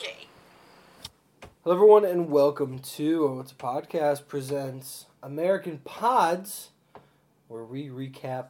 Okay. 0.00 0.16
Hello, 1.62 1.74
everyone, 1.74 2.06
and 2.06 2.30
welcome 2.30 2.78
to 2.78 3.26
Oh 3.28 3.40
It's 3.40 3.52
a 3.52 3.54
Podcast 3.54 4.28
presents 4.28 5.04
American 5.22 5.78
Pods, 5.84 6.70
where 7.48 7.64
we 7.64 7.88
recap 7.90 8.46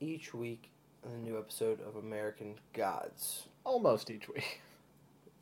each 0.00 0.34
week 0.34 0.70
a 1.04 1.16
new 1.18 1.38
episode 1.38 1.80
of 1.80 1.94
American 1.94 2.56
Gods, 2.72 3.46
Almost 3.62 4.10
each 4.10 4.28
week. 4.28 4.60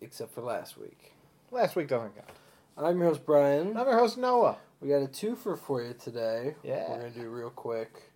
except 0.02 0.34
for 0.34 0.42
last 0.42 0.76
week. 0.76 1.12
Last 1.50 1.75
week 1.75 1.88
doesn't 1.88 2.14
count. 2.16 2.29
I'm 2.77 2.98
your 2.98 3.09
host, 3.09 3.25
Brian. 3.25 3.77
I'm 3.79 3.86
your 3.86 3.98
host, 3.98 4.18
Noah. 4.18 4.59
We 4.82 4.88
got 4.91 5.02
a 5.02 5.06
twofer 5.06 5.59
for 5.59 5.82
you 5.82 5.95
today. 5.95 6.54
Yeah. 6.62 6.91
We're 6.91 6.98
going 7.00 7.12
to 7.14 7.18
do 7.20 7.25
it 7.27 7.30
real 7.30 7.50
quick. 7.50 8.11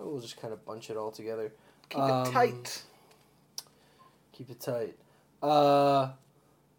We'll 0.00 0.18
just 0.20 0.40
kind 0.40 0.52
of 0.52 0.64
bunch 0.64 0.90
it 0.90 0.96
all 0.96 1.12
together. 1.12 1.52
Keep 1.88 2.00
Um, 2.00 2.26
it 2.26 2.32
tight. 2.32 2.82
Keep 4.32 4.50
it 4.50 4.60
tight. 4.60 4.96
Uh, 5.40 6.10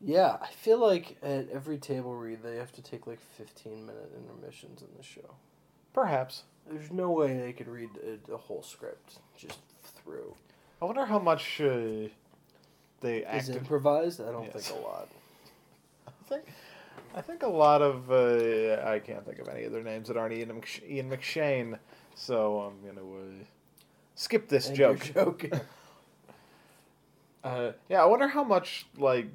yeah, 0.02 0.38
I 0.42 0.48
feel 0.48 0.80
like 0.80 1.18
at 1.22 1.50
every 1.50 1.78
table 1.78 2.16
read 2.16 2.44
they 2.44 2.56
have 2.58 2.72
to 2.74 2.82
take 2.82 3.08
like 3.08 3.20
15 3.38 3.86
minute 3.86 4.12
intermissions 4.16 4.82
in 4.82 4.88
the 4.98 5.04
show. 5.04 5.36
Perhaps. 5.94 6.44
There's 6.70 6.92
no 6.92 7.10
way 7.12 7.38
they 7.38 7.54
could 7.54 7.68
read 7.68 7.90
a, 8.30 8.34
a 8.34 8.38
whole 8.38 8.62
script 8.62 9.18
just 9.36 9.60
through. 10.04 10.36
I 10.82 10.86
wonder 10.86 11.06
how 11.06 11.20
much 11.20 11.60
uh, 11.62 12.08
they 13.02 13.18
Is 13.20 13.26
acted. 13.26 13.58
improvised? 13.58 14.22
I 14.22 14.32
don't 14.32 14.44
Yes. 14.54 14.68
think 14.68 14.80
a 14.80 14.82
lot. 14.86 15.10
I 16.08 16.12
think, 16.30 16.44
I 17.16 17.22
think 17.22 17.44
a 17.44 17.48
lot 17.48 17.82
of 17.82 18.12
uh, 18.12 18.84
I 18.88 19.00
can't 19.00 19.26
think 19.26 19.40
of 19.40 19.48
any 19.48 19.66
other 19.66 19.82
names 19.84 20.08
that 20.10 20.18
aren't 20.18 20.34
Ian, 20.34 20.50
Mc- 20.56 20.84
Ian 20.88 21.10
McShane, 21.10 21.80
so 22.16 22.60
I'm 22.60 22.86
gonna 22.86 23.08
uh, 23.08 23.44
skip 24.16 24.48
this 24.48 24.68
And 24.68 24.78
joke. 24.78 25.12
joke. 25.14 25.50
Uh, 27.42 27.72
yeah, 27.88 28.02
I 28.02 28.06
wonder 28.06 28.28
how 28.28 28.44
much 28.44 28.86
like 28.98 29.28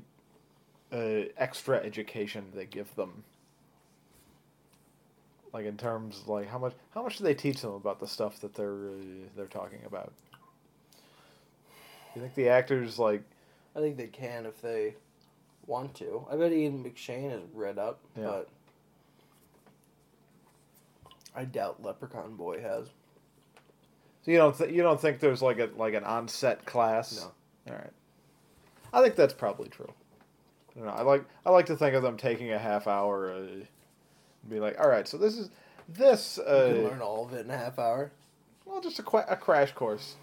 uh, 0.93 1.29
extra 1.37 1.79
education 1.79 2.45
they 2.55 2.67
give 2.67 2.95
them. 2.97 3.25
Like 5.53 5.67
in 5.67 5.77
terms 5.77 6.23
like 6.27 6.49
how 6.49 6.59
much 6.59 6.75
how 6.93 7.03
much 7.03 7.19
do 7.19 7.25
they 7.25 7.35
teach 7.35 7.61
them 7.63 7.73
about 7.73 8.01
the 8.01 8.09
stuff 8.09 8.41
that 8.41 8.55
they're 8.55 8.89
uh, 8.89 9.29
they're 9.37 9.47
talking 9.47 9.79
about? 9.87 10.13
You 12.15 12.21
think 12.23 12.35
the 12.35 12.49
actors 12.49 12.99
like 12.99 13.23
I 13.77 13.81
think 13.81 13.97
they 13.97 14.07
can 14.09 14.47
if 14.47 14.61
they 14.61 14.95
want 15.67 15.95
to. 15.97 16.27
I 16.31 16.37
bet 16.37 16.53
Ian 16.53 16.83
McShane 16.85 17.31
has 17.31 17.41
read 17.55 17.79
up, 17.79 18.01
Yeah. 18.17 18.25
but 18.25 18.49
I 21.35 21.45
doubt 21.45 21.83
Leprechaun 21.83 22.37
Boy 22.37 22.61
has. 22.61 22.87
so 24.23 24.31
you 24.31 24.37
don't 24.37 24.57
th- 24.57 24.71
you 24.73 24.83
don't 24.83 25.01
think 25.01 25.21
there's 25.21 25.43
like 25.43 25.59
a 25.59 25.71
like 25.77 25.95
an 25.95 26.05
on-set 26.05 26.65
class? 26.65 27.17
No. 27.67 27.73
All 27.73 27.79
right. 27.79 27.93
I 28.93 29.03
think 29.03 29.17
that's 29.17 29.35
probably 29.35 29.69
true. 29.69 29.93
I 30.77 30.85
know. 30.85 30.91
I 30.91 31.03
like 31.03 31.25
I 31.47 31.51
like 31.51 31.67
to 31.67 31.77
think 31.77 31.95
of 31.95 32.03
them 32.03 32.17
taking 32.17 32.53
a 32.53 32.59
half 32.59 32.87
hour 32.87 33.33
uh, 33.33 33.65
be 34.49 34.61
like, 34.61 34.79
"All 34.81 34.89
right, 34.89 35.07
so 35.07 35.17
this 35.17 35.37
is 35.39 35.51
this 35.89 36.39
You 36.39 36.45
uh, 36.45 36.67
can 36.73 36.85
learn 36.85 37.01
all 37.03 37.25
of 37.27 37.33
it 37.35 37.45
in 37.45 37.51
a 37.51 37.57
half 37.57 37.79
hour. 37.79 38.11
Well, 38.65 38.81
just 38.81 38.99
a, 38.99 39.03
qu- 39.03 39.19
a 39.29 39.37
crash 39.37 39.73
course. 39.73 40.15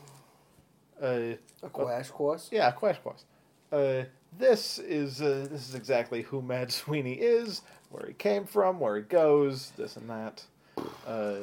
Uh, 1.02 1.36
A 1.64 1.70
quash 1.70 2.10
course. 2.10 2.50
yeah, 2.52 2.68
a 2.70 2.72
crash 2.74 2.98
course. 3.00 3.24
Uh, 3.72 4.04
this 4.38 4.78
is 4.80 5.22
uh, 5.22 5.48
this 5.50 5.68
is 5.70 5.76
exactly 5.76 6.22
who 6.24 6.42
Mad 6.42 6.72
Sweeney 6.82 7.14
is, 7.14 7.62
where 7.90 8.06
he 8.08 8.14
came 8.14 8.46
from, 8.46 8.80
where 8.80 8.98
he 8.98 9.04
goes, 9.04 9.72
this 9.78 9.96
and 9.96 10.10
that. 10.10 10.44
Uh, 11.08 11.36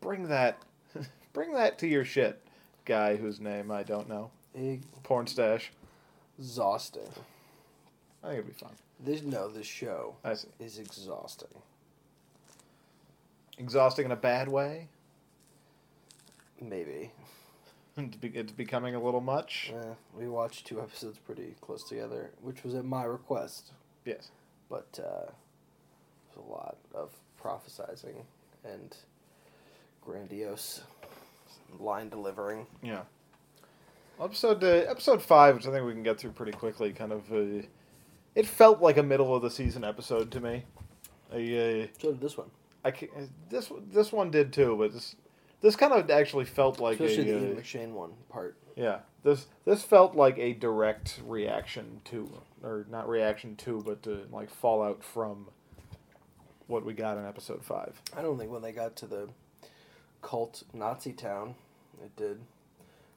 bring 0.00 0.28
that, 0.28 0.58
bring 1.32 1.52
that 1.54 1.78
to 1.78 1.86
your 1.88 2.04
shit, 2.04 2.40
guy 2.84 3.16
whose 3.16 3.40
name 3.40 3.70
I 3.70 3.82
don't 3.82 4.08
know. 4.08 4.30
Porn 5.02 5.26
stash. 5.26 5.72
Exhausting. 6.38 7.02
I 8.22 8.28
think 8.28 8.38
it'd 8.40 8.46
be 8.46 8.52
fun. 8.52 8.72
This 9.02 9.22
no, 9.22 9.48
this 9.48 9.66
show 9.66 10.16
I 10.24 10.34
see. 10.34 10.48
is 10.58 10.78
exhausting. 10.78 11.48
Exhausting 13.58 14.06
in 14.06 14.10
a 14.12 14.16
bad 14.16 14.48
way. 14.48 14.88
Maybe. 16.60 17.12
It's 17.96 18.16
be- 18.16 18.28
it's 18.28 18.52
becoming 18.52 18.94
a 18.94 19.00
little 19.02 19.20
much. 19.20 19.72
Eh, 19.74 19.94
we 20.16 20.28
watched 20.28 20.66
two 20.66 20.80
episodes 20.80 21.18
pretty 21.18 21.54
close 21.60 21.82
together, 21.84 22.30
which 22.40 22.62
was 22.62 22.74
at 22.74 22.84
my 22.84 23.04
request. 23.04 23.72
Yes. 24.04 24.30
But 24.68 24.98
uh, 25.02 25.30
there's 26.28 26.46
a 26.46 26.50
lot 26.50 26.76
of 26.94 27.10
prophesizing 27.42 28.22
and 28.64 28.96
grandiose 30.04 30.82
line 31.78 32.08
delivering. 32.08 32.66
Yeah. 32.82 33.02
Episode 34.22 34.62
uh, 34.62 34.66
episode 34.90 35.22
five, 35.22 35.54
which 35.56 35.66
I 35.66 35.70
think 35.70 35.86
we 35.86 35.92
can 35.92 36.02
get 36.02 36.18
through 36.20 36.32
pretty 36.32 36.52
quickly. 36.52 36.92
Kind 36.92 37.12
of, 37.12 37.30
uh, 37.32 37.66
it 38.34 38.46
felt 38.46 38.80
like 38.80 38.96
a 38.96 39.02
middle 39.02 39.34
of 39.34 39.42
the 39.42 39.50
season 39.50 39.84
episode 39.84 40.30
to 40.32 40.40
me. 40.40 40.64
I, 41.32 41.36
uh, 41.36 41.86
So 42.00 42.12
did 42.12 42.20
this 42.20 42.36
one, 42.36 42.50
I 42.84 42.90
ca- 42.90 43.08
this 43.48 43.70
this 43.92 44.12
one 44.12 44.30
did 44.30 44.52
too, 44.52 44.76
but 44.76 44.92
this 44.92 45.16
this 45.60 45.76
kind 45.76 45.92
of 45.92 46.10
actually 46.10 46.44
felt 46.46 46.80
like 46.80 46.98
especially 47.00 47.30
a 47.30 47.34
the 47.34 47.46
Ian 47.46 47.56
uh, 47.56 47.60
McShane 47.60 47.92
one 47.92 48.12
part. 48.30 48.56
yeah 48.76 49.00
this 49.22 49.46
this 49.64 49.82
felt 49.82 50.14
like 50.14 50.38
a 50.38 50.54
direct 50.54 51.20
reaction 51.26 52.00
to 52.06 52.30
or 52.62 52.86
not 52.90 53.08
reaction 53.08 53.56
to, 53.56 53.82
but 53.84 54.06
uh, 54.10 54.16
like 54.32 54.50
fallout 54.50 55.02
from 55.04 55.48
what 56.66 56.84
we 56.84 56.92
got 56.94 57.18
in 57.18 57.26
episode 57.26 57.62
five. 57.64 58.00
I 58.16 58.22
don't 58.22 58.38
think 58.38 58.50
when 58.50 58.62
they 58.62 58.72
got 58.72 58.96
to 58.96 59.06
the 59.06 59.28
cult 60.22 60.62
Nazi 60.72 61.12
town, 61.12 61.54
it 62.02 62.14
did. 62.16 62.40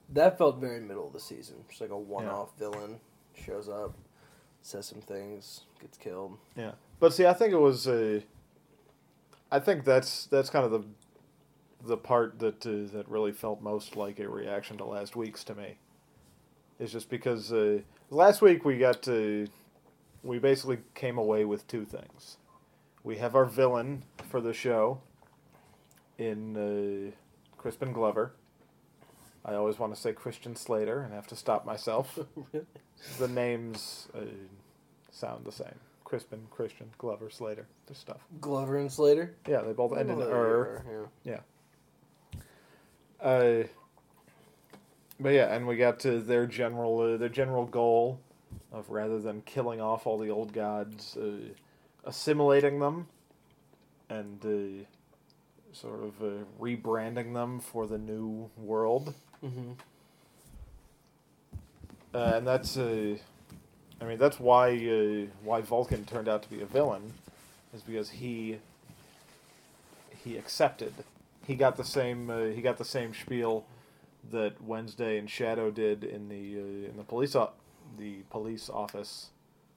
That 0.09 0.37
felt 0.37 0.59
very 0.59 0.79
middle 0.81 1.07
of 1.07 1.13
the 1.13 1.19
season. 1.19 1.63
Just 1.69 1.81
like 1.81 1.89
a 1.89 1.97
one-off 1.97 2.57
villain 2.59 2.99
shows 3.45 3.69
up, 3.69 3.95
says 4.63 4.87
some 4.87 5.01
things, 5.01 5.61
gets 5.79 5.97
killed. 5.97 6.37
Yeah, 6.55 6.71
but 6.99 7.13
see, 7.13 7.27
I 7.27 7.33
think 7.33 7.53
it 7.53 7.59
was. 7.59 7.87
a. 7.87 8.23
I 9.51 9.59
think 9.59 9.83
that's 9.83 10.25
that's 10.25 10.49
kind 10.49 10.65
of 10.65 10.71
the 10.71 10.83
the 11.85 11.97
part 11.97 12.39
that 12.39 12.65
uh, 12.65 12.91
that 12.95 13.07
really 13.07 13.31
felt 13.31 13.61
most 13.61 13.95
like 13.95 14.19
a 14.19 14.27
reaction 14.27 14.77
to 14.77 14.85
last 14.85 15.15
week's 15.15 15.43
to 15.43 15.55
me. 15.55 15.77
Is 16.79 16.91
just 16.91 17.09
because 17.09 17.51
uh, 17.53 17.79
last 18.09 18.41
week 18.41 18.65
we 18.65 18.77
got 18.77 19.03
to 19.03 19.47
we 20.23 20.39
basically 20.39 20.79
came 20.95 21.17
away 21.17 21.45
with 21.45 21.67
two 21.67 21.85
things. 21.85 22.37
We 23.03 23.17
have 23.17 23.35
our 23.35 23.45
villain 23.45 24.03
for 24.29 24.39
the 24.39 24.53
show 24.53 25.01
in 26.17 26.55
uh, 26.57 27.11
Crispin 27.57 27.91
Glover. 27.91 28.33
I 29.45 29.55
always 29.55 29.77
want 29.77 29.93
to 29.93 29.99
say 29.99 30.13
Christian 30.13 30.55
Slater 30.55 31.01
and 31.01 31.13
have 31.13 31.27
to 31.27 31.35
stop 31.35 31.65
myself. 31.65 32.17
the 33.19 33.27
names 33.27 34.07
uh, 34.15 34.21
sound 35.11 35.45
the 35.45 35.51
same. 35.51 35.75
Crispin, 36.03 36.47
Christian, 36.51 36.89
Glover, 36.97 37.29
Slater. 37.29 37.65
Their 37.87 37.95
stuff. 37.95 38.21
Glover 38.39 38.77
and 38.77 38.91
Slater. 38.91 39.35
Yeah, 39.47 39.61
they 39.61 39.73
both 39.73 39.97
end 39.97 40.09
in 40.11 40.21
Oh, 40.21 40.29
er. 40.29 41.09
yeah. 41.23 41.39
Uh, 43.19 43.63
but 45.19 45.29
yeah, 45.29 45.53
and 45.53 45.67
we 45.67 45.75
got 45.75 45.99
to 46.01 46.19
their 46.19 46.45
general 46.45 46.99
uh, 46.99 47.17
their 47.17 47.29
general 47.29 47.65
goal 47.65 48.19
of 48.71 48.89
rather 48.89 49.19
than 49.19 49.41
killing 49.41 49.79
off 49.79 50.05
all 50.05 50.17
the 50.17 50.29
old 50.29 50.53
gods, 50.53 51.15
uh, 51.17 51.53
assimilating 52.03 52.79
them, 52.79 53.07
and 54.09 54.45
uh, 54.45 54.85
sort 55.73 56.03
of 56.03 56.21
uh, 56.21 56.43
rebranding 56.59 57.33
them 57.33 57.59
for 57.59 57.87
the 57.87 57.97
new 57.97 58.49
world. 58.57 59.13
Mm-hmm. 59.43 59.71
Uh, 62.13 62.33
and 62.35 62.47
that's 62.47 62.77
uh, 62.77 63.15
I 64.01 64.05
mean 64.05 64.17
that's 64.17 64.39
why 64.39 64.71
uh, 64.75 65.25
why 65.43 65.61
Vulcan 65.61 66.05
turned 66.05 66.29
out 66.29 66.43
to 66.43 66.49
be 66.49 66.61
a 66.61 66.65
villain, 66.65 67.13
is 67.73 67.81
because 67.81 68.09
he 68.11 68.59
he 70.23 70.37
accepted. 70.37 70.93
He 71.45 71.55
got 71.55 71.75
the 71.75 71.83
same 71.83 72.29
uh, 72.29 72.45
he 72.45 72.61
got 72.61 72.77
the 72.77 72.85
same 72.85 73.13
spiel 73.13 73.65
that 74.31 74.61
Wednesday 74.63 75.17
and 75.17 75.29
Shadow 75.29 75.71
did 75.71 76.03
in 76.03 76.29
the 76.29 76.59
uh, 76.59 76.89
in 76.91 76.97
the 76.97 77.03
police 77.03 77.35
o- 77.35 77.51
the 77.97 78.17
police 78.29 78.69
office, 78.69 79.29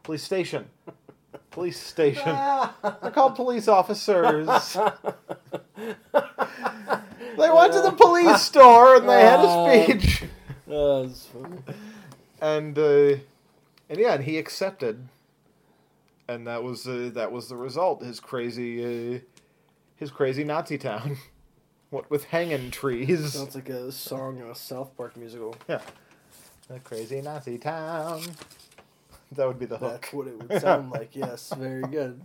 police 0.03 0.23
station, 0.23 0.67
police 1.51 1.81
station. 1.81 2.25
They're 2.83 3.11
called 3.13 3.35
police 3.35 3.69
officers. 3.69 4.77
They 7.39 7.51
went 7.51 7.73
to 7.73 7.81
the 7.83 7.93
police 7.93 8.43
store 8.43 8.97
and 8.97 9.09
they 9.09 9.21
had 9.21 9.41
a 9.41 9.87
speech. 9.95 10.25
Oh, 10.69 11.07
that's 11.07 11.27
funny. 11.27 11.59
and 12.41 12.77
uh, 12.77 13.19
and 13.89 13.99
yeah, 14.01 14.15
and 14.15 14.25
he 14.25 14.37
accepted, 14.37 15.07
and 16.27 16.45
that 16.49 16.65
was 16.65 16.89
uh, 16.89 17.11
that 17.15 17.31
was 17.31 17.49
the 17.49 17.55
result. 17.57 18.03
His 18.03 18.19
crazy, 18.19 19.15
uh, 19.15 19.21
his 19.95 20.11
crazy 20.11 20.43
Nazi 20.43 20.77
town, 20.77 21.19
what 21.91 22.11
with 22.11 22.25
hanging 22.25 22.73
trees. 22.73 23.35
Sounds 23.35 23.55
like 23.55 23.69
a 23.69 23.93
song 23.93 24.39
in 24.39 24.47
a 24.51 24.57
South 24.57 24.97
Park 24.97 25.17
musical. 25.17 25.55
Yeah, 25.69 25.83
the 26.67 26.81
crazy 26.81 27.21
Nazi 27.21 27.59
town. 27.59 28.23
That 29.33 29.49
would 29.49 29.59
be 29.59 29.67
the 29.67 29.77
hook. 29.79 30.03
That's 30.03 30.13
what 30.13 30.27
it 30.29 30.39
would 30.39 30.61
sound 30.61 30.91
like. 30.93 31.17
Yes, 31.17 31.53
very 31.57 31.83
good. 31.83 32.21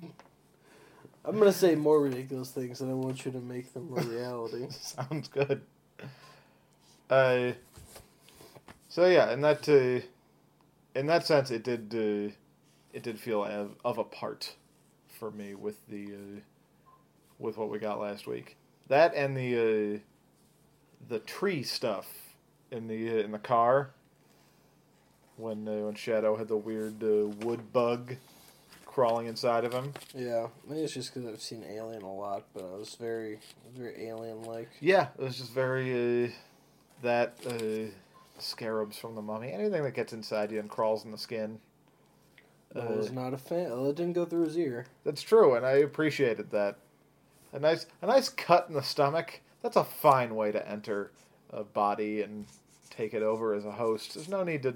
I'm 1.24 1.38
gonna 1.38 1.52
say 1.52 1.76
more 1.76 2.02
ridiculous 2.02 2.50
things, 2.52 2.82
and 2.82 2.90
I 2.90 2.94
want 2.94 3.26
you 3.26 3.32
to 3.32 3.40
make 3.40 3.74
them 3.74 3.94
a 3.96 4.02
reality. 4.02 4.68
Sounds 4.72 5.28
good. 5.28 5.62
Uh, 7.10 7.52
so 8.90 9.06
yeah, 9.08 9.32
in 9.32 9.42
that 9.42 9.70
uh, 9.70 10.06
in 10.96 11.06
that 11.08 11.26
sense, 11.26 11.52
it 11.52 11.64
did 11.64 11.94
uh, 11.94 12.34
it 12.94 13.04
did 13.04 13.20
feel 13.20 13.44
of, 13.46 13.76
of 13.86 13.98
a 13.98 14.04
part 14.04 14.56
for 15.08 15.32
me 15.32 15.54
with 15.54 15.76
the 15.88 16.06
uh, 16.06 16.40
with 17.38 17.58
what 17.58 17.70
we 17.70 17.78
got 17.78 18.00
last 18.00 18.28
week. 18.28 18.58
That 18.88 19.14
and 19.14 19.38
the 19.38 19.56
uh, 19.96 20.00
the 21.08 21.20
tree 21.20 21.64
stuff 21.64 22.08
in 22.72 22.88
the 22.88 23.10
uh, 23.10 23.24
in 23.24 23.32
the 23.32 23.40
car 23.40 23.92
when 25.38 25.68
uh, 25.68 25.86
when 25.86 25.96
Shadow 25.96 26.36
had 26.36 26.48
the 26.48 26.58
weird 26.58 27.04
uh, 27.04 27.28
wood 27.46 27.72
bug 27.72 28.16
crawling 28.92 29.28
inside 29.28 29.64
of 29.64 29.74
him. 29.74 29.94
Yeah, 30.14 30.48
maybe 30.68 30.82
it's 30.82 30.94
just 30.94 31.14
because 31.14 31.28
I've 31.30 31.42
seen 31.42 31.64
Alien 31.64 32.02
a 32.04 32.14
lot, 32.14 32.44
but 32.54 32.64
it 32.64 32.78
was 32.80 32.96
very, 32.96 33.40
very 33.76 34.08
alien-like. 34.08 34.70
Yeah, 34.80 35.08
it 35.18 35.24
was 35.24 35.38
just 35.38 35.54
very 35.54 36.26
uh, 36.26 36.30
that 37.02 37.36
uh, 37.48 37.90
scarabs 38.40 38.98
from 38.98 39.16
the 39.16 39.22
mummy. 39.22 39.52
Anything 39.52 39.84
that 39.84 39.94
gets 39.96 40.14
inside 40.14 40.52
you 40.52 40.60
and 40.60 40.70
crawls 40.70 41.06
in 41.06 41.12
the 41.12 41.18
skin. 41.18 41.60
I 42.76 42.80
Uh, 42.80 42.96
was 42.96 43.12
not 43.12 43.34
a 43.34 43.38
fan. 43.38 43.70
Well, 43.70 43.90
it 43.90 43.96
didn't 43.96 44.14
go 44.14 44.26
through 44.26 44.46
his 44.46 44.58
ear. 44.58 44.86
That's 45.06 45.22
true, 45.22 45.56
and 45.56 45.66
I 45.66 45.72
appreciated 45.78 46.52
that. 46.52 46.78
A 47.54 47.60
nice, 47.60 47.86
a 48.02 48.08
nice 48.08 48.30
cut 48.30 48.68
in 48.70 48.76
the 48.76 48.82
stomach. 48.84 49.42
That's 49.62 49.76
a 49.76 49.84
fine 49.84 50.36
way 50.36 50.52
to 50.52 50.70
enter 50.70 51.12
a 51.52 51.64
body 51.64 52.22
and 52.22 52.46
take 52.90 53.14
it 53.14 53.22
over 53.24 53.54
as 53.54 53.66
a 53.66 53.72
host. 53.74 54.14
There's 54.16 54.30
no 54.30 54.44
need 54.44 54.64
to, 54.64 54.76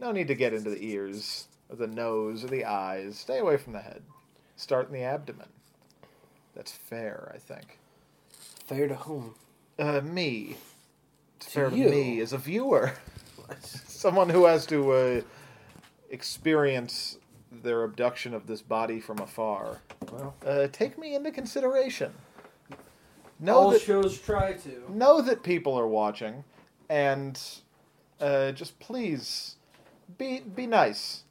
no 0.00 0.10
need 0.10 0.26
to 0.28 0.34
get 0.34 0.52
into 0.52 0.70
the 0.70 0.84
ears 0.84 1.46
the 1.70 1.86
nose 1.86 2.44
or 2.44 2.48
the 2.48 2.64
eyes. 2.64 3.18
Stay 3.18 3.38
away 3.38 3.56
from 3.56 3.72
the 3.72 3.80
head. 3.80 4.02
Start 4.56 4.88
in 4.88 4.92
the 4.94 5.02
abdomen. 5.02 5.48
That's 6.54 6.72
fair, 6.72 7.30
I 7.34 7.38
think. 7.38 7.78
Fair 8.66 8.88
to 8.88 8.94
whom? 8.96 9.34
Uh, 9.78 10.00
me. 10.00 10.56
It's 11.36 11.46
To 11.46 11.52
fair 11.52 11.70
you. 11.70 11.84
to 11.84 11.90
me 11.90 12.20
as 12.20 12.32
a 12.32 12.38
viewer, 12.38 12.94
someone 13.60 14.28
who 14.30 14.46
has 14.46 14.66
to 14.66 14.90
uh, 14.92 15.20
experience 16.10 17.18
their 17.50 17.84
abduction 17.84 18.34
of 18.34 18.46
this 18.46 18.60
body 18.62 19.00
from 19.00 19.18
afar. 19.20 19.80
Well, 20.12 20.34
Uh, 20.44 20.66
take 20.72 20.98
me 20.98 21.14
into 21.14 21.30
consideration. 21.30 22.12
Know 23.40 23.54
all 23.54 23.70
that 23.70 23.80
shows 23.82 24.18
try 24.18 24.54
to. 24.54 24.84
know 24.92 25.22
that 25.22 25.44
people 25.44 25.78
are 25.78 25.86
watching, 25.86 26.42
and 26.88 27.40
uh, 28.20 28.50
just 28.50 28.80
please 28.80 29.54
be 30.18 30.40
be 30.40 30.66
nice. 30.66 31.22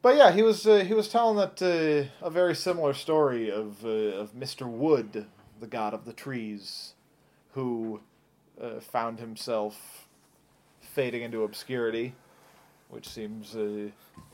But 0.00 0.16
yeah, 0.16 0.30
he 0.30 0.42
was 0.42 0.66
uh, 0.66 0.84
he 0.84 0.94
was 0.94 1.08
telling 1.08 1.36
that 1.38 1.60
uh, 1.60 2.24
a 2.24 2.30
very 2.30 2.54
similar 2.54 2.94
story 2.94 3.50
of 3.50 3.84
uh, 3.84 3.88
of 3.88 4.34
Mister 4.34 4.66
Wood, 4.66 5.26
the 5.60 5.66
god 5.66 5.92
of 5.92 6.04
the 6.04 6.12
trees, 6.12 6.94
who 7.52 8.00
uh, 8.60 8.80
found 8.80 9.18
himself 9.18 10.06
fading 10.80 11.22
into 11.22 11.42
obscurity, 11.42 12.14
which 12.90 13.08
seems 13.08 13.56
uh, 13.56 13.88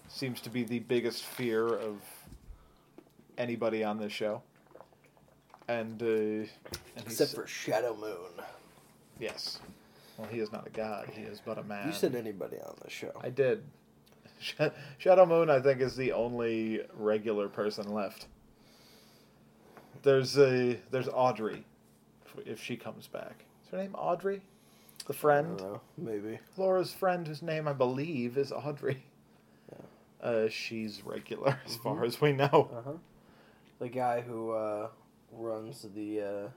seems 0.08 0.40
to 0.42 0.50
be 0.50 0.64
the 0.64 0.80
biggest 0.80 1.24
fear 1.24 1.66
of 1.66 1.96
anybody 3.38 3.82
on 3.82 3.98
this 3.98 4.12
show. 4.12 4.42
And 5.66 6.02
uh, 6.02 6.06
and 6.06 7.06
Except 7.06 7.32
for 7.34 7.46
Shadow 7.46 7.96
Moon. 7.96 8.44
Yes. 9.18 9.60
Well, 10.18 10.28
he 10.28 10.40
is 10.40 10.52
not 10.52 10.66
a 10.66 10.70
god. 10.70 11.08
He 11.14 11.22
is 11.22 11.40
but 11.44 11.56
a 11.56 11.62
man. 11.62 11.86
You 11.86 11.94
said 11.94 12.14
anybody 12.14 12.58
on 12.58 12.76
the 12.84 12.90
show. 12.90 13.12
I 13.22 13.30
did. 13.30 13.64
Sh- 14.40 14.54
Shadow 14.98 15.26
Moon, 15.26 15.48
I 15.50 15.60
think, 15.60 15.80
is 15.80 15.96
the 15.96 16.12
only 16.12 16.82
regular 16.94 17.48
person 17.48 17.92
left. 17.92 18.26
There's 20.02 20.36
a 20.38 20.78
there's 20.90 21.08
Audrey, 21.08 21.64
if- 22.44 22.60
she 22.62 22.76
comes 22.76 23.06
back. 23.06 23.44
Is 23.64 23.70
her 23.70 23.78
name 23.78 23.94
Audrey? 23.94 24.42
The 25.06 25.14
I 25.14 25.16
friend, 25.16 25.58
don't 25.58 25.72
know. 25.72 25.80
Maybe. 25.98 26.38
Laura's 26.56 26.92
friend, 26.92 27.26
whose 27.26 27.42
name 27.42 27.68
I 27.68 27.72
believe 27.72 28.36
is 28.36 28.52
Audrey. 28.52 29.04
Uh, 30.22 30.48
she's 30.48 31.04
regular 31.04 31.58
as 31.66 31.76
far 31.76 31.96
Mhm. 31.96 32.06
as 32.06 32.20
we 32.20 32.32
know. 32.32 32.70
Uh 32.72 32.82
huh. 32.82 32.92
The 33.78 33.88
guy 33.90 34.22
who 34.22 34.52
uh, 34.52 34.88
runs 35.32 35.86
the 35.94 36.20
uh, 36.22 36.48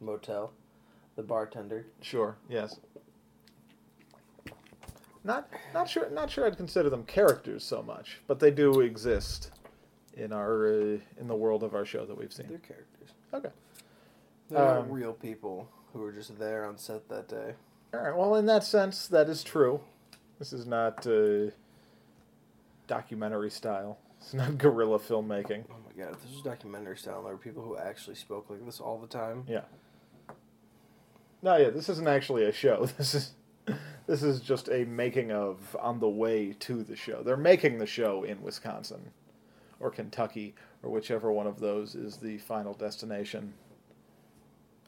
motel, 0.00 0.52
the 1.16 1.22
bartender. 1.24 1.86
Sure. 2.02 2.36
Yes. 2.48 2.78
Not 5.24 5.48
not 5.72 5.88
sure 5.88 6.10
not 6.10 6.30
sure 6.30 6.46
I'd 6.46 6.56
consider 6.56 6.90
them 6.90 7.04
characters 7.04 7.64
so 7.64 7.82
much, 7.82 8.20
but 8.26 8.38
they 8.40 8.50
do 8.50 8.80
exist 8.80 9.50
in 10.14 10.32
our 10.32 10.66
uh, 10.68 10.98
in 11.18 11.26
the 11.26 11.34
world 11.34 11.62
of 11.62 11.74
our 11.74 11.84
show 11.86 12.04
that 12.04 12.16
we've 12.16 12.32
seen. 12.32 12.46
They're 12.48 12.58
characters. 12.58 13.08
Okay. 13.32 13.48
They're 14.50 14.58
not 14.58 14.76
Um, 14.82 14.90
real 14.90 15.14
people 15.14 15.68
who 15.92 16.00
were 16.00 16.12
just 16.12 16.38
there 16.38 16.66
on 16.66 16.76
set 16.76 17.08
that 17.08 17.28
day. 17.28 17.54
All 17.94 18.00
right. 18.00 18.14
Well, 18.16 18.34
in 18.36 18.46
that 18.46 18.64
sense, 18.64 19.06
that 19.08 19.28
is 19.30 19.42
true. 19.42 19.80
This 20.38 20.52
is 20.52 20.66
not 20.66 21.06
uh, 21.06 21.50
documentary 22.86 23.50
style. 23.50 23.98
It's 24.20 24.34
not 24.34 24.58
guerrilla 24.58 24.98
filmmaking. 24.98 25.64
Oh 25.70 25.74
my 25.86 26.04
god, 26.04 26.14
if 26.14 26.22
this 26.22 26.32
was 26.32 26.42
documentary 26.42 26.98
style, 26.98 27.22
there 27.22 27.32
were 27.32 27.38
people 27.38 27.62
who 27.62 27.76
actually 27.78 28.16
spoke 28.16 28.50
like 28.50 28.64
this 28.66 28.80
all 28.80 28.98
the 28.98 29.06
time. 29.06 29.44
Yeah. 29.48 29.62
No, 31.42 31.56
yeah. 31.56 31.70
This 31.70 31.88
isn't 31.88 32.08
actually 32.08 32.44
a 32.44 32.52
show. 32.52 32.88
This 32.98 33.14
is 33.14 33.30
this 34.06 34.22
is 34.22 34.40
just 34.40 34.68
a 34.68 34.84
making 34.84 35.32
of 35.32 35.76
on 35.80 36.00
the 36.00 36.08
way 36.08 36.54
to 36.60 36.82
the 36.82 36.96
show. 36.96 37.22
They're 37.22 37.36
making 37.36 37.78
the 37.78 37.86
show 37.86 38.22
in 38.24 38.42
Wisconsin 38.42 39.10
or 39.80 39.90
Kentucky 39.90 40.54
or 40.82 40.90
whichever 40.90 41.32
one 41.32 41.46
of 41.46 41.60
those 41.60 41.94
is 41.94 42.16
the 42.16 42.38
final 42.38 42.74
destination. 42.74 43.54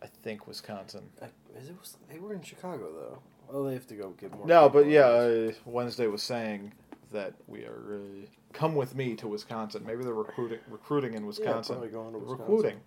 I 0.02 0.06
think 0.22 0.46
Wisconsin. 0.46 1.04
Uh, 1.20 1.26
Is 1.58 1.68
it? 1.68 1.74
They 2.10 2.18
were 2.18 2.34
in 2.34 2.42
Chicago 2.42 2.90
though. 2.92 3.18
Oh, 3.50 3.64
they 3.64 3.74
have 3.74 3.86
to 3.88 3.94
go 3.94 4.10
get 4.10 4.32
more. 4.34 4.46
No, 4.46 4.68
but 4.68 4.86
yeah, 4.86 5.06
uh, 5.06 5.52
Wednesday 5.64 6.06
was 6.06 6.22
saying 6.22 6.72
that 7.12 7.34
we 7.46 7.64
are 7.64 7.94
uh, 7.94 8.26
come 8.52 8.74
with 8.74 8.94
me 8.94 9.14
to 9.16 9.28
Wisconsin. 9.28 9.84
Maybe 9.86 10.04
they're 10.04 10.12
recruiting 10.12 10.58
recruiting 10.68 11.14
in 11.14 11.26
Wisconsin. 11.26 11.76
probably 11.76 11.90
going 11.90 12.12
to 12.12 12.18
Wisconsin. 12.18 12.46
recruiting. 12.46 12.80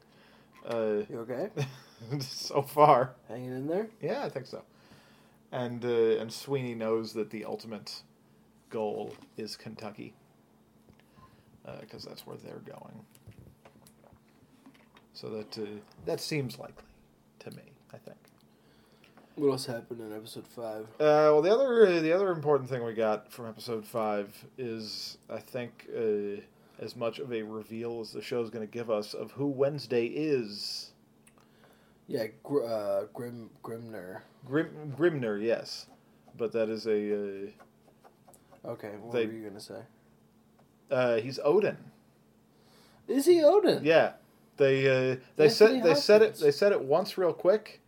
Uh, 0.68 1.06
you 1.10 1.20
okay? 1.22 1.50
so 2.20 2.62
far, 2.62 3.16
Hanging 3.30 3.52
in 3.52 3.68
there. 3.68 3.88
yeah, 4.02 4.24
I 4.24 4.30
think 4.30 4.46
so. 4.46 4.62
And 5.52 5.84
uh, 5.84 6.20
and 6.22 6.32
Sweeney 6.32 6.76
knows 6.76 7.14
that 7.14 7.30
the 7.32 7.46
ultimate 7.46 8.04
goal 8.70 9.14
is 9.38 9.56
Kentucky 9.56 10.14
because 11.82 12.04
that's 12.04 12.26
where 12.26 12.38
they're 12.38 12.62
going. 12.66 13.06
So 15.14 15.30
that 15.30 15.58
uh, 15.58 15.66
that 16.06 16.22
seems 16.22 16.58
likely 16.58 16.86
to 17.40 17.52
me. 17.52 17.64
I 17.94 17.98
think. 17.98 18.18
What 19.36 19.52
else 19.52 19.66
happened 19.66 20.02
in 20.02 20.14
episode 20.14 20.48
five? 20.48 20.84
Uh, 21.00 21.32
well, 21.34 21.42
the 21.42 21.54
other 21.54 22.00
the 22.02 22.12
other 22.12 22.32
important 22.32 22.70
thing 22.70 22.84
we 22.84 22.94
got 22.94 23.32
from 23.32 23.48
episode 23.48 23.86
five 23.86 24.34
is 24.58 25.18
I 25.30 25.40
think 25.40 25.88
uh, 25.96 26.42
as 26.80 26.96
much 26.96 27.20
of 27.20 27.32
a 27.34 27.42
reveal 27.42 28.02
as 28.02 28.12
the 28.12 28.22
show's 28.22 28.50
going 28.50 28.66
to 28.66 28.72
give 28.72 28.90
us 28.90 29.14
of 29.14 29.32
who 29.32 29.48
Wednesday 29.48 30.06
is. 30.08 30.92
Yeah, 32.08 32.28
Gr- 32.44 32.66
uh, 32.66 33.06
Grim 33.14 33.50
Grimnir. 33.64 34.22
Grim, 34.46 34.94
Grimnir, 34.98 35.42
yes, 35.44 35.88
but 36.38 36.52
that 36.54 36.70
is 36.70 36.86
a 36.88 37.46
uh, 37.46 38.70
Okay, 38.72 38.92
what 39.02 39.14
They- 39.14 39.26
were 39.28 39.34
you 39.34 39.48
gonna 39.48 39.60
say? 39.60 39.82
uh, 40.92 41.18
he's 41.18 41.40
Odin. 41.44 41.78
Is 43.08 43.26
he 43.26 43.44
Odin? 43.44 43.84
Yeah, 43.84 44.14
they 44.58 44.88
uh, 45.14 45.16
they 45.36 45.50
said 45.50 45.72
Anthony 45.72 45.94
they 45.94 46.00
said 46.00 46.22
it 46.22 46.36
they 46.36 46.52
said 46.52 46.72
it 46.72 46.82
once 46.82 47.18
real 47.18 47.34
quick 47.34 47.82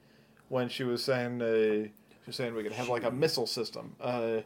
when 0.49 0.67
she 0.69 0.83
was 0.83 1.03
saying 1.03 1.41
uh, 1.41 1.45
she 1.83 1.91
was 2.27 2.35
saying 2.35 2.53
we 2.55 2.63
could 2.63 2.71
have 2.73 2.89
like 2.89 3.03
a 3.03 3.11
missile 3.11 3.47
system. 3.47 3.95
Uh, 3.99 4.41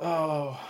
oh, 0.00 0.60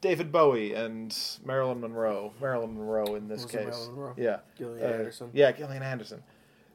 David 0.00 0.32
Bowie 0.32 0.74
and 0.74 1.16
Marilyn 1.44 1.80
Monroe. 1.80 2.32
Marilyn 2.40 2.74
Monroe 2.76 3.14
in 3.14 3.28
this 3.28 3.42
Was 3.42 3.52
case. 3.52 3.88
Yeah, 4.16 4.38
Gillian 4.56 4.84
Uh, 4.84 4.92
Anderson. 4.94 5.30
Yeah, 5.32 5.52
Gillian 5.52 5.82
Anderson. 5.82 6.22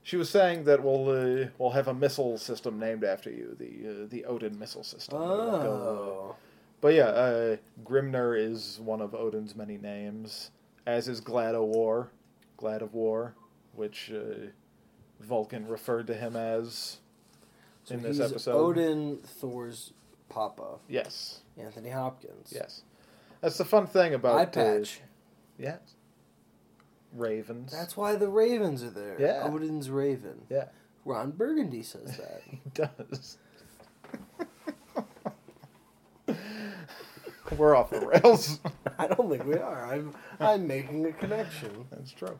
She 0.05 0.17
was 0.17 0.29
saying 0.29 0.65
that 0.65 0.83
we'll 0.83 1.09
uh, 1.09 1.47
we'll 1.57 1.71
have 1.71 1.87
a 1.87 1.93
missile 1.93 2.37
system 2.37 2.77
named 2.79 3.03
after 3.03 3.31
you, 3.31 3.55
the 3.57 4.03
uh, 4.03 4.07
the 4.07 4.23
Odin 4.25 4.57
missile 4.59 4.83
system. 4.83 5.17
Uh, 5.17 5.21
Oh. 5.25 6.35
but 6.79 6.93
yeah, 6.93 7.05
uh, 7.07 7.57
Grimnir 7.83 8.37
is 8.39 8.79
one 8.79 9.01
of 9.01 9.15
Odin's 9.15 9.55
many 9.55 9.77
names, 9.79 10.51
as 10.85 11.07
is 11.07 11.21
Glad 11.21 11.55
of 11.55 11.63
War, 11.63 12.11
Glad 12.55 12.83
of 12.83 12.93
War, 12.93 13.33
which 13.73 14.11
uh, 14.13 14.45
Vulcan 15.21 15.67
referred 15.67 16.05
to 16.05 16.13
him 16.13 16.35
as 16.35 16.97
So 17.85 17.95
in 17.95 18.03
this 18.03 18.17
he's 18.17 18.31
episode. 18.31 18.55
Odin, 18.55 19.17
Thor's 19.17 19.91
papa, 20.29 20.77
Yes, 20.87 21.39
Anthony 21.57 21.89
Hopkins. 21.89 22.53
yes. 22.55 22.83
That's 23.41 23.57
the 23.57 23.65
fun 23.65 23.87
thing 23.87 24.13
about 24.13 24.37
Eye 24.37 24.45
patch. 24.45 25.01
Yes, 25.57 25.79
ravens. 27.15 27.71
That's 27.71 27.95
why 27.97 28.15
the 28.15 28.27
Ravens 28.29 28.83
are 28.83 28.89
there. 28.89 29.15
Yeah. 29.19 29.43
Odin's 29.43 29.89
Raven. 29.89 30.41
yeah, 30.49 30.65
Ron 31.05 31.31
Burgundy 31.31 31.83
says 31.83 32.17
that. 32.17 32.41
he 32.49 32.59
does. 32.73 33.37
We're 37.57 37.75
off 37.75 37.91
the 37.91 38.05
rails. 38.05 38.59
I 38.99 39.07
don't 39.07 39.29
think 39.29 39.45
we 39.45 39.53
are. 39.55 39.85
I'm 39.85 40.13
I'm 40.39 40.67
making 40.67 41.05
a 41.05 41.13
connection. 41.13 41.85
That's 41.91 42.11
true. 42.11 42.39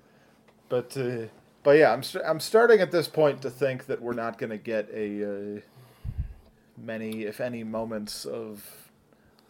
But 0.68 0.98
uh, 0.98 1.28
but 1.64 1.78
yeah, 1.78 1.94
I'm 1.94 2.02
st- 2.04 2.26
I'm 2.28 2.40
starting 2.40 2.82
at 2.82 2.92
this 2.92 3.08
point 3.08 3.42
to 3.44 3.50
think 3.52 3.86
that 3.86 4.02
we're 4.02 4.14
not 4.14 4.38
going 4.40 4.50
to 4.50 4.58
get 4.58 4.90
a 4.92 5.58
uh, 5.58 5.60
many, 6.76 7.24
if 7.24 7.40
any, 7.40 7.64
moments 7.64 8.26
of 8.26 8.68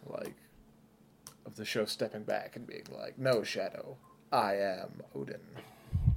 like 0.06 0.34
of 1.46 1.56
the 1.56 1.64
show 1.64 1.86
stepping 1.86 2.22
back 2.24 2.54
and 2.54 2.66
being 2.66 2.84
like, 2.96 3.18
"No, 3.18 3.42
Shadow, 3.42 3.96
I 4.32 4.54
am 4.56 5.00
Odin." 5.14 5.40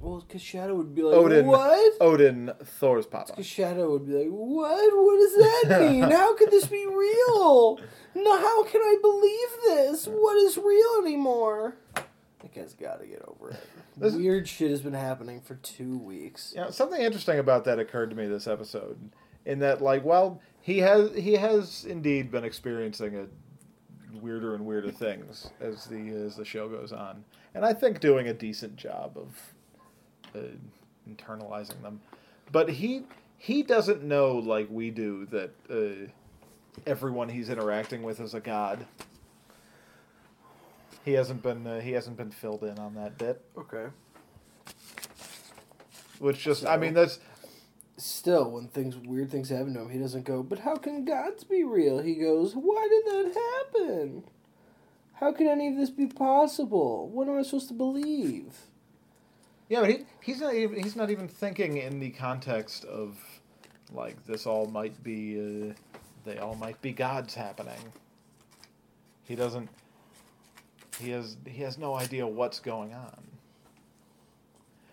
Well, 0.00 0.24
because 0.26 0.40
Shadow 0.40 0.74
would 0.76 0.94
be 0.94 1.02
like, 1.02 1.14
Odin. 1.14 1.46
what? 1.46 1.92
Odin, 2.00 2.50
Thor's 2.64 3.06
papa. 3.06 3.32
Because 3.32 3.46
Shadow 3.46 3.90
would 3.92 4.06
be 4.06 4.14
like, 4.14 4.28
what? 4.28 4.96
What 4.96 5.16
does 5.18 5.66
that 5.68 5.80
mean? 5.90 6.02
how 6.04 6.34
could 6.36 6.50
this 6.50 6.66
be 6.66 6.86
real? 6.86 7.78
No, 8.14 8.38
how 8.38 8.64
can 8.64 8.80
I 8.80 8.96
believe 9.02 9.48
this? 9.66 10.06
What 10.06 10.38
is 10.38 10.56
real 10.56 11.02
anymore? 11.02 11.76
That 11.94 12.54
guy's 12.54 12.72
got 12.72 13.00
to 13.00 13.06
get 13.06 13.22
over 13.28 13.50
it. 13.50 13.60
This- 13.98 14.14
Weird 14.14 14.48
shit 14.48 14.70
has 14.70 14.80
been 14.80 14.94
happening 14.94 15.42
for 15.42 15.56
two 15.56 15.98
weeks. 15.98 16.54
You 16.56 16.62
know, 16.62 16.70
something 16.70 16.98
interesting 17.00 17.38
about 17.38 17.64
that 17.66 17.78
occurred 17.78 18.08
to 18.08 18.16
me 18.16 18.26
this 18.26 18.46
episode, 18.46 19.10
in 19.44 19.58
that 19.58 19.82
like, 19.82 20.02
while 20.02 20.40
he 20.62 20.78
has 20.78 21.14
he 21.14 21.34
has 21.34 21.84
indeed 21.84 22.30
been 22.30 22.44
experiencing 22.44 23.16
a 23.18 23.26
weirder 24.22 24.54
and 24.54 24.64
weirder 24.64 24.90
things 24.92 25.50
as 25.60 25.84
the 25.86 26.08
as 26.08 26.36
the 26.36 26.44
show 26.46 26.70
goes 26.70 26.90
on, 26.92 27.22
and 27.54 27.64
I 27.64 27.72
think 27.72 28.00
doing 28.00 28.28
a 28.28 28.34
decent 28.34 28.76
job 28.76 29.16
of 29.16 29.54
uh, 30.34 30.48
internalizing 31.08 31.82
them, 31.82 32.00
but 32.52 32.68
he 32.70 33.04
he 33.38 33.62
doesn't 33.62 34.02
know 34.02 34.36
like 34.36 34.68
we 34.70 34.90
do 34.90 35.26
that 35.26 35.50
uh, 35.70 36.10
everyone 36.86 37.28
he's 37.28 37.48
interacting 37.48 38.02
with 38.02 38.20
is 38.20 38.34
a 38.34 38.40
god. 38.40 38.86
He 41.04 41.12
hasn't 41.14 41.42
been 41.42 41.66
uh, 41.66 41.80
he 41.80 41.92
hasn't 41.92 42.16
been 42.16 42.30
filled 42.30 42.62
in 42.62 42.78
on 42.78 42.94
that 42.94 43.16
bit, 43.18 43.42
Okay. 43.56 43.86
which 46.18 46.38
just 46.44 46.66
I 46.66 46.76
mean 46.76 46.94
that's 46.94 47.18
Still, 47.96 48.50
when 48.50 48.66
things 48.68 48.96
weird 48.96 49.30
things 49.30 49.50
happen 49.50 49.74
to 49.74 49.80
him, 49.80 49.90
he 49.90 49.98
doesn't 49.98 50.24
go, 50.24 50.42
but 50.42 50.60
how 50.60 50.74
can 50.74 51.04
gods 51.04 51.44
be 51.44 51.64
real? 51.64 51.98
He 51.98 52.14
goes, 52.14 52.54
why 52.54 52.88
did 52.88 53.04
that 53.12 53.40
happen? 53.74 54.24
How 55.20 55.32
can 55.32 55.48
any 55.48 55.68
of 55.68 55.76
this 55.76 55.90
be 55.90 56.06
possible? 56.06 57.08
What 57.10 57.28
am 57.28 57.38
I 57.38 57.42
supposed 57.42 57.68
to 57.68 57.74
believe? 57.74 58.54
Yeah, 59.68 59.80
but 59.82 59.90
he, 59.90 60.06
he's 60.22 60.40
not 60.40 60.54
even 60.54 60.82
he's 60.82 60.96
not 60.96 61.10
even 61.10 61.28
thinking 61.28 61.76
in 61.78 62.00
the 62.00 62.10
context 62.10 62.84
of 62.86 63.18
like 63.92 64.24
this 64.26 64.46
all 64.46 64.66
might 64.66 65.02
be 65.04 65.70
uh, 65.70 65.74
they 66.24 66.38
all 66.38 66.56
might 66.56 66.80
be 66.82 66.92
gods 66.92 67.34
happening. 67.34 67.92
He 69.24 69.36
doesn't. 69.36 69.68
He 71.00 71.10
has 71.10 71.36
he 71.46 71.62
has 71.62 71.78
no 71.78 71.94
idea 71.94 72.26
what's 72.26 72.60
going 72.60 72.94
on. 72.94 73.22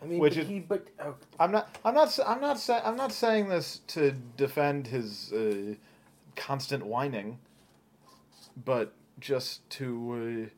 I 0.02 0.06
mean, 0.06 0.20
Which 0.20 0.36
but 0.36 0.44
is- 0.44 0.50
he, 0.50 0.60
but 0.60 0.88
oh, 1.04 1.16
I'm 1.40 1.52
not. 1.52 1.76
I'm 1.86 1.96
not 1.96 2.20
I'm 2.26 2.42
not. 2.42 2.60
Sa- 2.60 2.82
I'm 2.86 2.98
not 2.98 3.12
saying 3.12 3.50
this 3.50 3.82
to 3.90 4.12
defend 4.38 4.88
his 4.88 5.34
uh, 5.34 5.76
constant 6.36 6.86
whining, 6.86 7.40
but 8.66 8.94
just 9.20 9.68
to 9.72 10.48
uh, 10.48 10.50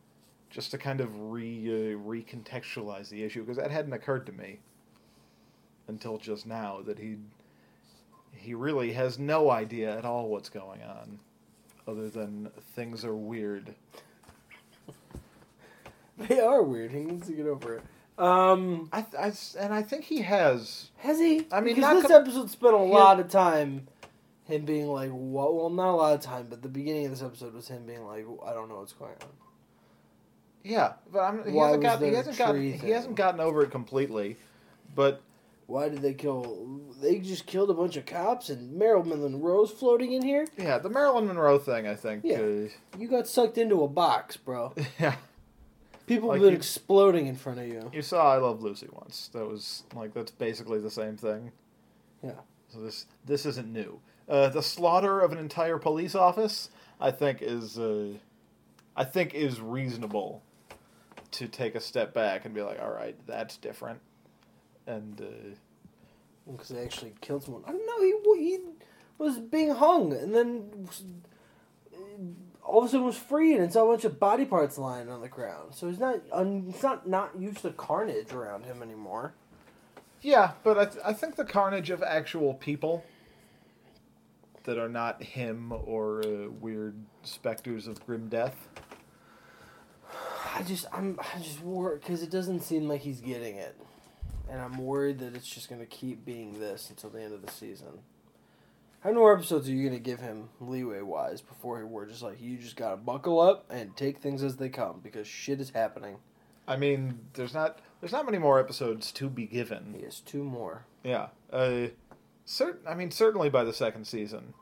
just 0.49 0.71
to 0.71 0.77
kind 0.77 1.01
of 1.01 1.31
re 1.31 1.67
uh, 1.67 1.97
recontextualize 1.97 3.09
the 3.09 3.23
issue 3.23 3.41
because 3.41 3.57
that 3.57 3.71
hadn't 3.71 3.93
occurred 3.93 4.25
to 4.25 4.31
me 4.31 4.59
until 5.87 6.17
just 6.17 6.45
now 6.45 6.81
that 6.85 6.99
he 6.99 7.17
he 8.31 8.53
really 8.53 8.93
has 8.93 9.19
no 9.19 9.49
idea 9.49 9.97
at 9.97 10.05
all 10.05 10.29
what's 10.29 10.49
going 10.49 10.81
on, 10.83 11.19
other 11.87 12.09
than 12.09 12.49
things 12.75 13.03
are 13.03 13.15
weird. 13.15 13.73
they 16.17 16.39
are 16.39 16.63
weird. 16.63 16.91
He 16.91 16.99
needs 16.99 17.27
to 17.27 17.33
get 17.33 17.47
over 17.47 17.77
it. 17.77 17.83
Um, 18.17 18.89
I, 18.91 19.05
I 19.17 19.33
and 19.59 19.73
I 19.73 19.81
think 19.81 20.05
he 20.05 20.21
has. 20.21 20.89
has 20.97 21.19
he? 21.19 21.47
I 21.51 21.61
mean, 21.61 21.75
because 21.75 22.03
this 22.03 22.11
com- 22.11 22.21
episode 22.21 22.49
spent 22.49 22.73
a 22.73 22.77
lot 22.77 23.19
of 23.19 23.29
time 23.29 23.87
him 24.49 24.65
being 24.65 24.87
like, 24.87 25.11
"What?" 25.11 25.55
Well, 25.55 25.69
not 25.69 25.89
a 25.93 25.95
lot 25.95 26.13
of 26.15 26.21
time, 26.21 26.47
but 26.49 26.61
the 26.61 26.67
beginning 26.69 27.05
of 27.05 27.11
this 27.11 27.21
episode 27.21 27.53
was 27.53 27.67
him 27.67 27.85
being 27.85 28.05
like, 28.05 28.25
"I 28.45 28.53
don't 28.53 28.67
know 28.69 28.79
what's 28.79 28.93
going 28.93 29.11
on." 29.21 29.29
Yeah, 30.63 30.93
but 31.11 31.19
I'm, 31.19 31.45
he 31.45 31.51
Why 31.53 31.67
hasn't 31.67 31.83
gotten. 31.83 32.09
He 32.09 32.15
hasn't 32.15 32.37
gotten. 32.37 32.73
He 32.73 32.89
hasn't 32.89 33.15
gotten 33.15 33.39
over 33.39 33.61
it 33.63 33.71
completely, 33.71 34.35
but 34.93 35.21
Why 35.67 35.87
did 35.87 36.01
they 36.01 36.13
kill? 36.13 36.81
They 37.01 37.19
just 37.19 37.45
killed 37.45 37.69
a 37.69 37.73
bunch 37.73 37.95
of 37.95 38.05
cops 38.05 38.49
and 38.49 38.73
Marilyn 38.73 39.21
Monroe's 39.21 39.69
floating 39.71 40.11
in 40.13 40.23
here. 40.23 40.47
Yeah, 40.57 40.79
the 40.79 40.89
Marilyn 40.89 41.27
Monroe 41.27 41.59
thing, 41.59 41.87
I 41.87 41.93
think. 41.95 42.23
Yeah. 42.25 42.39
You 42.97 43.07
got 43.07 43.27
sucked 43.27 43.57
into 43.59 43.83
a 43.83 43.87
box, 43.87 44.35
bro. 44.35 44.73
Yeah. 44.99 45.15
People 46.07 46.29
Like 46.29 46.37
have 46.37 46.41
been 46.45 46.53
you- 46.53 46.57
exploding 46.57 47.27
in 47.27 47.35
front 47.35 47.59
of 47.59 47.67
you. 47.67 47.87
You 47.93 48.01
saw 48.01 48.33
I 48.33 48.37
Love 48.37 48.63
Lucy 48.63 48.87
once. 48.91 49.29
That 49.33 49.45
was 49.47 49.83
like 49.93 50.11
that's 50.11 50.31
basically 50.31 50.79
the 50.81 50.89
same 50.89 51.15
thing. 51.17 51.51
Yeah. 52.23 52.31
So 52.69 52.79
this 52.81 53.05
this 53.27 53.45
isn't 53.45 53.71
new. 53.71 53.99
Uh, 54.29 54.47
the 54.49 54.61
slaughter 54.61 55.21
of 55.21 55.31
an 55.31 55.39
entire 55.39 55.77
police 55.79 56.13
office, 56.13 56.69
I 57.01 57.09
think, 57.11 57.41
is 57.41 57.79
uh, 57.79 58.09
I 58.95 59.03
think 59.03 59.33
is 59.33 59.59
reasonable 59.59 60.43
to 61.31 61.47
take 61.47 61.73
a 61.75 61.79
step 61.79 62.13
back 62.13 62.45
and 62.45 62.53
be 62.53 62.61
like, 62.61 62.79
all 62.81 62.91
right, 62.91 63.15
that's 63.25 63.57
different. 63.57 63.99
And 64.85 65.19
uh, 65.19 66.51
Because 66.51 66.69
they 66.69 66.83
actually 66.83 67.13
killed 67.21 67.43
someone. 67.43 67.63
I 67.67 67.71
don't 67.71 67.85
know. 67.85 68.35
He 68.35 68.49
he 68.49 68.59
was 69.17 69.37
being 69.39 69.71
hung, 69.71 70.13
and 70.13 70.33
then 70.35 70.87
all 72.63 72.79
of 72.79 72.85
a 72.85 72.89
sudden 72.89 73.05
was 73.05 73.17
free, 73.17 73.55
and 73.55 73.71
saw 73.73 73.85
a 73.85 73.91
bunch 73.91 74.05
of 74.05 74.19
body 74.19 74.45
parts 74.45 74.77
lying 74.77 75.09
on 75.09 75.21
the 75.21 75.27
ground. 75.27 75.73
So 75.73 75.87
he's 75.89 75.99
not 75.99 76.19
un, 76.31 76.69
he's 76.71 76.83
not 76.83 77.07
not 77.07 77.39
used 77.39 77.63
to 77.63 77.71
carnage 77.71 78.31
around 78.31 78.65
him 78.65 78.81
anymore. 78.83 79.33
yeah, 80.21 80.51
but 80.63 80.77
I 80.77 80.85
th- 80.85 81.03
I 81.05 81.13
think 81.13 81.35
the 81.35 81.45
carnage 81.45 81.89
of 81.89 82.03
actual 82.03 82.53
people 82.53 83.03
that 84.63 84.77
are 84.77 84.89
not 84.89 85.23
him 85.23 85.71
or 85.71 86.21
uh, 86.25 86.49
weird 86.49 86.95
specters 87.23 87.87
of 87.87 88.05
grim 88.05 88.27
death. 88.27 88.67
I 90.55 90.63
just 90.63 90.85
I'm 90.91 91.19
I 91.35 91.39
just 91.39 91.61
worried 91.61 92.01
because 92.01 92.23
it 92.23 92.29
doesn't 92.29 92.61
seem 92.61 92.87
like 92.87 93.01
he's 93.01 93.21
getting 93.21 93.55
it, 93.55 93.79
and 94.49 94.59
I'm 94.59 94.77
worried 94.77 95.19
that 95.19 95.35
it's 95.35 95.47
just 95.49 95.69
gonna 95.69 95.85
keep 95.85 96.25
being 96.25 96.59
this 96.59 96.89
until 96.89 97.09
the 97.09 97.21
end 97.21 97.33
of 97.33 97.45
the 97.45 97.51
season. 97.51 97.99
How 99.01 99.11
many 99.11 99.19
more 99.19 99.33
episodes 99.33 99.69
are 99.69 99.71
you 99.71 99.87
gonna 99.87 99.99
give 99.99 100.19
him 100.19 100.49
leeway 100.59 101.01
wise 101.01 101.39
before 101.39 101.85
we're 101.85 102.05
just 102.05 102.21
like 102.21 102.41
you 102.41 102.57
just 102.57 102.75
gotta 102.75 102.97
buckle 102.97 103.39
up 103.39 103.65
and 103.69 103.95
take 103.95 104.19
things 104.19 104.43
as 104.43 104.57
they 104.57 104.69
come 104.69 104.99
because 105.01 105.27
shit 105.27 105.61
is 105.61 105.69
happening. 105.69 106.17
I 106.67 106.75
mean, 106.75 107.19
there's 107.33 107.53
not 107.53 107.79
there's 108.01 108.11
not 108.11 108.25
many 108.25 108.37
more 108.37 108.59
episodes 108.59 109.11
to 109.13 109.29
be 109.29 109.45
given. 109.45 109.93
He 109.97 110.03
has 110.03 110.19
two 110.19 110.43
more. 110.43 110.85
Yeah. 111.03 111.27
Uh, 111.51 111.87
cert- 112.49 112.79
I 112.87 112.95
mean, 112.95 113.11
certainly 113.11 113.49
by 113.49 113.63
the 113.63 113.73
second 113.73 114.05
season. 114.05 114.53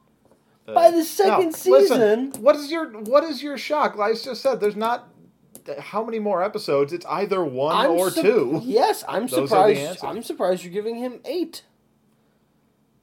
Uh, 0.67 0.73
By 0.73 0.91
the 0.91 1.03
second 1.05 1.53
listen, 1.53 2.31
season? 2.33 2.43
what 2.43 2.57
is 2.57 2.69
your 2.69 2.89
what 2.89 3.23
is 3.23 3.41
your 3.41 3.57
shock? 3.57 3.95
Like 3.95 4.11
I 4.11 4.15
just 4.15 4.41
said, 4.41 4.59
there's 4.59 4.75
not 4.75 5.07
how 5.79 6.03
many 6.03 6.19
more 6.19 6.43
episodes. 6.43 6.91
It's 6.91 7.05
either 7.05 7.43
one 7.43 7.73
I'm 7.75 7.91
or 7.91 8.09
sup- 8.11 8.23
two. 8.25 8.61
Yes, 8.63 9.03
I'm 9.07 9.27
Those 9.27 9.49
surprised. 9.49 10.03
I'm 10.03 10.21
surprised 10.23 10.63
you're 10.65 10.73
giving 10.73 10.95
him 10.97 11.21
eight. 11.23 11.63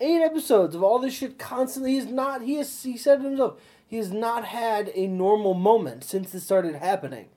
Eight 0.01 0.21
episodes 0.23 0.75
of 0.75 0.83
all 0.83 0.99
this 0.99 1.15
shit 1.15 1.39
constantly. 1.39 1.93
He's 1.95 2.05
not. 2.07 2.43
He 2.43 2.57
has. 2.57 2.83
He 2.83 2.99
said 2.99 3.21
it 3.21 3.25
himself. 3.25 3.59
He 3.87 3.97
has 3.97 4.13
not 4.13 4.45
had 4.47 4.91
a 4.95 5.07
normal 5.07 5.55
moment 5.55 6.05
since 6.05 6.33
this 6.33 6.45
started 6.45 6.75
happening. 6.75 7.29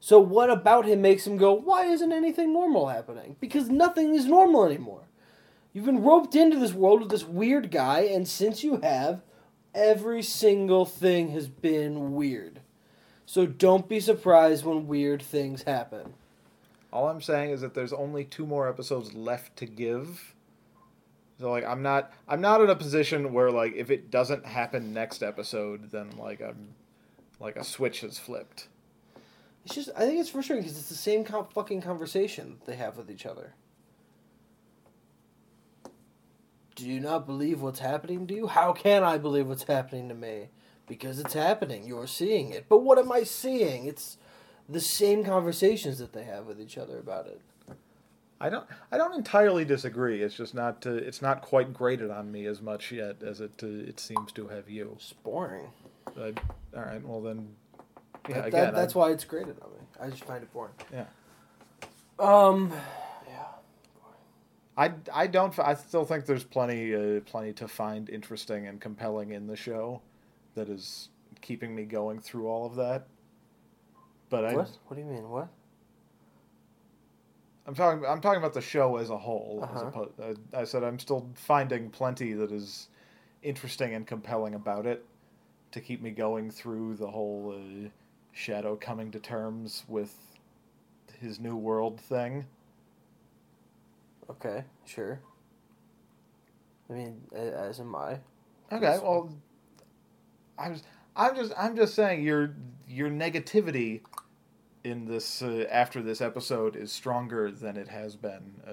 So 0.00 0.18
what 0.20 0.48
about 0.50 0.86
him 0.86 1.02
makes 1.02 1.26
him 1.26 1.36
go? 1.36 1.52
Why 1.52 1.84
isn't 1.86 2.12
anything 2.12 2.52
normal 2.52 2.88
happening? 2.88 3.36
Because 3.40 3.68
nothing 3.68 4.14
is 4.14 4.24
normal 4.26 4.64
anymore. 4.64 5.02
You've 5.76 5.84
been 5.84 6.02
roped 6.02 6.34
into 6.34 6.58
this 6.58 6.72
world 6.72 7.00
with 7.00 7.10
this 7.10 7.26
weird 7.26 7.70
guy, 7.70 8.00
and 8.04 8.26
since 8.26 8.64
you 8.64 8.78
have, 8.78 9.20
every 9.74 10.22
single 10.22 10.86
thing 10.86 11.32
has 11.32 11.48
been 11.48 12.14
weird. 12.14 12.60
So 13.26 13.44
don't 13.44 13.86
be 13.86 14.00
surprised 14.00 14.64
when 14.64 14.86
weird 14.86 15.20
things 15.20 15.64
happen. 15.64 16.14
All 16.94 17.10
I'm 17.10 17.20
saying 17.20 17.50
is 17.50 17.60
that 17.60 17.74
there's 17.74 17.92
only 17.92 18.24
two 18.24 18.46
more 18.46 18.70
episodes 18.70 19.12
left 19.12 19.54
to 19.56 19.66
give. 19.66 20.34
So 21.38 21.50
like 21.50 21.66
I'm 21.66 21.82
not 21.82 22.10
I'm 22.26 22.40
not 22.40 22.62
in 22.62 22.70
a 22.70 22.74
position 22.74 23.34
where 23.34 23.50
like 23.50 23.74
if 23.74 23.90
it 23.90 24.10
doesn't 24.10 24.46
happen 24.46 24.94
next 24.94 25.22
episode 25.22 25.90
then 25.90 26.08
like 26.16 26.40
I'm 26.40 26.68
like 27.38 27.56
a 27.56 27.64
switch 27.64 28.00
has 28.00 28.18
flipped. 28.18 28.68
It's 29.66 29.74
just, 29.74 29.90
I 29.94 30.06
think 30.06 30.20
it's 30.20 30.30
frustrating 30.30 30.62
because 30.62 30.78
it's 30.78 30.88
the 30.88 30.94
same 30.94 31.22
com- 31.22 31.48
fucking 31.52 31.82
conversation 31.82 32.60
they 32.64 32.76
have 32.76 32.96
with 32.96 33.10
each 33.10 33.26
other. 33.26 33.52
Do 36.76 36.86
you 36.86 37.00
not 37.00 37.26
believe 37.26 37.62
what's 37.62 37.80
happening 37.80 38.26
to 38.26 38.34
you? 38.34 38.46
How 38.46 38.72
can 38.72 39.02
I 39.02 39.16
believe 39.16 39.48
what's 39.48 39.64
happening 39.64 40.08
to 40.10 40.14
me? 40.14 40.50
Because 40.86 41.18
it's 41.18 41.32
happening. 41.32 41.84
You're 41.84 42.06
seeing 42.06 42.50
it. 42.50 42.66
But 42.68 42.82
what 42.82 42.98
am 42.98 43.10
I 43.10 43.24
seeing? 43.24 43.86
It's 43.86 44.18
the 44.68 44.80
same 44.80 45.24
conversations 45.24 45.98
that 45.98 46.12
they 46.12 46.24
have 46.24 46.44
with 46.46 46.60
each 46.60 46.76
other 46.76 46.98
about 46.98 47.26
it. 47.26 47.40
I 48.38 48.50
don't. 48.50 48.66
I 48.92 48.98
don't 48.98 49.14
entirely 49.14 49.64
disagree. 49.64 50.22
It's 50.22 50.36
just 50.36 50.54
not. 50.54 50.86
Uh, 50.86 50.90
it's 50.90 51.22
not 51.22 51.40
quite 51.40 51.72
grated 51.72 52.10
on 52.10 52.30
me 52.30 52.44
as 52.44 52.60
much 52.60 52.92
yet 52.92 53.22
as 53.22 53.40
it. 53.40 53.52
Uh, 53.62 53.66
it 53.66 53.98
seems 53.98 54.30
to 54.32 54.48
have 54.48 54.68
you. 54.68 54.92
It's 54.96 55.14
boring. 55.14 55.70
Uh, 56.14 56.32
all 56.76 56.82
right. 56.82 57.02
Well 57.02 57.22
then. 57.22 57.48
Yeah. 58.28 58.34
That- 58.34 58.46
again. 58.48 58.64
that- 58.64 58.74
that's 58.74 58.94
I, 58.94 58.98
why 58.98 59.10
it's 59.12 59.24
grated 59.24 59.56
on 59.62 59.70
me. 59.70 59.78
I 59.98 60.10
just 60.10 60.24
find 60.24 60.42
it 60.42 60.52
boring. 60.52 60.74
Yeah. 60.92 61.06
Um. 62.18 62.70
I. 64.76 64.92
I 65.12 65.26
don't. 65.26 65.56
I 65.58 65.74
still 65.74 66.04
think 66.04 66.26
there's 66.26 66.44
plenty. 66.44 66.94
Uh, 66.94 67.20
plenty 67.20 67.52
to 67.54 67.68
find 67.68 68.08
interesting 68.08 68.66
and 68.66 68.80
compelling 68.80 69.30
in 69.32 69.46
the 69.46 69.56
show, 69.56 70.02
that 70.54 70.68
is 70.68 71.08
keeping 71.40 71.74
me 71.74 71.84
going 71.84 72.20
through 72.20 72.48
all 72.48 72.66
of 72.66 72.74
that. 72.76 73.06
But 74.28 74.44
I, 74.44 74.54
What? 74.54 74.70
What 74.86 74.96
do 74.96 75.02
you 75.02 75.08
mean? 75.08 75.28
What? 75.28 75.48
I'm 77.66 77.74
talking. 77.74 78.04
I'm 78.06 78.20
talking 78.20 78.38
about 78.38 78.54
the 78.54 78.60
show 78.60 78.96
as 78.96 79.10
a 79.10 79.18
whole. 79.18 79.60
Uh-huh. 79.62 79.90
oppo- 79.90 80.10
uh, 80.20 80.34
I 80.58 80.64
said 80.64 80.84
I'm 80.84 80.98
still 80.98 81.28
finding 81.34 81.90
plenty 81.90 82.32
that 82.34 82.52
is 82.52 82.88
interesting 83.42 83.94
and 83.94 84.06
compelling 84.06 84.54
about 84.54 84.86
it 84.86 85.04
to 85.72 85.80
keep 85.80 86.00
me 86.00 86.10
going 86.10 86.50
through 86.50 86.94
the 86.96 87.10
whole 87.10 87.54
uh, 87.56 87.88
Shadow 88.32 88.76
coming 88.76 89.10
to 89.12 89.18
terms 89.18 89.84
with 89.88 90.14
his 91.20 91.40
new 91.40 91.56
world 91.56 92.00
thing. 92.00 92.44
Okay, 94.30 94.64
sure. 94.84 95.20
I 96.90 96.92
mean, 96.92 97.20
as 97.34 97.80
am 97.80 97.94
I. 97.94 98.18
Okay, 98.72 98.98
well, 99.02 99.30
I 100.58 100.70
was. 100.70 100.82
I'm 101.14 101.34
just. 101.34 101.52
I'm 101.56 101.76
just 101.76 101.94
saying 101.94 102.22
your 102.22 102.54
your 102.88 103.08
negativity 103.10 104.00
in 104.84 105.04
this 105.06 105.42
uh, 105.42 105.66
after 105.70 106.02
this 106.02 106.20
episode 106.20 106.76
is 106.76 106.92
stronger 106.92 107.50
than 107.50 107.76
it 107.76 107.88
has 107.88 108.16
been. 108.16 108.60
Uh, 108.66 108.72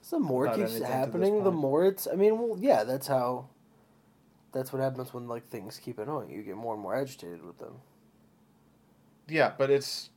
So 0.00 0.16
the 0.16 0.24
more 0.24 0.46
it 0.46 0.50
keeps 0.50 0.58
anything 0.58 0.74
to 0.74 0.80
this 0.80 0.88
happening, 0.88 1.44
the 1.44 1.50
more 1.52 1.84
it's. 1.86 2.06
I 2.10 2.14
mean, 2.16 2.38
well, 2.38 2.58
yeah, 2.60 2.84
that's 2.84 3.06
how. 3.06 3.48
That's 4.52 4.70
what 4.72 4.82
happens 4.82 5.14
when 5.14 5.28
like 5.28 5.48
things 5.48 5.80
keep 5.82 5.98
annoying. 5.98 6.30
You 6.30 6.42
get 6.42 6.56
more 6.56 6.74
and 6.74 6.82
more 6.82 6.94
agitated 6.94 7.42
with 7.42 7.58
them. 7.58 7.76
Yeah, 9.28 9.52
but 9.56 9.70
it's 9.70 10.10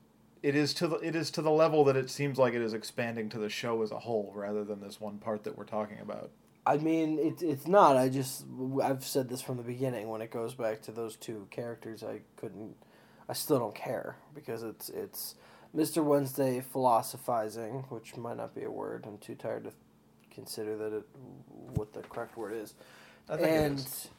it 0.46 0.56
is 0.56 0.76
to 0.76 0.88
the 0.88 0.98
it 0.98 1.16
is 1.16 1.32
to 1.32 1.42
the 1.42 1.50
level 1.50 1.84
that 1.86 1.96
it 1.96 2.08
seems 2.08 2.38
like 2.38 2.54
it 2.54 2.62
is 2.62 2.76
expanding 2.76 3.30
to 3.30 3.40
the 3.40 3.50
show 3.50 3.82
as 3.82 3.90
a 3.90 3.98
whole 3.98 4.32
rather 4.36 4.64
than 4.64 4.80
this 4.80 5.02
one 5.02 5.18
part 5.18 5.44
that 5.44 5.58
we're 5.58 5.66
talking 5.66 6.00
about. 6.00 6.30
I 6.68 6.78
mean, 6.78 7.18
it's 7.18 7.42
it's 7.42 7.68
not. 7.68 7.98
I 7.98 8.10
just 8.10 8.46
I've 8.84 9.04
said 9.04 9.28
this 9.28 9.42
from 9.42 9.58
the 9.58 9.64
beginning. 9.64 10.08
When 10.08 10.22
it 10.22 10.30
goes 10.30 10.54
back 10.54 10.84
to 10.84 10.92
those 10.92 11.16
two 11.16 11.48
characters, 11.50 12.04
I 12.04 12.22
couldn't. 12.36 12.76
I 13.28 13.34
still 13.34 13.58
don't 13.58 13.74
care 13.74 14.18
because 14.36 14.62
it's 14.62 14.90
it's 14.90 15.34
Mr. 15.76 16.04
Wednesday 16.04 16.62
philosophizing, 16.62 17.86
which 17.90 18.16
might 18.16 18.38
not 18.38 18.54
be 18.54 18.66
a 18.66 18.72
word. 18.72 19.06
I'm 19.08 19.18
too 19.18 19.34
tired 19.34 19.64
to 19.64 19.72
consider 20.30 20.78
that 20.78 20.94
it 20.94 21.06
what 21.74 21.92
the 21.94 22.02
correct 22.02 22.38
word 22.38 22.54
is. 22.54 22.76
And 23.28 23.80
is. 23.80 24.10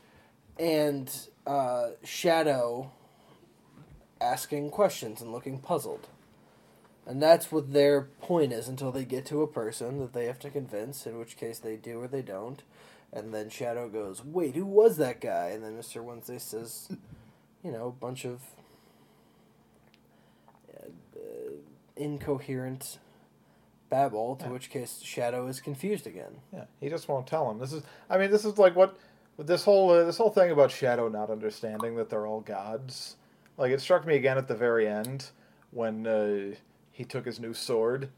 and 0.58 1.28
uh, 1.46 1.90
Shadow 2.02 2.90
asking 4.20 4.70
questions 4.70 5.20
and 5.20 5.30
looking 5.30 5.60
puzzled. 5.60 6.08
And 7.06 7.22
that's 7.22 7.52
what 7.52 7.72
their 7.72 8.02
point 8.02 8.52
is 8.52 8.66
until 8.68 8.90
they 8.90 9.04
get 9.04 9.24
to 9.26 9.42
a 9.42 9.46
person 9.46 10.00
that 10.00 10.12
they 10.12 10.26
have 10.26 10.40
to 10.40 10.50
convince, 10.50 11.06
in 11.06 11.18
which 11.18 11.36
case 11.36 11.58
they 11.60 11.76
do 11.76 12.00
or 12.02 12.08
they 12.08 12.22
don't. 12.22 12.62
And 13.12 13.32
then 13.32 13.48
Shadow 13.48 13.88
goes, 13.88 14.24
Wait, 14.24 14.56
who 14.56 14.66
was 14.66 14.96
that 14.96 15.20
guy? 15.20 15.50
And 15.50 15.62
then 15.62 15.76
Mr. 15.78 16.02
Wednesday 16.02 16.38
says, 16.38 16.88
You 17.62 17.70
know, 17.70 17.86
a 17.86 17.92
bunch 17.92 18.24
of 18.24 18.40
uh, 20.74 20.88
uh, 21.16 21.20
incoherent 21.96 22.98
babble, 23.88 24.36
to 24.36 24.46
Yeah. 24.46 24.50
which 24.50 24.70
case 24.70 25.00
Shadow 25.02 25.46
is 25.46 25.60
confused 25.60 26.06
again. 26.06 26.40
Yeah, 26.52 26.64
he 26.80 26.88
just 26.88 27.08
won't 27.08 27.26
tell 27.26 27.48
him. 27.50 27.58
This 27.58 27.72
is 27.72 27.82
I 28.10 28.18
mean, 28.18 28.30
this 28.32 28.44
is 28.44 28.58
like 28.58 28.74
what 28.74 28.98
this 29.38 29.64
whole 29.64 29.90
uh, 29.90 30.04
this 30.04 30.18
whole 30.18 30.30
thing 30.30 30.50
about 30.50 30.72
Shadow 30.72 31.08
not 31.08 31.30
understanding 31.30 31.94
that 31.96 32.10
they're 32.10 32.26
all 32.26 32.40
gods. 32.40 33.16
Like 33.56 33.70
it 33.70 33.80
struck 33.80 34.04
me 34.06 34.16
again 34.16 34.38
at 34.38 34.48
the 34.48 34.56
very 34.56 34.88
end 34.88 35.30
when 35.70 36.06
uh, 36.06 36.54
he 36.96 37.04
took 37.04 37.26
his 37.26 37.38
new 37.38 37.52
sword 37.52 38.08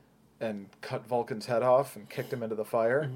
and 0.40 0.68
cut 0.82 1.04
Vulcan's 1.04 1.47
head 1.47 1.64
off 1.64 1.97
and 1.97 2.08
kicked 2.08 2.32
him 2.32 2.44
into 2.44 2.54
the 2.54 2.64
fire. 2.64 3.11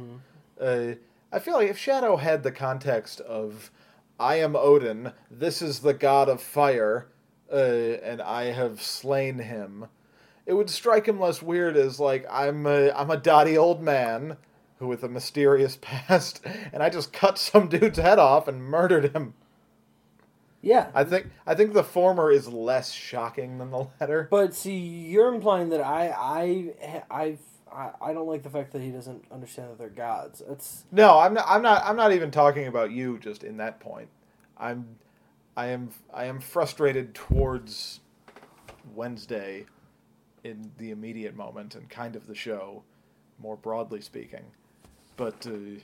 Uh, 0.61 0.95
I 1.31 1.38
feel 1.38 1.54
like 1.54 1.71
if 1.71 1.78
Shadow 1.78 2.16
had 2.16 2.42
the 2.42 2.50
context 2.50 3.21
of 3.21 3.71
I 4.19 4.40
am 4.40 4.57
Odin, 4.57 5.12
this 5.31 5.62
is 5.62 5.78
the 5.78 5.95
god 5.95 6.28
of 6.28 6.42
fire, 6.42 7.07
uh, 7.52 7.54
and 7.54 8.21
I 8.21 8.47
have 8.47 8.83
slain 8.83 9.38
him, 9.38 9.87
it 10.46 10.55
would 10.55 10.68
strike 10.68 11.07
him 11.07 11.20
less 11.20 11.40
weird 11.40 11.77
as 11.77 12.01
like 12.01 12.27
I'm 12.29 12.66
a 12.66 12.90
I'm 12.90 13.12
a 13.12 13.16
dotty 13.16 13.57
old 13.57 13.81
man 13.81 14.38
who 14.81 14.88
with 14.88 15.05
a 15.05 15.09
mysterious 15.09 15.79
past, 15.81 16.44
and 16.72 16.83
I 16.83 16.90
just 16.90 17.12
cut 17.12 17.38
some 17.38 17.68
dude's 17.68 18.01
head 18.01 18.18
off 18.18 18.48
and 18.48 18.64
murdered 18.64 19.14
him. 19.14 19.35
Yeah. 20.62 20.90
I 20.94 21.05
think 21.05 21.27
I 21.46 21.55
think 21.55 21.75
the 21.75 21.85
former 21.85 22.31
is 22.31 22.48
less 22.48 22.92
shocking 22.92 23.59
than 23.59 23.70
the 23.70 23.88
latter. 24.01 24.29
But 24.31 24.55
see, 24.55 24.79
you're 24.79 25.35
implying 25.35 25.70
that 25.70 25.81
I 25.81 26.09
I 26.11 27.05
I 27.11 27.38
I, 27.75 27.90
I 28.01 28.12
don't 28.12 28.27
like 28.29 28.42
the 28.42 28.51
fact 28.51 28.72
that 28.72 28.83
he 28.83 28.90
doesn't 28.90 29.25
understand 29.31 29.70
that 29.70 29.79
they're 29.79 29.88
gods. 29.88 30.42
It's 30.48 30.85
No, 30.92 31.18
I'm 31.18 31.35
not. 31.35 31.44
I'm 31.48 31.62
not. 31.62 31.83
I'm 31.85 31.96
not 31.96 32.12
even 32.12 32.31
talking 32.31 32.66
about 32.66 32.92
you. 32.92 33.18
Just 33.18 33.44
in 33.44 33.57
that 33.59 33.81
point, 33.81 34.09
I'm. 34.57 34.96
I 35.57 35.66
am. 35.66 35.90
I 36.12 36.27
am 36.27 36.40
frustrated 36.40 37.14
towards 37.14 38.01
Wednesday, 38.94 39.66
in 40.44 40.70
the 40.79 40.90
immediate 40.90 41.35
moment 41.37 41.75
and 41.75 41.88
kind 41.88 42.14
of 42.14 42.27
the 42.27 42.35
show, 42.35 42.83
more 43.38 43.57
broadly 43.57 44.01
speaking, 44.01 44.44
but. 45.16 45.46
Uh, 45.46 45.81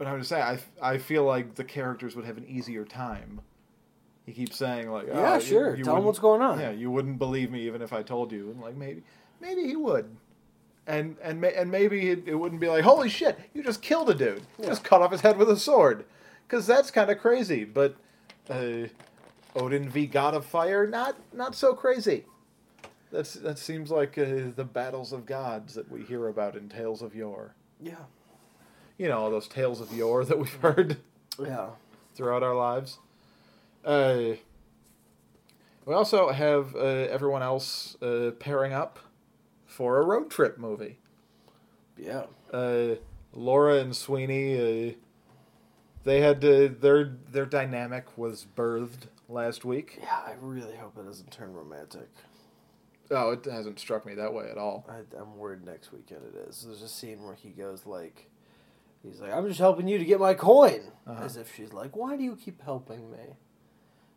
but 0.00 0.08
I'm 0.08 0.16
just 0.16 0.30
saying, 0.30 0.42
I, 0.80 0.92
I 0.94 0.96
feel 0.96 1.24
like 1.24 1.56
the 1.56 1.62
characters 1.64 2.16
would 2.16 2.24
have 2.24 2.38
an 2.38 2.46
easier 2.48 2.86
time. 2.86 3.42
He 4.24 4.32
keeps 4.32 4.56
saying 4.56 4.90
like, 4.90 5.08
yeah, 5.08 5.32
"Oh, 5.32 5.34
you- 5.34 5.40
sure. 5.42 5.76
you 5.76 5.84
Tell 5.84 5.98
him 5.98 6.04
what's 6.04 6.18
going 6.18 6.40
on. 6.40 6.58
yeah, 6.58 6.70
you 6.70 6.90
wouldn't 6.90 7.18
believe 7.18 7.50
me 7.50 7.66
even 7.66 7.82
if 7.82 7.92
I 7.92 8.02
told 8.02 8.32
you, 8.32 8.50
and 8.50 8.62
like 8.62 8.76
maybe, 8.76 9.02
maybe 9.42 9.64
he 9.66 9.76
would, 9.76 10.16
and 10.86 11.16
and 11.22 11.44
and 11.44 11.70
maybe 11.70 12.08
it, 12.08 12.22
it 12.26 12.34
wouldn't 12.34 12.62
be 12.62 12.68
like, 12.68 12.82
holy 12.82 13.10
shit, 13.10 13.38
you 13.52 13.62
just 13.62 13.82
killed 13.82 14.08
a 14.08 14.14
dude, 14.14 14.42
You 14.58 14.64
just 14.64 14.84
cut 14.84 15.02
off 15.02 15.12
his 15.12 15.20
head 15.20 15.36
with 15.36 15.50
a 15.50 15.56
sword, 15.58 16.06
because 16.48 16.66
that's 16.66 16.90
kind 16.90 17.10
of 17.10 17.18
crazy. 17.18 17.64
But 17.64 17.96
uh, 18.48 18.86
Odin 19.54 19.90
v 19.90 20.06
God 20.06 20.32
of 20.32 20.46
Fire, 20.46 20.86
not 20.86 21.16
not 21.34 21.54
so 21.54 21.74
crazy. 21.74 22.24
That's 23.12 23.34
that 23.34 23.58
seems 23.58 23.90
like 23.90 24.16
uh, 24.16 24.24
the 24.56 24.64
battles 24.64 25.12
of 25.12 25.26
gods 25.26 25.74
that 25.74 25.90
we 25.92 26.04
hear 26.04 26.28
about 26.28 26.56
in 26.56 26.70
tales 26.70 27.02
of 27.02 27.14
yore. 27.14 27.54
Yeah. 27.82 27.96
You 29.00 29.08
know, 29.08 29.18
all 29.18 29.30
those 29.30 29.48
tales 29.48 29.80
of 29.80 29.90
yore 29.94 30.26
that 30.26 30.38
we've 30.38 30.52
heard 30.56 30.98
Yeah. 31.42 31.70
throughout 32.14 32.42
our 32.42 32.54
lives. 32.54 32.98
Uh, 33.82 34.32
we 35.86 35.94
also 35.94 36.28
have 36.28 36.74
uh, 36.76 36.78
everyone 36.78 37.42
else 37.42 37.96
uh, 38.02 38.32
pairing 38.38 38.74
up 38.74 38.98
for 39.64 39.98
a 40.02 40.04
road 40.04 40.30
trip 40.30 40.58
movie. 40.58 40.98
Yeah. 41.96 42.24
Uh, 42.52 42.96
Laura 43.32 43.76
and 43.76 43.96
Sweeney, 43.96 44.90
uh, 44.90 44.92
they 46.04 46.20
had 46.20 46.44
uh, 46.44 46.68
their 46.78 47.16
their 47.32 47.46
dynamic 47.46 48.18
was 48.18 48.46
birthed 48.54 49.06
last 49.30 49.64
week. 49.64 49.98
Yeah. 50.02 50.14
I 50.26 50.34
really 50.42 50.76
hope 50.76 50.98
it 50.98 51.06
doesn't 51.06 51.30
turn 51.30 51.54
romantic. 51.54 52.10
Oh, 53.10 53.30
it 53.30 53.46
hasn't 53.46 53.80
struck 53.80 54.04
me 54.04 54.14
that 54.16 54.34
way 54.34 54.50
at 54.50 54.58
all. 54.58 54.84
I, 54.90 54.98
I'm 55.18 55.38
worried 55.38 55.64
next 55.64 55.90
weekend 55.90 56.20
it 56.34 56.48
is. 56.50 56.64
There's 56.66 56.82
a 56.82 56.88
scene 56.88 57.22
where 57.24 57.34
he 57.34 57.48
goes 57.48 57.86
like, 57.86 58.26
he's 59.02 59.20
like, 59.20 59.32
"I'm 59.32 59.46
just 59.48 59.60
helping 59.60 59.88
you 59.88 59.98
to 59.98 60.04
get 60.04 60.20
my 60.20 60.34
coin," 60.34 60.80
Uh-huh. 61.06 61.24
as 61.24 61.36
if 61.36 61.54
she's 61.54 61.72
like, 61.72 61.96
"Why 61.96 62.16
do 62.16 62.22
you 62.24 62.36
keep 62.36 62.62
helping 62.62 63.10
me?" 63.10 63.36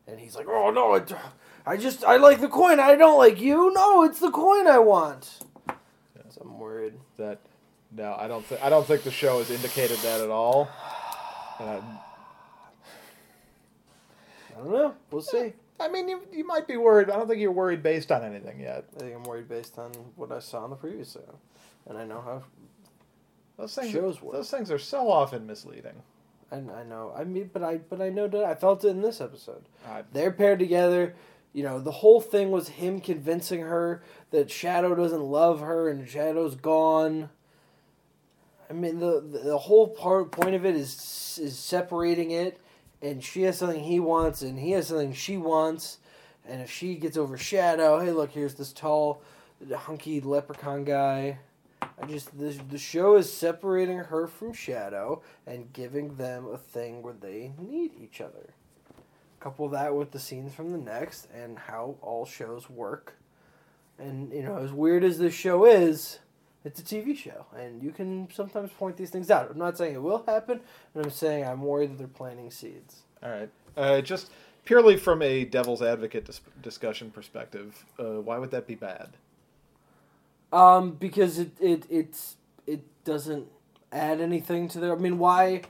And 0.08 0.20
he's 0.20 0.36
like, 0.36 0.48
"Oh 0.50 0.70
no, 0.72 0.96
I, 0.96 1.72
I 1.74 1.78
just 1.78 2.04
I 2.04 2.18
like 2.18 2.42
the 2.42 2.50
coin. 2.50 2.80
I 2.80 2.96
don't 2.96 3.18
like 3.18 3.40
you. 3.40 3.72
No, 3.74 4.04
it's 4.04 4.20
the 4.20 4.32
coin 4.32 4.68
I 4.68 4.80
want." 4.80 5.40
So 6.30 6.42
I'm 6.42 6.58
worried. 6.60 6.94
That 7.18 7.40
no, 7.92 8.16
I 8.18 8.28
don't 8.28 8.44
think 8.46 8.62
I 8.64 8.70
don't 8.70 8.86
think 8.88 9.04
the 9.04 9.12
show 9.12 9.38
has 9.38 9.52
indicated 9.52 9.98
that 10.00 10.20
at 10.22 10.30
all. 10.30 10.68
And 11.60 11.70
I, 11.70 11.76
I 14.56 14.58
don't 14.58 14.72
know. 14.72 14.94
We'll 15.12 15.22
see. 15.22 15.54
I 15.80 15.88
mean, 15.90 16.08
you, 16.08 16.22
you 16.32 16.46
might 16.46 16.68
be 16.68 16.78
worried. 16.78 17.10
I 17.10 17.16
don't 17.18 17.28
think 17.28 17.40
you're 17.42 17.52
worried 17.52 17.84
based 17.84 18.12
on 18.12 18.24
anything 18.24 18.60
yet. 18.60 18.86
I 18.96 19.00
think 19.00 19.16
I'm 19.16 19.24
worried 19.24 19.48
based 19.50 19.78
on 19.78 19.92
what 20.16 20.32
I 20.32 20.40
saw 20.40 20.64
in 20.66 20.70
the 20.70 20.76
previous 20.76 21.14
show, 21.14 21.40
and 21.88 21.98
I 21.98 22.06
know 22.06 22.22
how. 22.22 22.44
Those 23.58 23.76
things, 23.76 23.92
Shows 23.92 24.22
work. 24.22 24.34
those 24.34 24.50
things 24.50 24.72
are 24.72 24.80
so 24.80 25.10
often 25.12 25.46
misleading. 25.46 26.02
And 26.52 26.70
I 26.72 26.84
know. 26.84 27.14
I 27.16 27.24
mean, 27.24 27.50
but 27.52 27.64
I 27.64 27.78
but 27.78 28.02
I 28.02 28.10
know 28.10 28.28
that 28.28 28.44
I 28.44 28.56
felt 28.56 28.84
it 28.84 28.90
in 28.90 29.02
this 29.02 29.22
episode. 29.22 29.64
I, 29.88 30.04
They're 30.12 30.32
paired 30.32 30.60
together. 30.60 31.16
You 31.52 31.64
know, 31.64 31.80
the 31.80 31.92
whole 31.92 32.20
thing 32.20 32.50
was 32.50 32.68
him 32.70 33.00
convincing 33.00 33.62
her 33.62 34.02
that 34.32 34.50
Shadow 34.50 34.96
doesn't 34.96 35.22
love 35.22 35.60
her 35.60 35.88
and 35.88 36.08
Shadow's 36.10 36.56
gone. 36.56 37.30
I 38.70 38.74
mean, 38.74 39.00
the 39.00 39.22
the 39.22 39.58
whole 39.58 39.88
part 39.88 40.32
point 40.32 40.56
of 40.56 40.66
it 40.66 40.76
is 40.76 41.40
is 41.42 41.58
separating 41.58 42.32
it, 42.32 42.60
and 43.02 43.24
she 43.24 43.44
has 43.44 43.58
something 43.60 43.84
he 43.84 44.00
wants, 44.00 44.42
and 44.42 44.58
he 44.60 44.72
has 44.72 44.88
something 44.88 45.14
she 45.14 45.38
wants, 45.38 46.00
and 46.48 46.62
if 46.62 46.72
she 46.72 46.96
gets 46.96 47.18
over 47.18 47.38
Shadow, 47.38 48.00
hey, 48.00 48.12
look, 48.12 48.32
here's 48.32 48.56
this 48.56 48.74
tall, 48.74 49.22
hunky 49.72 50.22
leprechaun 50.22 50.84
guy. 50.86 51.38
I 52.02 52.06
just 52.08 52.38
the 52.38 52.50
the 52.70 52.78
show 52.78 53.16
is 53.16 53.32
separating 53.32 53.98
her 54.00 54.28
from 54.28 54.54
Shadow 54.54 55.22
and 55.48 55.72
giving 55.74 56.16
them 56.16 56.48
a 56.48 56.58
thing 56.58 57.02
where 57.02 57.14
they 57.14 57.54
need 57.58 57.92
each 58.02 58.22
other. 58.22 58.54
Couple 59.40 59.68
that 59.70 59.96
with 59.96 60.12
the 60.12 60.20
scenes 60.20 60.54
from 60.54 60.72
the 60.72 60.78
next 60.78 61.28
and 61.34 61.58
how 61.58 61.96
all 62.02 62.26
shows 62.26 62.70
work. 62.70 63.18
And 64.00 64.32
you 64.34 64.44
know, 64.44 64.58
as 64.58 64.72
weird 64.72 65.04
as 65.04 65.18
this 65.20 65.34
show 65.34 65.66
is, 65.66 66.20
it's 66.66 66.80
a 66.80 66.84
TV 66.84 67.16
show, 67.16 67.46
and 67.56 67.84
you 67.84 67.92
can 67.92 68.30
sometimes 68.34 68.72
point 68.72 68.96
these 68.98 69.10
things 69.10 69.30
out. 69.30 69.52
I'm 69.52 69.58
not 69.58 69.78
saying 69.78 69.96
it 69.96 70.02
will 70.02 70.24
happen, 70.26 70.62
but 70.94 71.06
I'm 71.06 71.12
saying 71.12 71.46
I'm 71.46 71.62
worried 71.62 71.92
that 71.92 71.98
they're 71.98 72.08
planting 72.08 72.52
seeds. 72.52 73.02
all 73.22 73.30
right. 73.32 73.50
Uh, 73.76 74.02
just 74.02 74.32
purely 74.66 74.96
from 74.96 75.22
a 75.22 75.44
devil's 75.46 75.82
advocate 75.82 76.26
dis- 76.26 76.42
discussion 76.62 77.12
perspective, 77.12 77.86
uh, 78.00 78.22
why 78.22 78.38
would 78.38 78.52
that 78.52 78.66
be 78.68 78.76
bad? 78.76 79.10
Um, 80.54 80.92
because 80.92 81.40
it 81.40 81.52
it 81.60 81.86
it's 81.90 82.36
it 82.68 82.84
doesn't 83.04 83.48
add 83.92 84.22
anything 84.22 84.70
to 84.70 84.80
their. 84.80 84.96
I 84.96 85.00
mean, 85.00 85.18
why 85.18 85.64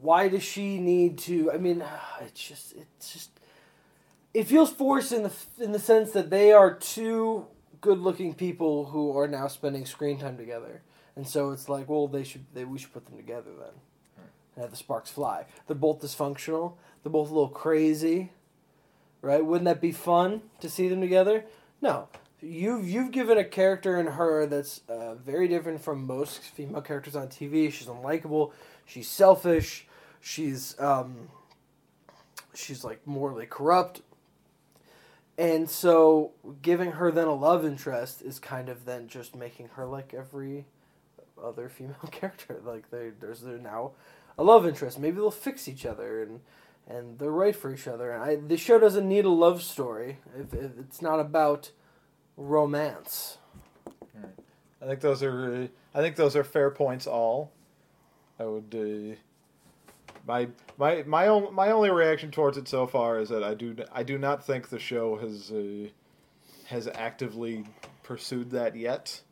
why 0.00 0.28
does 0.28 0.42
she 0.42 0.78
need 0.78 1.18
to? 1.18 1.52
I 1.52 1.58
mean, 1.58 1.84
it's 2.22 2.48
just 2.48 2.74
it's 2.74 3.12
just 3.12 3.30
it 4.32 4.44
feels 4.44 4.72
forced 4.72 5.12
in 5.12 5.22
the 5.22 5.32
in 5.60 5.72
the 5.72 5.78
sense 5.78 6.12
that 6.12 6.30
they 6.30 6.50
are 6.50 6.72
two 6.74 7.46
good-looking 7.82 8.34
people 8.34 8.86
who 8.86 9.16
are 9.18 9.28
now 9.28 9.48
spending 9.48 9.84
screen 9.84 10.18
time 10.18 10.38
together, 10.38 10.80
and 11.14 11.28
so 11.28 11.50
it's 11.50 11.68
like, 11.68 11.86
well, 11.86 12.08
they 12.08 12.24
should 12.24 12.46
they 12.54 12.64
we 12.64 12.78
should 12.78 12.94
put 12.94 13.04
them 13.04 13.18
together 13.18 13.50
then, 13.58 14.24
and 14.54 14.62
have 14.62 14.70
the 14.70 14.78
sparks 14.78 15.10
fly. 15.10 15.44
They're 15.66 15.76
both 15.76 16.00
dysfunctional. 16.00 16.72
They're 17.02 17.12
both 17.12 17.30
a 17.30 17.34
little 17.34 17.50
crazy, 17.50 18.32
right? 19.20 19.44
Wouldn't 19.44 19.66
that 19.66 19.82
be 19.82 19.92
fun 19.92 20.40
to 20.60 20.70
see 20.70 20.88
them 20.88 21.02
together? 21.02 21.44
No, 21.82 22.08
you've 22.46 22.88
you've 22.88 23.10
given 23.10 23.38
a 23.38 23.44
character 23.44 23.98
in 23.98 24.06
her 24.06 24.46
that's 24.46 24.80
uh, 24.88 25.14
very 25.14 25.48
different 25.48 25.82
from 25.82 26.06
most 26.06 26.40
female 26.40 26.80
characters 26.80 27.16
on 27.16 27.28
TV. 27.28 27.72
She's 27.72 27.88
unlikable. 27.88 28.52
She's 28.84 29.08
selfish. 29.08 29.86
She's 30.20 30.78
um, 30.80 31.28
she's 32.54 32.84
like 32.84 33.06
morally 33.06 33.46
corrupt. 33.46 34.02
And 35.38 35.68
so 35.68 36.32
giving 36.62 36.92
her 36.92 37.10
then 37.10 37.26
a 37.26 37.34
love 37.34 37.64
interest 37.64 38.22
is 38.22 38.38
kind 38.38 38.68
of 38.68 38.86
then 38.86 39.08
just 39.08 39.36
making 39.36 39.68
her 39.74 39.84
like 39.84 40.14
every 40.14 40.64
other 41.42 41.68
female 41.68 41.96
character. 42.10 42.60
Like 42.64 42.90
they 42.90 43.10
there's 43.20 43.42
there 43.42 43.58
now 43.58 43.92
a 44.38 44.44
love 44.44 44.66
interest. 44.66 44.98
Maybe 44.98 45.16
they'll 45.16 45.30
fix 45.30 45.68
each 45.68 45.84
other 45.84 46.22
and 46.22 46.40
and 46.88 47.18
they're 47.18 47.30
right 47.30 47.56
for 47.56 47.74
each 47.74 47.88
other. 47.88 48.10
And 48.12 48.22
I 48.22 48.36
the 48.36 48.56
show 48.56 48.78
doesn't 48.78 49.08
need 49.08 49.24
a 49.24 49.30
love 49.30 49.62
story 49.62 50.18
if, 50.38 50.54
if 50.54 50.78
it's 50.78 51.02
not 51.02 51.20
about 51.20 51.70
romance. 52.36 53.38
I 54.80 54.86
think 54.86 55.00
those 55.00 55.22
are 55.22 55.62
uh, 55.64 55.66
I 55.94 56.00
think 56.00 56.16
those 56.16 56.36
are 56.36 56.44
fair 56.44 56.70
points. 56.70 57.06
All 57.06 57.50
I 58.38 58.44
would 58.44 58.74
uh, 58.74 59.16
my 60.26 60.48
my 60.78 61.02
my 61.04 61.28
own 61.28 61.54
my 61.54 61.70
only 61.70 61.90
reaction 61.90 62.30
towards 62.30 62.58
it 62.58 62.68
so 62.68 62.86
far 62.86 63.18
is 63.18 63.28
that 63.30 63.42
I 63.42 63.54
do 63.54 63.76
I 63.92 64.02
do 64.02 64.18
not 64.18 64.44
think 64.44 64.68
the 64.68 64.78
show 64.78 65.16
has 65.16 65.50
uh, 65.50 65.88
has 66.66 66.88
actively 66.88 67.64
pursued 68.02 68.50
that 68.50 68.76
yet, 68.76 69.22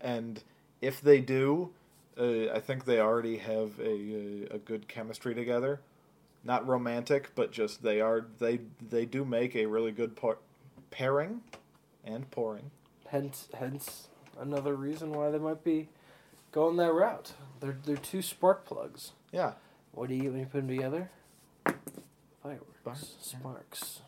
and 0.00 0.42
if 0.80 1.00
they 1.00 1.20
do, 1.20 1.70
uh, 2.18 2.52
I 2.52 2.60
think 2.60 2.84
they 2.84 2.98
already 2.98 3.36
have 3.38 3.78
a 3.78 4.48
a 4.50 4.58
good 4.58 4.88
chemistry 4.88 5.34
together. 5.34 5.80
Not 6.44 6.66
romantic, 6.66 7.30
but 7.36 7.52
just 7.52 7.82
they 7.82 8.00
are 8.00 8.26
they 8.38 8.60
they 8.90 9.04
do 9.04 9.24
make 9.24 9.54
a 9.54 9.66
really 9.66 9.92
good 9.92 10.16
par- 10.16 10.38
pairing, 10.90 11.42
and 12.04 12.30
pouring. 12.30 12.70
Hence, 13.08 13.48
hence 13.58 14.08
another 14.40 14.74
reason 14.74 15.12
why 15.12 15.30
they 15.30 15.38
might 15.38 15.62
be 15.64 15.88
going 16.50 16.76
that 16.76 16.92
route. 16.92 17.32
They're 17.60 17.76
they're 17.84 17.96
two 17.96 18.22
spark 18.22 18.64
plugs. 18.64 19.12
Yeah. 19.32 19.52
What 19.92 20.08
do 20.08 20.14
you 20.14 20.22
get 20.22 20.30
when 20.32 20.40
you 20.40 20.46
put 20.46 20.58
them 20.66 20.68
together? 20.68 21.10
Fireworks, 22.42 22.66
Spark- 22.82 22.98
sparks. 23.20 24.00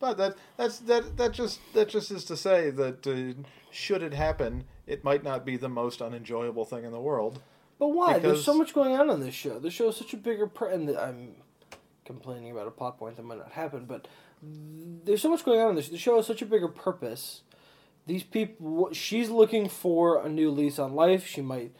But 0.00 0.16
that 0.18 0.34
that's 0.56 0.78
that 0.80 1.16
that 1.16 1.32
just 1.32 1.60
that 1.74 1.88
just 1.88 2.10
is 2.10 2.24
to 2.26 2.36
say 2.36 2.70
that 2.70 3.06
uh, 3.06 3.40
should 3.70 4.02
it 4.02 4.12
happen, 4.14 4.64
it 4.86 5.02
might 5.04 5.22
not 5.24 5.44
be 5.44 5.56
the 5.56 5.68
most 5.68 6.00
unenjoyable 6.02 6.64
thing 6.64 6.84
in 6.84 6.92
the 6.92 7.00
world. 7.00 7.40
But 7.78 7.88
why? 7.88 8.18
There's 8.18 8.44
so 8.44 8.54
much 8.56 8.72
going 8.74 8.94
on 8.94 9.10
in 9.10 9.20
this 9.20 9.34
show. 9.34 9.58
This 9.58 9.74
show 9.74 9.88
is 9.88 9.96
such 9.96 10.12
a 10.14 10.16
bigger. 10.16 10.46
Per- 10.46 10.68
and 10.70 10.90
I'm 10.90 11.34
complaining 12.04 12.50
about 12.50 12.66
a 12.68 12.70
plot 12.70 12.98
point 12.98 13.16
that 13.16 13.24
might 13.24 13.38
not 13.38 13.52
happen, 13.52 13.84
but 13.86 14.06
there's 15.04 15.22
so 15.22 15.30
much 15.30 15.44
going 15.44 15.60
on 15.60 15.70
in 15.70 15.76
this. 15.76 15.88
The 15.88 15.98
show 15.98 16.16
has 16.16 16.26
such 16.26 16.42
a 16.42 16.46
bigger 16.46 16.68
purpose. 16.68 17.42
These 18.06 18.24
people, 18.24 18.90
she's 18.92 19.30
looking 19.30 19.68
for 19.68 20.24
a 20.24 20.28
new 20.28 20.50
lease 20.50 20.78
on 20.78 20.94
life. 20.94 21.26
She 21.26 21.40
might 21.40 21.72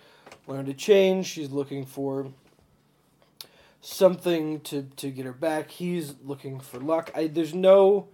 learn 0.47 0.67
to 0.67 0.75
change. 0.75 1.27
She's 1.27 1.51
looking 1.51 1.85
for 1.85 2.33
something 3.81 4.61
to 4.61 4.85
to 4.97 5.11
get 5.11 5.27
her 5.27 5.33
back. 5.33 5.71
He's 5.71 6.15
looking 6.23 6.61
for 6.61 6.81
luck. 6.81 7.11
I 7.15 7.27
there's 7.27 7.55
no 7.55 8.09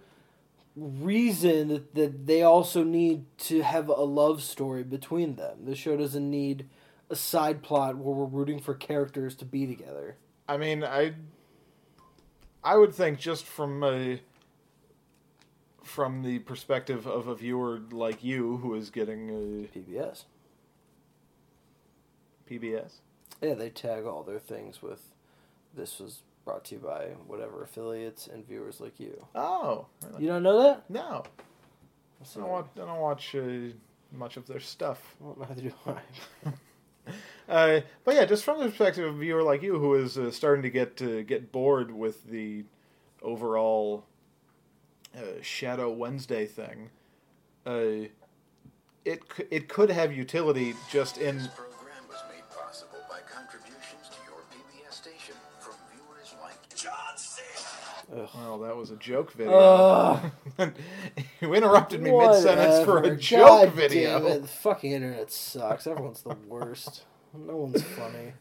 reason 0.75 1.67
that, 1.69 1.95
that 1.95 2.27
they 2.27 2.43
also 2.43 2.83
need 2.83 3.25
to 3.37 3.61
have 3.61 3.89
a 3.89 3.93
love 3.93 4.41
story 4.41 4.83
between 4.83 5.35
them. 5.35 5.65
The 5.65 5.75
show 5.75 5.97
doesn't 5.97 6.29
need 6.29 6.69
a 7.09 7.15
side 7.15 7.61
plot 7.61 7.97
where 7.97 8.15
we're 8.15 8.25
rooting 8.25 8.59
for 8.59 8.73
characters 8.73 9.35
to 9.35 9.45
be 9.45 9.67
together. 9.67 10.15
I 10.47 10.57
mean, 10.57 10.83
I 10.83 11.13
I 12.63 12.77
would 12.77 12.93
think 12.93 13.19
just 13.19 13.45
from 13.45 13.83
a 13.83 14.21
from 15.91 16.23
the 16.23 16.39
perspective 16.39 17.05
of 17.05 17.27
a 17.27 17.35
viewer 17.35 17.81
like 17.91 18.23
you 18.23 18.57
who 18.57 18.73
is 18.75 18.89
getting 18.89 19.67
PBS. 19.75 20.23
PBS. 22.49 22.93
Yeah, 23.41 23.55
they 23.55 23.69
tag 23.69 24.05
all 24.05 24.23
their 24.23 24.39
things 24.39 24.81
with 24.81 25.01
this 25.75 25.99
was 25.99 26.21
brought 26.45 26.63
to 26.65 26.75
you 26.75 26.81
by 26.81 27.07
whatever 27.27 27.61
affiliates 27.63 28.27
and 28.27 28.47
viewers 28.47 28.79
like 28.79 28.99
you. 28.99 29.25
Oh, 29.35 29.87
really? 30.05 30.23
You 30.23 30.29
don't 30.29 30.43
know 30.43 30.63
that? 30.63 30.89
no, 30.89 31.23
I 32.21 32.39
don't 32.39 32.49
watch. 32.49 32.67
I 32.75 32.79
don't 32.79 32.99
watch 32.99 33.35
uh, 33.35 33.73
much 34.13 34.37
of 34.37 34.47
their 34.47 34.59
stuff. 34.59 35.15
Well, 35.19 35.37
neither 35.39 35.69
do 35.69 35.73
I. 35.85 36.51
Uh, 37.49 37.81
but 38.05 38.13
yeah, 38.15 38.25
just 38.25 38.43
from 38.45 38.59
the 38.59 38.67
perspective 38.67 39.03
of 39.03 39.15
a 39.15 39.17
viewer 39.17 39.41
like 39.41 39.63
you, 39.63 39.79
who 39.79 39.95
is 39.95 40.17
uh, 40.17 40.29
starting 40.29 40.61
to 40.61 40.69
get 40.69 41.01
uh, 41.01 41.23
get 41.23 41.51
bored 41.51 41.91
with 41.91 42.29
the 42.29 42.63
overall 43.23 44.05
uh, 45.15 45.41
Shadow 45.41 45.89
Wednesday 45.91 46.45
thing, 46.45 46.89
uh, 47.65 48.07
it 49.05 49.21
c- 49.35 49.45
it 49.49 49.67
could 49.69 49.89
have 49.89 50.13
utility 50.15 50.73
just 50.91 51.17
in 51.17 51.37
This 51.37 51.47
program 51.47 52.03
was 52.07 52.21
made 52.29 52.47
possible 52.49 52.99
by 53.09 53.19
contributions 53.21 54.09
to 54.09 54.17
your 54.29 54.41
PBS 54.51 54.93
station 54.93 55.35
from 55.59 55.73
viewers 55.93 56.35
like 56.41 56.75
John 56.75 57.17
Cena. 57.17 58.21
Ugh. 58.23 58.29
well, 58.35 58.59
that 58.59 58.75
was 58.75 58.91
a 58.91 58.95
joke 58.97 59.31
video. 59.33 59.57
Ugh. 59.57 60.31
you 61.41 61.53
interrupted 61.53 62.01
me 62.01 62.11
mid 62.11 62.35
sentence 62.35 62.85
for 62.85 62.99
a 62.99 63.15
joke 63.15 63.47
God 63.47 63.73
video. 63.73 64.19
Damn 64.19 64.27
it. 64.27 64.41
The 64.43 64.47
fucking 64.47 64.91
internet 64.91 65.31
sucks. 65.31 65.87
Everyone's 65.87 66.21
the 66.21 66.35
worst. 66.47 67.03
No 67.33 67.55
one's 67.55 67.81
funny. 67.81 68.33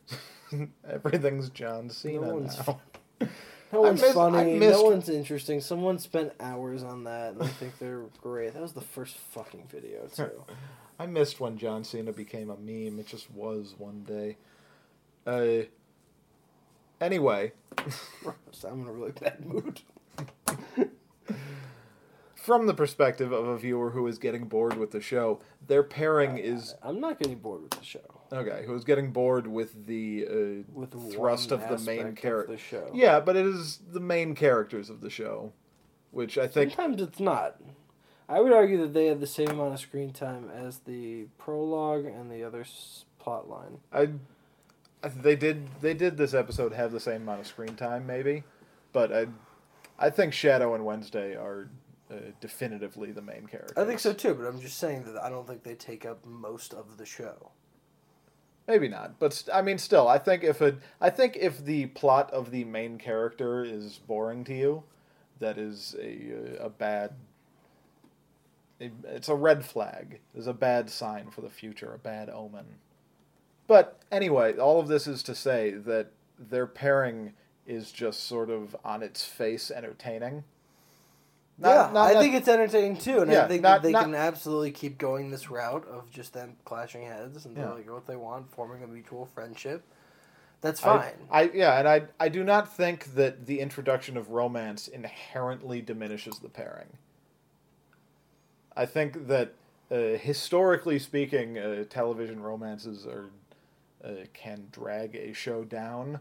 Everything's 0.90 1.48
John 1.50 1.88
Cena 1.90 2.26
No 2.26 2.34
one's 2.34 2.58
now. 2.66 2.80
No 3.72 3.82
one's 3.82 4.02
I 4.02 4.12
funny. 4.12 4.58
No 4.58 4.82
one's 4.82 5.08
interesting. 5.08 5.60
Someone 5.60 5.98
spent 5.98 6.32
hours 6.40 6.82
on 6.82 7.04
that, 7.04 7.34
and 7.34 7.42
I 7.42 7.46
think 7.46 7.78
they're 7.78 8.02
great. 8.20 8.54
That 8.54 8.62
was 8.62 8.72
the 8.72 8.80
first 8.80 9.16
fucking 9.16 9.68
video 9.70 10.06
too. 10.14 10.44
I 10.98 11.06
missed 11.06 11.40
when 11.40 11.56
John 11.56 11.84
Cena 11.84 12.12
became 12.12 12.50
a 12.50 12.56
meme. 12.56 12.98
It 12.98 13.06
just 13.06 13.30
was 13.30 13.74
one 13.78 14.02
day. 14.02 14.36
Uh, 15.26 15.66
anyway, 17.00 17.52
I'm 18.64 18.82
in 18.82 18.88
a 18.88 18.92
really 18.92 19.12
bad 19.12 19.44
mood. 19.46 19.80
from 22.42 22.66
the 22.66 22.74
perspective 22.74 23.32
of 23.32 23.46
a 23.46 23.56
viewer 23.58 23.90
who 23.90 24.06
is 24.06 24.18
getting 24.18 24.44
bored 24.44 24.76
with 24.76 24.90
the 24.92 25.00
show, 25.00 25.40
their 25.66 25.82
pairing 25.82 26.38
is 26.38 26.74
I'm 26.82 27.00
not 27.00 27.18
getting 27.18 27.38
bored 27.38 27.62
with 27.62 27.72
the 27.72 27.84
show. 27.84 28.20
okay. 28.32 28.62
Who 28.66 28.74
is 28.74 28.84
getting 28.84 29.10
bored 29.12 29.46
with 29.46 29.86
the 29.86 30.26
uh, 30.26 30.62
With 30.72 31.12
thrust 31.12 31.52
of 31.52 31.68
the 31.68 31.78
main 31.78 32.14
character? 32.14 32.52
the 32.52 32.58
show. 32.58 32.90
Yeah, 32.94 33.20
but 33.20 33.36
it 33.36 33.46
is 33.46 33.80
the 33.92 34.00
main 34.00 34.34
characters 34.34 34.88
of 34.90 35.00
the 35.00 35.10
show, 35.10 35.52
which 36.12 36.38
I 36.38 36.46
think 36.46 36.72
Sometimes 36.72 37.02
it's 37.02 37.20
not. 37.20 37.56
I 38.28 38.40
would 38.40 38.52
argue 38.52 38.78
that 38.82 38.94
they 38.94 39.06
had 39.06 39.20
the 39.20 39.26
same 39.26 39.48
amount 39.50 39.74
of 39.74 39.80
screen 39.80 40.12
time 40.12 40.48
as 40.54 40.78
the 40.78 41.26
prologue 41.36 42.04
and 42.06 42.30
the 42.30 42.44
other 42.44 42.60
s- 42.60 43.04
plot 43.18 43.48
line. 43.50 43.78
I, 43.92 44.08
I 45.02 45.08
they 45.08 45.34
did 45.36 45.66
they 45.80 45.94
did 45.94 46.16
this 46.16 46.32
episode 46.32 46.72
have 46.72 46.92
the 46.92 47.00
same 47.00 47.22
amount 47.22 47.40
of 47.40 47.46
screen 47.48 47.74
time 47.74 48.06
maybe, 48.06 48.44
but 48.92 49.12
I, 49.12 49.26
I 49.98 50.10
think 50.10 50.32
Shadow 50.32 50.74
and 50.74 50.84
Wednesday 50.84 51.34
are 51.34 51.68
uh, 52.10 52.14
definitively 52.40 53.12
the 53.12 53.22
main 53.22 53.46
character. 53.46 53.74
I 53.80 53.84
think 53.84 54.00
so 54.00 54.12
too, 54.12 54.34
but 54.34 54.46
I'm 54.46 54.60
just 54.60 54.78
saying 54.78 55.04
that 55.04 55.22
I 55.22 55.28
don't 55.28 55.46
think 55.46 55.62
they 55.62 55.74
take 55.74 56.04
up 56.04 56.24
most 56.26 56.74
of 56.74 56.96
the 56.96 57.06
show. 57.06 57.52
Maybe 58.68 58.88
not, 58.88 59.18
but 59.18 59.32
st- 59.32 59.54
I 59.54 59.62
mean, 59.62 59.78
still, 59.78 60.06
I 60.06 60.18
think 60.18 60.44
if 60.44 60.60
it, 60.62 60.76
I 61.00 61.10
think 61.10 61.36
if 61.36 61.64
the 61.64 61.86
plot 61.86 62.30
of 62.32 62.50
the 62.50 62.64
main 62.64 62.98
character 62.98 63.64
is 63.64 63.98
boring 63.98 64.44
to 64.44 64.54
you, 64.54 64.82
that 65.40 65.58
is 65.58 65.96
a 66.00 66.58
uh, 66.60 66.66
a 66.66 66.68
bad. 66.68 67.12
it- 68.78 68.92
It's 69.04 69.28
a 69.28 69.34
red 69.34 69.64
flag. 69.64 70.20
It's 70.34 70.46
a 70.46 70.52
bad 70.52 70.88
sign 70.90 71.30
for 71.30 71.40
the 71.40 71.50
future, 71.50 71.92
a 71.94 71.98
bad 71.98 72.28
omen. 72.30 72.66
But 73.66 74.00
anyway, 74.10 74.56
all 74.56 74.80
of 74.80 74.88
this 74.88 75.06
is 75.06 75.22
to 75.24 75.34
say 75.34 75.70
that 75.72 76.12
their 76.38 76.66
pairing 76.66 77.34
is 77.66 77.92
just 77.92 78.24
sort 78.24 78.50
of 78.50 78.74
on 78.84 79.02
its 79.02 79.24
face 79.24 79.70
entertaining. 79.70 80.44
Yeah, 81.68 81.88
I 81.88 81.92
not- 81.92 82.14
think 82.22 82.34
it's 82.34 82.48
entertaining 82.48 82.96
too, 82.96 83.20
and 83.20 83.30
Yeah, 83.30 83.44
I 83.44 83.48
think 83.48 83.62
not- 83.62 83.82
that 83.82 83.86
they 83.86 83.92
not- 83.92 84.04
can 84.04 84.14
absolutely 84.14 84.70
keep 84.72 84.98
going 84.98 85.30
this 85.30 85.50
route 85.50 85.86
of 85.88 86.10
just 86.10 86.32
them 86.32 86.56
clashing 86.64 87.02
heads 87.02 87.44
and 87.46 87.56
Yeah. 87.56 87.74
get 87.82 87.92
what 87.92 88.06
they 88.06 88.16
want, 88.16 88.50
forming 88.52 88.82
a 88.82 88.86
mutual 88.86 89.26
friendship. 89.26 89.82
That's 90.62 90.84
I- 90.84 90.98
fine. 90.98 91.26
I, 91.30 91.42
yeah, 91.54 91.78
and 91.78 91.88
I 91.88 92.02
I 92.18 92.28
do 92.28 92.44
not 92.44 92.72
think 92.74 93.14
that 93.14 93.46
the 93.46 93.60
introduction 93.60 94.16
of 94.16 94.30
romance 94.30 94.88
inherently 94.88 95.80
diminishes 95.80 96.38
the 96.40 96.48
pairing. 96.50 96.98
I 98.76 98.86
think 98.86 99.26
that 99.28 99.54
uh, 99.90 100.16
historically 100.18 100.98
speaking, 100.98 101.58
uh, 101.58 101.84
television 101.88 102.40
romances 102.42 103.06
are 103.06 103.30
uh, 104.04 104.24
can 104.32 104.68
drag 104.70 105.14
a 105.16 105.32
show 105.32 105.64
down, 105.64 106.20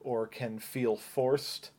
or 0.00 0.26
can 0.26 0.58
feel 0.58 0.96
forced, 0.96 1.70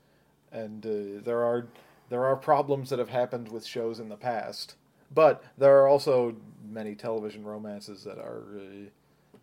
and 0.52 0.86
uh, 0.86 1.22
there 1.24 1.44
are 1.44 1.68
there 2.10 2.26
are 2.26 2.36
problems 2.36 2.90
that 2.90 3.00
have 3.00 3.10
happened 3.10 3.50
with 3.50 3.66
shows 3.66 4.00
in 4.00 4.10
the 4.10 4.16
past. 4.16 4.76
But 5.14 5.44
there 5.58 5.78
are 5.82 5.88
also 5.88 6.36
many 6.70 6.96
television 6.96 7.46
romances 7.46 8.04
that 8.04 8.18
are 8.18 8.44
uh, 8.58 9.38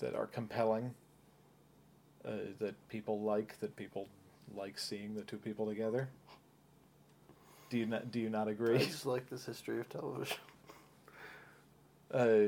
that 0.00 0.14
are 0.14 0.26
compelling 0.26 0.94
uh, 2.24 2.32
that 2.58 2.74
people 2.88 3.20
like 3.20 3.58
that 3.60 3.74
people 3.76 4.08
like 4.56 4.78
seeing 4.78 5.14
the 5.14 5.22
two 5.22 5.36
people 5.36 5.66
together. 5.66 6.08
Do 7.70 7.78
you 7.78 7.86
not 7.86 8.10
do 8.10 8.18
you 8.18 8.30
not 8.30 8.48
agree? 8.48 8.76
I 8.76 8.78
just 8.78 9.06
like 9.06 9.28
this 9.30 9.44
history 9.44 9.78
of 9.80 9.88
television. 9.88 10.36
Uh, 12.12 12.38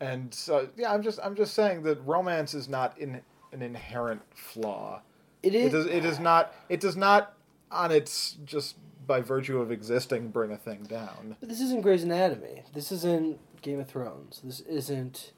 and 0.00 0.32
so 0.32 0.68
yeah, 0.76 0.92
I'm 0.92 1.02
just 1.02 1.18
I'm 1.22 1.34
just 1.34 1.54
saying 1.54 1.82
that 1.82 2.04
romance 2.06 2.54
is 2.54 2.68
not 2.68 2.96
in 2.98 3.20
an 3.52 3.62
inherent 3.62 4.22
flaw. 4.34 5.02
It 5.42 5.54
It 5.54 5.58
is. 5.66 5.72
does 5.72 5.86
it 5.86 6.00
does 6.00 6.20
not 6.20 6.54
it 6.68 6.80
does 6.80 6.96
not 6.96 7.34
on 7.72 7.90
its 7.90 8.36
just 8.44 8.76
by 9.06 9.20
virtue 9.20 9.60
of 9.60 9.72
existing 9.72 10.28
bring 10.28 10.52
a 10.52 10.56
thing 10.56 10.84
down. 10.84 11.36
But 11.40 11.48
this 11.48 11.60
isn't 11.60 11.82
Grey's 11.82 12.04
Anatomy. 12.04 12.62
This 12.72 12.92
isn't 12.92 13.38
Game 13.62 13.80
of 13.80 13.88
Thrones. 13.88 14.40
This 14.44 14.60
isn't 14.60 15.32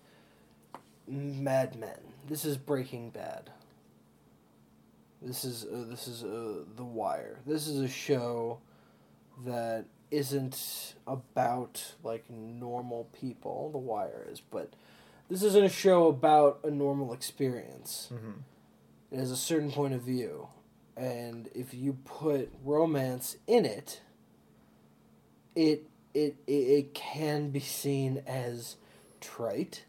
Mad 1.06 1.76
Men. 1.76 1.98
This 2.26 2.44
is 2.44 2.56
Breaking 2.56 3.10
Bad. 3.10 3.50
This 5.22 5.44
is 5.44 5.64
uh, 5.64 5.84
this 5.88 6.06
is 6.06 6.22
uh, 6.22 6.64
The 6.76 6.84
Wire. 6.84 7.40
This 7.46 7.66
is 7.66 7.80
a 7.80 7.88
show 7.88 8.58
that 9.44 9.86
isn't 10.10 10.94
about 11.06 11.94
like 12.02 12.28
normal 12.30 13.08
people. 13.18 13.70
The 13.72 13.78
Wire 13.78 14.26
is, 14.30 14.40
but 14.40 14.74
this 15.30 15.42
isn't 15.42 15.64
a 15.64 15.70
show 15.70 16.08
about 16.08 16.60
a 16.64 16.70
normal 16.70 17.12
experience. 17.12 18.10
Mm-hmm. 18.12 18.40
It 19.12 19.18
has 19.18 19.30
a 19.30 19.36
certain 19.36 19.70
point 19.70 19.94
of 19.94 20.02
view, 20.02 20.48
and 20.96 21.48
if 21.54 21.74
you 21.74 21.94
put 22.04 22.52
romance 22.64 23.36
in 23.46 23.64
it, 23.64 24.00
it 25.54 25.86
it 26.12 26.36
it, 26.46 26.52
it 26.52 26.94
can 26.94 27.50
be 27.50 27.60
seen 27.60 28.22
as 28.26 28.76
trite 29.20 29.84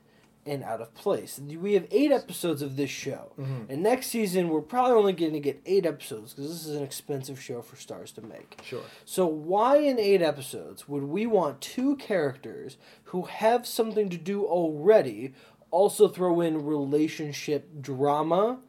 and 0.48 0.64
out 0.64 0.80
of 0.80 0.94
place. 0.94 1.40
We 1.40 1.74
have 1.74 1.88
eight 1.90 2.12
episodes 2.12 2.62
of 2.62 2.76
this 2.76 2.92
show, 2.92 3.32
Mhm. 3.40 3.68
and 3.70 3.82
next 3.82 4.08
season 4.08 4.50
we're 4.50 4.62
probably 4.62 4.94
only 4.94 5.14
going 5.14 5.34
to 5.34 5.40
get 5.40 5.60
eight 5.66 5.88
episodes 5.88 6.34
because 6.34 6.52
this 6.52 6.68
is 6.68 6.76
an 6.76 6.84
expensive 6.84 7.42
show 7.42 7.64
for 7.64 7.76
stars 7.76 8.12
to 8.14 8.22
make. 8.22 8.60
Sure. 8.64 8.84
So 9.06 9.26
why 9.26 9.78
in 9.78 10.00
eight 10.00 10.22
episodes 10.22 10.88
would 10.88 11.04
we 11.04 11.26
want 11.26 11.62
two 11.62 11.96
characters 11.96 12.78
who 13.06 13.24
have 13.24 13.66
something 13.66 14.08
to 14.10 14.18
do 14.18 14.46
already 14.46 15.34
also 15.72 16.08
throw 16.08 16.42
in 16.42 16.64
relationship 16.64 17.82
drama 17.82 18.60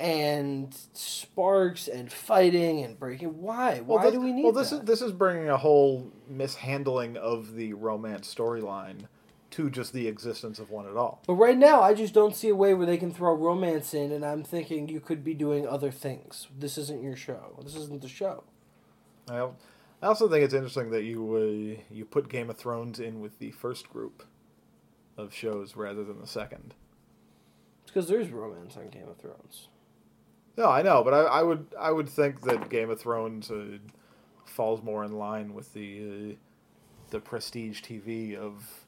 and 0.00 0.74
sparks 0.94 1.86
and 1.86 2.10
fighting 2.10 2.82
and 2.82 2.98
breaking? 2.98 3.40
Why? 3.40 3.80
Why 3.80 4.04
this, 4.04 4.14
do 4.14 4.20
we 4.20 4.32
need 4.32 4.44
Well, 4.44 4.52
this 4.52 4.70
that? 4.70 4.80
is 4.80 4.82
this 4.84 5.02
is 5.02 5.12
bringing 5.12 5.48
a 5.48 5.58
whole 5.58 6.10
mishandling 6.26 7.16
of 7.18 7.54
the 7.54 7.74
romance 7.74 8.32
storyline 8.34 9.06
to 9.50 9.68
just 9.68 9.92
the 9.92 10.08
existence 10.08 10.58
of 10.58 10.70
one 10.70 10.86
at 10.86 10.96
all. 10.96 11.20
But 11.26 11.34
right 11.34 11.58
now, 11.58 11.82
I 11.82 11.92
just 11.92 12.14
don't 12.14 12.34
see 12.34 12.48
a 12.48 12.54
way 12.54 12.72
where 12.72 12.86
they 12.86 12.96
can 12.96 13.12
throw 13.12 13.34
romance 13.34 13.92
in, 13.92 14.12
and 14.12 14.24
I'm 14.24 14.42
thinking 14.42 14.88
you 14.88 15.00
could 15.00 15.22
be 15.22 15.34
doing 15.34 15.66
other 15.66 15.90
things. 15.90 16.48
This 16.56 16.78
isn't 16.78 17.02
your 17.02 17.16
show. 17.16 17.58
This 17.62 17.74
isn't 17.74 18.00
the 18.00 18.08
show. 18.08 18.44
I, 19.28 19.48
I 20.02 20.06
also 20.06 20.28
think 20.28 20.44
it's 20.44 20.54
interesting 20.54 20.90
that 20.90 21.02
you 21.02 21.76
uh, 21.80 21.82
you 21.92 22.04
put 22.06 22.28
Game 22.28 22.48
of 22.48 22.56
Thrones 22.56 23.00
in 23.00 23.20
with 23.20 23.38
the 23.38 23.50
first 23.50 23.90
group 23.90 24.22
of 25.18 25.34
shows 25.34 25.76
rather 25.76 26.04
than 26.04 26.20
the 26.20 26.26
second. 26.26 26.74
It's 27.82 27.90
because 27.90 28.08
there's 28.08 28.30
romance 28.30 28.76
on 28.76 28.88
Game 28.88 29.08
of 29.08 29.18
Thrones. 29.18 29.68
No, 30.56 30.66
I 30.68 30.82
know, 30.82 31.02
but 31.02 31.14
I, 31.14 31.20
I 31.22 31.42
would 31.42 31.66
I 31.78 31.90
would 31.90 32.08
think 32.08 32.42
that 32.42 32.68
Game 32.68 32.90
of 32.90 33.00
Thrones 33.00 33.50
uh, 33.50 33.78
falls 34.44 34.82
more 34.82 35.04
in 35.04 35.12
line 35.12 35.54
with 35.54 35.72
the 35.72 36.32
uh, 36.32 36.34
the 37.10 37.20
prestige 37.20 37.82
TV 37.82 38.36
of 38.36 38.86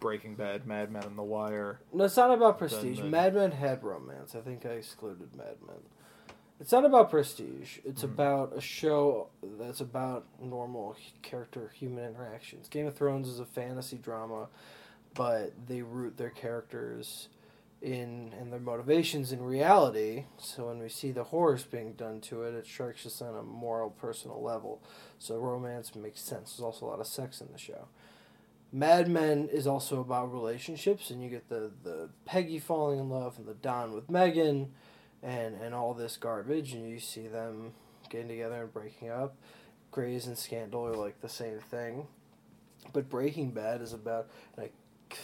Breaking 0.00 0.34
Bad, 0.34 0.66
Mad 0.66 0.90
Men, 0.90 1.04
and 1.04 1.16
The 1.16 1.22
Wire. 1.22 1.80
No, 1.92 2.04
it's 2.04 2.16
not 2.16 2.32
about 2.32 2.58
prestige. 2.58 2.98
Then- 3.00 3.10
Mad 3.10 3.34
Men 3.34 3.52
had 3.52 3.82
romance. 3.84 4.34
I 4.34 4.40
think 4.40 4.66
I 4.66 4.70
excluded 4.70 5.34
Mad 5.36 5.56
Men. 5.66 5.76
It's 6.60 6.70
not 6.72 6.84
about 6.84 7.10
prestige. 7.10 7.78
It's 7.84 8.02
Mhm. 8.02 8.12
about 8.14 8.52
a 8.56 8.60
show 8.60 9.28
that's 9.58 9.80
about 9.80 10.26
normal 10.40 10.96
character 11.22 11.70
human 11.74 12.04
interactions. 12.04 12.68
Game 12.68 12.86
of 12.86 12.94
Thrones 12.94 13.26
is 13.28 13.40
a 13.40 13.44
fantasy 13.44 13.96
drama, 13.96 14.48
but 15.14 15.52
they 15.66 15.82
root 15.82 16.16
their 16.16 16.30
characters 16.30 17.28
in 17.82 18.32
and 18.38 18.52
their 18.52 18.60
motivations 18.60 19.32
in 19.32 19.42
reality. 19.42 20.24
So 20.38 20.68
when 20.68 20.78
we 20.78 20.88
see 20.88 21.10
the 21.10 21.24
horrors 21.24 21.64
being 21.64 21.92
done 21.94 22.20
to 22.22 22.42
it, 22.42 22.54
it 22.54 22.66
strikes 22.66 23.04
us 23.04 23.20
on 23.20 23.36
a 23.36 23.42
moral, 23.42 23.90
personal 23.90 24.40
level. 24.40 24.80
So 25.18 25.36
romance 25.36 25.94
makes 25.94 26.20
sense. 26.20 26.52
There's 26.52 26.64
also 26.64 26.86
a 26.86 26.90
lot 26.90 27.00
of 27.00 27.06
sex 27.06 27.40
in 27.40 27.48
the 27.52 27.58
show. 27.58 27.88
Mad 28.72 29.08
Men 29.08 29.48
is 29.52 29.66
also 29.66 30.00
about 30.00 30.32
relationships, 30.32 31.10
and 31.10 31.22
you 31.22 31.28
get 31.28 31.50
the, 31.50 31.72
the 31.82 32.08
Peggy 32.24 32.58
falling 32.58 32.98
in 32.98 33.10
love 33.10 33.36
and 33.36 33.46
the 33.46 33.54
Don 33.54 33.92
with 33.92 34.08
Megan, 34.08 34.72
and 35.22 35.56
and 35.56 35.74
all 35.74 35.92
this 35.92 36.16
garbage, 36.16 36.72
and 36.72 36.88
you 36.88 36.98
see 36.98 37.26
them 37.26 37.72
getting 38.08 38.28
together 38.28 38.62
and 38.62 38.72
breaking 38.72 39.10
up. 39.10 39.36
Grey's 39.90 40.26
and 40.26 40.38
Scandal 40.38 40.86
are 40.86 40.96
like 40.96 41.20
the 41.20 41.28
same 41.28 41.58
thing, 41.58 42.06
but 42.94 43.10
Breaking 43.10 43.50
Bad 43.50 43.82
is 43.82 43.92
about. 43.92 44.30
I'm 44.56 44.64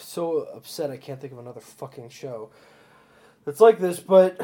so 0.01 0.49
upset 0.55 0.91
I 0.91 0.97
can't 0.97 1.21
think 1.21 1.33
of 1.33 1.39
another 1.39 1.61
fucking 1.61 2.09
show 2.11 2.51
that's 3.45 3.61
like 3.61 3.79
this, 3.79 4.01
but 4.01 4.41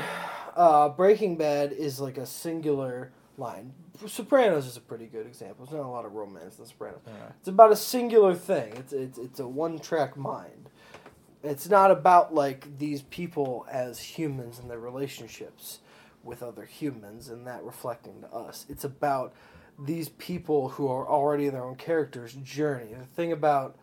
uh, 0.56 0.88
Breaking 0.90 1.36
Bad 1.36 1.72
is 1.72 2.00
like 2.00 2.16
a 2.18 2.26
singular 2.26 3.12
line. 3.36 3.72
Sopranos 4.06 4.66
is 4.66 4.76
a 4.76 4.80
pretty 4.80 5.06
good 5.06 5.26
example. 5.26 5.66
There's 5.66 5.76
not 5.76 5.86
a 5.86 5.90
lot 5.90 6.04
of 6.04 6.12
romance 6.12 6.58
in 6.58 6.66
Sopranos. 6.66 7.00
It's 7.38 7.48
about 7.48 7.72
a 7.72 7.76
singular 7.76 8.34
thing. 8.34 8.72
It's 8.76 8.92
it's 8.92 9.18
it's 9.18 9.40
a 9.40 9.46
one 9.46 9.78
track 9.78 10.16
mind. 10.16 10.68
It's 11.42 11.68
not 11.68 11.90
about 11.90 12.34
like 12.34 12.78
these 12.78 13.02
people 13.02 13.66
as 13.70 14.00
humans 14.00 14.58
and 14.58 14.70
their 14.70 14.78
relationships 14.78 15.80
with 16.22 16.42
other 16.42 16.64
humans 16.64 17.28
and 17.28 17.46
that 17.46 17.62
reflecting 17.62 18.22
to 18.22 18.30
us. 18.32 18.64
It's 18.68 18.84
about 18.84 19.34
these 19.78 20.08
people 20.08 20.70
who 20.70 20.88
are 20.88 21.06
already 21.06 21.46
in 21.46 21.52
their 21.52 21.64
own 21.64 21.76
characters' 21.76 22.32
journey. 22.32 22.94
The 22.94 23.04
thing 23.04 23.32
about 23.32 23.76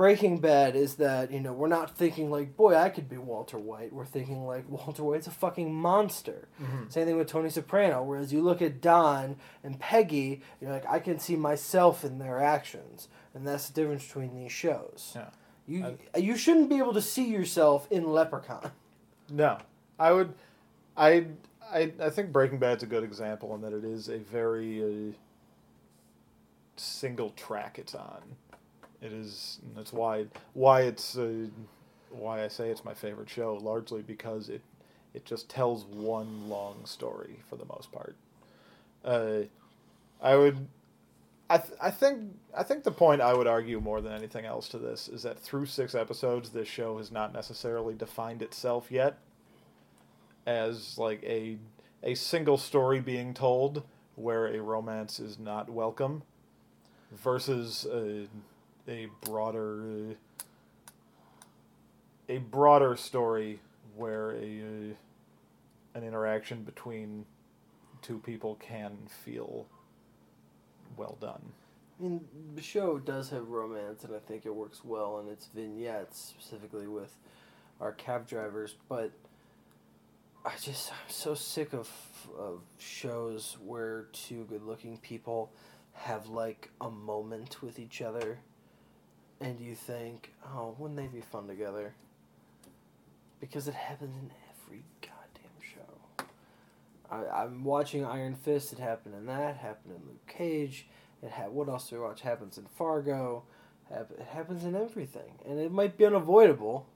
Breaking 0.00 0.38
Bad 0.38 0.76
is 0.76 0.94
that, 0.94 1.30
you 1.30 1.40
know, 1.40 1.52
we're 1.52 1.68
not 1.68 1.94
thinking 1.94 2.30
like, 2.30 2.56
boy, 2.56 2.74
I 2.74 2.88
could 2.88 3.06
be 3.06 3.18
Walter 3.18 3.58
White. 3.58 3.92
We're 3.92 4.06
thinking 4.06 4.46
like 4.46 4.66
Walter 4.70 5.04
White's 5.04 5.26
a 5.26 5.30
fucking 5.30 5.74
monster. 5.74 6.48
Mhm. 6.58 6.90
Same 6.90 7.04
thing 7.06 7.18
with 7.18 7.28
Tony 7.28 7.50
Soprano. 7.50 8.02
Whereas 8.02 8.32
you 8.32 8.40
look 8.40 8.62
at 8.62 8.80
Don 8.80 9.36
and 9.62 9.78
Peggy, 9.78 10.40
you're 10.58 10.70
like, 10.70 10.86
I 10.88 11.00
can 11.00 11.18
see 11.18 11.36
myself 11.36 12.02
in 12.02 12.18
their 12.18 12.40
actions, 12.40 13.08
and 13.34 13.46
that's 13.46 13.68
the 13.68 13.74
difference 13.74 14.06
between 14.06 14.34
these 14.34 14.52
shows. 14.52 15.12
Yeah. 15.14 15.28
You 15.66 15.98
you 16.16 16.34
shouldn't 16.34 16.70
be 16.70 16.78
able 16.78 16.94
to 16.94 17.02
see 17.02 17.28
yourself 17.28 17.86
in 17.92 18.10
Leprechaun. 18.10 18.70
No, 19.30 19.58
I 19.98 20.12
would, 20.12 20.32
I, 20.96 21.26
I, 21.70 21.92
I 22.00 22.08
think 22.08 22.32
Breaking 22.32 22.56
Bad's 22.56 22.82
a 22.82 22.86
good 22.86 23.04
example 23.04 23.54
in 23.54 23.60
that 23.60 23.74
it 23.74 23.84
is 23.84 24.08
a 24.08 24.16
very 24.16 24.82
uh, 24.82 25.12
single 26.76 27.28
track 27.36 27.78
it's 27.78 27.94
on. 27.94 28.22
It 29.02 29.12
is. 29.12 29.60
That's 29.74 29.92
why 29.92 30.26
why 30.52 30.82
it's 30.82 31.16
uh, 31.16 31.46
why 32.10 32.44
I 32.44 32.48
say 32.48 32.68
it's 32.70 32.84
my 32.84 32.94
favorite 32.94 33.30
show. 33.30 33.54
Largely 33.54 34.02
because 34.02 34.48
it 34.48 34.62
it 35.14 35.24
just 35.24 35.48
tells 35.48 35.84
one 35.86 36.48
long 36.48 36.84
story 36.84 37.40
for 37.48 37.56
the 37.56 37.64
most 37.64 37.90
part. 37.92 38.16
Uh, 39.04 39.42
I 40.20 40.36
would. 40.36 40.68
I, 41.48 41.58
th- 41.58 41.78
I 41.82 41.90
think 41.90 42.32
I 42.56 42.62
think 42.62 42.84
the 42.84 42.92
point 42.92 43.20
I 43.20 43.34
would 43.34 43.48
argue 43.48 43.80
more 43.80 44.00
than 44.00 44.12
anything 44.12 44.44
else 44.44 44.68
to 44.68 44.78
this 44.78 45.08
is 45.08 45.22
that 45.24 45.38
through 45.38 45.66
six 45.66 45.94
episodes, 45.94 46.50
this 46.50 46.68
show 46.68 46.98
has 46.98 47.10
not 47.10 47.32
necessarily 47.32 47.94
defined 47.94 48.42
itself 48.42 48.90
yet 48.90 49.18
as 50.46 50.98
like 50.98 51.22
a 51.24 51.56
a 52.02 52.14
single 52.14 52.56
story 52.56 53.00
being 53.00 53.34
told 53.34 53.82
where 54.14 54.46
a 54.46 54.60
romance 54.60 55.20
is 55.20 55.38
not 55.38 55.68
welcome 55.68 56.22
versus 57.12 57.86
a, 57.92 58.26
a 58.90 59.08
broader 59.22 60.16
a 62.28 62.38
broader 62.38 62.96
story 62.96 63.60
where 63.96 64.32
a 64.32 64.60
uh, 64.60 64.94
an 65.94 66.04
interaction 66.04 66.62
between 66.62 67.24
two 68.02 68.18
people 68.18 68.56
can 68.56 68.96
feel 69.24 69.66
well 70.96 71.16
done. 71.20 71.52
I 71.98 72.02
mean, 72.02 72.24
the 72.54 72.62
show 72.62 72.98
does 72.98 73.30
have 73.30 73.48
romance, 73.48 74.04
and 74.04 74.14
I 74.14 74.20
think 74.20 74.46
it 74.46 74.54
works 74.54 74.84
well 74.84 75.20
in 75.20 75.28
its 75.28 75.48
vignettes, 75.54 76.34
specifically 76.38 76.86
with 76.86 77.14
our 77.80 77.92
cab 77.92 78.26
drivers. 78.26 78.76
But 78.88 79.10
I 80.44 80.52
just 80.60 80.90
I'm 80.92 80.98
so 81.08 81.34
sick 81.34 81.74
of 81.74 81.90
of 82.38 82.62
shows 82.78 83.56
where 83.64 84.06
two 84.12 84.44
good 84.44 84.62
looking 84.62 84.96
people 84.98 85.52
have 85.92 86.28
like 86.28 86.70
a 86.80 86.90
moment 86.90 87.62
with 87.62 87.78
each 87.78 88.00
other, 88.00 88.38
and 89.40 89.58
you 89.60 89.74
think, 89.74 90.32
oh, 90.54 90.74
wouldn't 90.78 90.98
they 90.98 91.06
be 91.06 91.22
fun 91.22 91.46
together? 91.46 91.94
Because 93.40 93.68
it 93.68 93.74
happens 93.74 94.14
in 94.16 94.30
every 94.50 94.82
goddamn 95.00 95.60
show. 95.60 96.24
I, 97.10 97.42
I'm 97.42 97.64
watching 97.64 98.04
Iron 98.04 98.34
Fist. 98.34 98.72
It 98.72 98.78
happened 98.78 99.14
in 99.14 99.26
that. 99.26 99.56
Happened 99.56 99.94
in 99.96 100.06
Luke 100.06 100.26
Cage. 100.26 100.86
It 101.22 101.30
had 101.30 101.50
what 101.50 101.68
else 101.68 101.88
do 101.88 101.96
we 101.96 102.02
watch? 102.02 102.20
Happens 102.20 102.58
in 102.58 102.66
Fargo. 102.66 103.44
It 103.90 104.26
happens 104.32 104.64
in 104.64 104.76
everything, 104.76 105.32
and 105.44 105.58
it 105.58 105.72
might 105.72 105.96
be 105.96 106.06
unavoidable. 106.06 106.86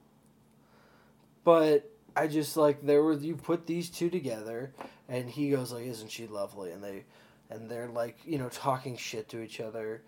But 1.42 1.90
I 2.14 2.28
just 2.28 2.56
like 2.56 2.82
there 2.86 3.02
were 3.02 3.14
you 3.14 3.36
put 3.36 3.66
these 3.66 3.90
two 3.90 4.08
together, 4.08 4.72
and 5.08 5.28
he 5.28 5.50
goes 5.50 5.72
like, 5.72 5.86
"Isn't 5.86 6.10
she 6.10 6.26
lovely?" 6.28 6.70
And 6.70 6.84
they, 6.84 7.04
and 7.50 7.68
they're 7.68 7.88
like 7.88 8.18
you 8.24 8.38
know 8.38 8.48
talking 8.48 8.96
shit 8.96 9.28
to 9.30 9.40
each 9.40 9.60
other, 9.60 10.02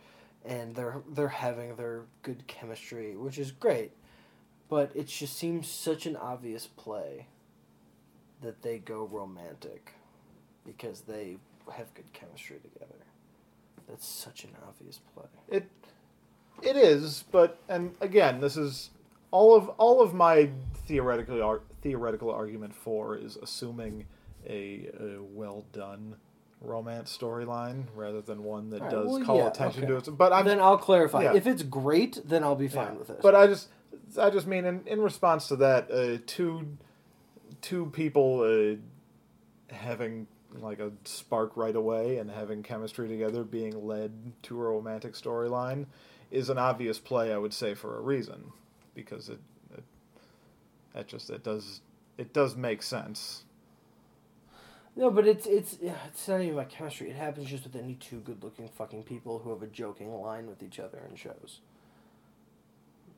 and 0.45 0.75
they're 0.75 1.03
they're 1.09 1.29
having 1.29 1.77
their 1.77 2.03
good 2.23 2.47
chemistry, 2.47 3.17
which 3.17 3.39
is 3.39 3.51
great. 3.51 3.93
But 4.69 4.91
it 4.95 5.07
just 5.07 5.37
seems 5.37 5.69
such 5.69 6.07
an 6.07 6.17
obvious 6.17 6.67
play 6.67 7.27
that 8.43 8.63
they 8.63 8.79
go 8.79 9.05
romantic 9.05 9.93
because 10.65 11.03
they 11.03 11.39
have 11.73 11.93
good 11.95 12.13
chemistry 12.13 12.59
together. 12.63 13.05
That's 13.89 14.07
such 14.07 14.45
an 14.45 14.51
obvious 14.67 15.01
play. 15.15 15.27
It 15.49 15.71
it 16.63 16.77
is, 16.77 17.25
but 17.31 17.59
and 17.69 17.95
again, 18.01 18.41
this 18.41 18.57
is 18.57 18.91
all 19.31 19.55
of 19.55 19.69
all 19.71 20.01
of 20.01 20.15
my 20.15 20.51
theoretical 20.87 21.43
ar- 21.43 21.61
theoretical 21.83 22.31
argument 22.31 22.75
for 22.75 23.17
is 23.17 23.37
assuming 23.37 24.07
a, 24.49 24.89
a 25.01 25.23
well 25.23 25.65
done 25.73 26.17
romance 26.67 27.17
storyline 27.17 27.85
rather 27.95 28.21
than 28.21 28.43
one 28.45 28.71
that 28.71 28.83
right, 28.83 28.91
does 28.91 29.07
well, 29.07 29.25
call 29.25 29.39
yeah, 29.39 29.49
attention 29.49 29.85
okay. 29.85 29.93
to 30.05 30.11
it. 30.11 30.17
But 30.17 30.33
I'm 30.33 30.45
then 30.45 30.61
I'll 30.61 30.79
clarify. 30.79 31.25
yeah. 31.25 31.35
If 31.35 31.47
it's 31.47 31.63
great, 31.63 32.21
then 32.25 32.43
I'll 32.45 32.57
be 32.57 32.69
fine 32.69 32.93
Yeah. 32.93 32.99
with 32.99 33.11
it. 33.11 33.21
But 33.23 33.35
I 33.35 33.47
just, 33.47 33.69
I 34.21 34.31
just 34.31 34.47
mean 34.47 34.65
in, 34.65 34.83
in 34.87 35.01
response 35.01 35.49
to 35.49 35.57
that, 35.57 35.91
uh, 35.91 36.19
two, 36.27 36.77
two 37.63 37.87
people 37.87 38.41
uh, 38.43 39.75
having 39.75 40.27
like 40.61 40.79
a 40.79 40.93
spark 41.05 41.57
right 41.57 41.77
away 41.77 42.19
and 42.19 42.31
having 42.31 42.63
chemistry 42.63 43.09
together, 43.09 43.45
being 43.45 43.87
led 43.87 44.33
to 44.43 44.61
a 44.61 44.65
romantic 44.65 45.15
storyline, 45.15 45.87
is 46.31 46.51
an 46.51 46.59
obvious 46.59 46.99
play. 46.99 47.33
I 47.33 47.39
would 47.39 47.53
say 47.55 47.75
for 47.75 47.97
a 47.99 48.01
reason, 48.01 48.53
because 48.95 49.29
it, 49.29 49.41
it 49.77 49.85
that 50.95 51.09
just 51.09 51.31
it 51.31 51.45
does 51.45 51.81
it 52.19 52.33
does 52.33 52.57
make 52.57 52.83
sense. 52.83 53.45
No, 54.99 55.11
but 55.11 55.27
it's 55.29 55.47
it's 55.47 55.77
it's 55.83 56.27
not 56.29 56.41
even 56.41 56.55
about 56.55 56.71
chemistry. 56.71 57.11
It 57.11 57.17
happens 57.17 57.49
just 57.51 57.65
with 57.65 57.77
any 57.77 57.95
two 57.95 58.21
good-looking 58.21 58.69
fucking 58.69 59.03
people 59.03 59.39
who 59.41 59.51
have 59.51 59.63
a 59.63 59.67
joking 59.67 60.11
line 60.21 60.47
with 60.47 60.63
each 60.63 60.81
other 60.81 61.03
in 61.09 61.17
shows. 61.17 61.61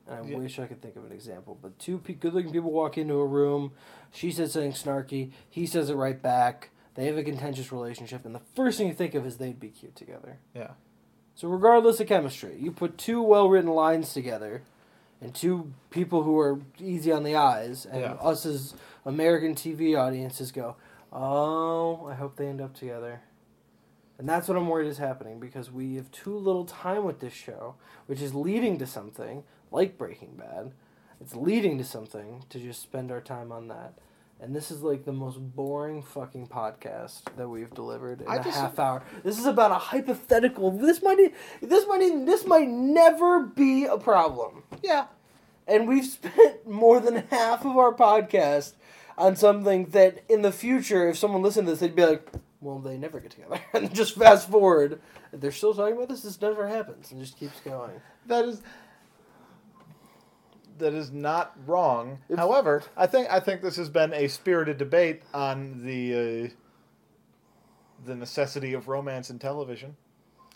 And 0.07 0.25
I 0.25 0.29
Yeah. 0.29 0.37
wish 0.39 0.59
I 0.59 0.65
could 0.67 0.81
think 0.81 0.95
of 0.97 1.05
an 1.05 1.11
example, 1.13 1.57
but 1.61 1.77
two 1.79 1.99
pe- 1.99 2.13
good-looking 2.15 2.51
people 2.51 2.71
walk 2.71 2.97
into 2.97 3.13
a 3.15 3.25
room. 3.25 3.71
She 4.11 4.31
says 4.31 4.51
something 4.53 4.73
snarky. 4.73 5.31
He 5.49 5.65
says 5.65 5.89
it 5.89 5.95
right 5.95 6.21
back. 6.21 6.71
They 6.95 7.05
have 7.05 7.17
a 7.17 7.23
contentious 7.23 7.71
relationship, 7.71 8.25
and 8.25 8.35
the 8.35 8.41
first 8.55 8.77
thing 8.77 8.87
you 8.87 8.93
think 8.93 9.13
of 9.15 9.25
is 9.25 9.37
they'd 9.37 9.59
be 9.59 9.69
cute 9.69 9.95
together. 9.95 10.39
Yeah. 10.53 10.71
So 11.35 11.47
regardless 11.47 12.01
of 12.01 12.07
chemistry, 12.07 12.57
you 12.59 12.71
put 12.73 12.97
two 12.97 13.21
well-written 13.21 13.69
lines 13.71 14.11
together, 14.13 14.63
and 15.21 15.33
two 15.33 15.71
people 15.91 16.23
who 16.23 16.37
are 16.39 16.59
easy 16.79 17.11
on 17.11 17.23
the 17.23 17.35
eyes, 17.35 17.85
and 17.85 18.01
Yeah. 18.01 18.13
us 18.15 18.45
as 18.45 18.73
American 19.05 19.55
TV 19.55 19.95
audiences 19.95 20.51
go, 20.51 20.75
"Oh, 21.11 22.05
I 22.07 22.15
hope 22.15 22.35
they 22.35 22.47
end 22.47 22.61
up 22.61 22.73
together." 22.75 23.21
And 24.17 24.27
that's 24.27 24.47
what 24.49 24.57
I'm 24.57 24.67
worried 24.67 24.87
is 24.89 24.97
happening 24.97 25.39
because 25.39 25.71
we 25.71 25.95
have 25.95 26.11
too 26.11 26.37
little 26.37 26.65
time 26.65 27.05
with 27.05 27.19
this 27.19 27.31
show, 27.33 27.75
which 28.05 28.21
is 28.21 28.35
leading 28.35 28.77
to 28.79 28.85
something 28.85 29.43
like 29.71 29.97
Breaking 29.97 30.35
Bad. 30.35 30.73
It's 31.21 31.35
leading 31.35 31.77
to 31.77 31.83
something 31.85 32.43
to 32.49 32.59
just 32.59 32.81
spend 32.81 33.11
our 33.11 33.21
time 33.21 33.51
on 33.51 33.69
that. 33.69 33.93
And 34.41 34.55
this 34.55 34.71
is 34.71 34.83
like 34.83 35.03
the 35.05 35.11
most 35.13 35.37
boring 35.55 36.01
fucking 36.01 36.47
podcast 36.47 37.23
that 37.37 37.47
we've 37.49 37.73
delivered 37.73 38.21
in 38.21 38.27
I 38.27 38.35
a 38.37 38.43
just- 38.43 38.57
half 38.57 38.77
hour. 38.79 39.03
This 39.23 39.37
is 39.39 39.45
about 39.45 39.71
a 39.71 39.75
hypothetical. 39.75 40.71
This 40.71 41.01
might 41.01 41.33
this 41.61 41.85
might 41.87 42.25
this 42.25 42.45
might 42.45 42.67
never 42.69 43.41
be 43.41 43.85
a 43.85 43.97
problem. 43.97 44.63
Yeah. 44.83 45.07
And 45.67 45.87
we've 45.87 46.05
spent 46.05 46.67
more 46.67 46.99
than 46.99 47.23
half 47.29 47.65
of 47.65 47.77
our 47.77 47.93
podcast 47.93 48.73
on 49.19 49.35
something 49.35 49.87
that 49.87 50.23
in 50.29 50.41
the 50.41 50.51
future, 50.51 51.09
if 51.09 51.17
someone 51.17 51.41
listened 51.43 51.67
to 51.67 51.73
this, 51.73 51.81
they'd 51.81 51.95
be 51.95 52.05
like, 52.05 52.27
well, 52.61 52.79
they 52.79 52.97
never 52.97 53.19
get 53.19 53.31
together. 53.31 53.59
and 53.73 53.93
just 53.93 54.15
fast 54.15 54.49
forward. 54.49 54.99
They're 55.31 55.51
still 55.51 55.73
talking 55.73 55.95
about 55.95 56.09
this. 56.09 56.23
This 56.23 56.41
never 56.41 56.67
happens. 56.67 57.11
And 57.11 57.21
just 57.21 57.37
keeps 57.37 57.59
going. 57.59 58.01
That 58.25 58.45
is 58.45 58.61
that 60.79 60.93
is 60.93 61.11
not 61.11 61.55
wrong. 61.67 62.19
If- 62.29 62.37
However, 62.37 62.83
I 62.97 63.05
think 63.05 63.29
I 63.29 63.39
think 63.39 63.61
this 63.61 63.75
has 63.75 63.89
been 63.89 64.13
a 64.13 64.27
spirited 64.27 64.77
debate 64.77 65.21
on 65.33 65.83
the 65.85 66.47
uh, 66.47 66.49
the 68.05 68.15
necessity 68.15 68.73
of 68.73 68.87
romance 68.87 69.29
in 69.29 69.39
television. 69.39 69.97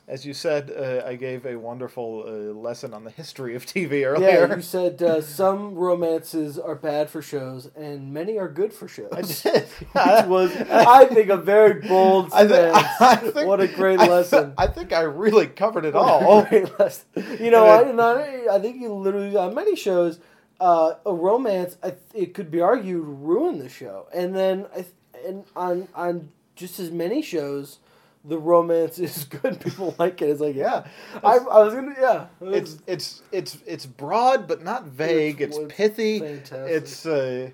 As 0.05 0.25
you 0.25 0.33
said, 0.33 0.69
uh, 0.69 1.07
I 1.07 1.15
gave 1.15 1.45
a 1.45 1.55
wonderful 1.57 2.25
uh, 2.27 2.31
lesson 2.53 2.93
on 2.93 3.05
the 3.05 3.09
history 3.09 3.55
of 3.55 3.65
TV 3.65 4.05
earlier. 4.05 4.47
Yeah, 4.47 4.55
you 4.55 4.61
said 4.61 5.01
uh, 5.01 5.21
some 5.21 5.75
romances 5.75 6.59
are 6.59 6.75
bad 6.75 7.09
for 7.09 7.21
shows 7.21 7.69
and 7.75 8.13
many 8.13 8.37
are 8.37 8.49
good 8.49 8.73
for 8.73 8.89
shows. 8.89 9.07
I 9.13 9.21
did. 9.21 9.63
Which 9.93 10.25
was, 10.27 10.55
I 10.69 11.05
think, 11.05 11.29
a 11.29 11.37
very 11.37 11.75
bold 11.87 12.31
I 12.33 12.45
thi- 12.45 12.53
stance. 12.53 12.87
I 13.01 13.15
think- 13.15 13.47
what 13.47 13.61
a 13.61 13.67
great 13.69 13.99
I 13.99 14.07
lesson. 14.07 14.53
I 14.57 14.67
think 14.67 14.91
I 14.91 15.01
really 15.03 15.47
covered 15.47 15.85
it 15.85 15.93
What 15.93 16.01
a 16.21 16.25
all. 16.25 16.43
great 16.43 16.77
lesson. 16.77 17.05
You 17.39 17.51
know, 17.51 17.65
I, 17.65 17.87
it- 17.87 17.95
not, 17.95 18.17
I 18.17 18.59
think 18.59 18.81
you 18.81 18.93
literally 18.93 19.35
on 19.37 19.55
many 19.55 19.77
shows, 19.77 20.19
uh, 20.59 20.95
a 21.05 21.13
romance, 21.13 21.77
I, 21.81 21.93
it 22.13 22.33
could 22.33 22.51
be 22.51 22.59
argued, 22.59 23.03
ruin 23.05 23.57
the 23.57 23.69
show, 23.69 24.07
and 24.13 24.35
then 24.35 24.65
I, 24.75 24.85
and 25.25 25.45
on 25.55 25.87
on 25.95 26.29
just 26.55 26.79
as 26.79 26.91
many 26.91 27.21
shows, 27.21 27.79
the 28.25 28.37
romance 28.37 28.99
is 28.99 29.23
good. 29.41 29.59
People 29.59 29.95
like 29.99 30.21
it. 30.21 30.29
It's 30.29 30.41
like, 30.41 30.55
yeah, 30.55 30.85
I, 31.23 31.37
I 31.37 31.59
was 31.63 31.73
gonna, 31.73 31.95
yeah, 31.99 32.27
It's 32.41 32.77
it's 32.87 33.21
it's 33.31 33.57
it's 33.65 33.85
broad 33.85 34.47
but 34.47 34.63
not 34.63 34.85
vague. 34.85 35.41
It's, 35.41 35.57
It's- 35.57 35.65
it's 35.69 35.77
pithy. 35.77 36.19
fantastic. 36.19 36.67
It's 36.69 37.05
uh, 37.05 37.49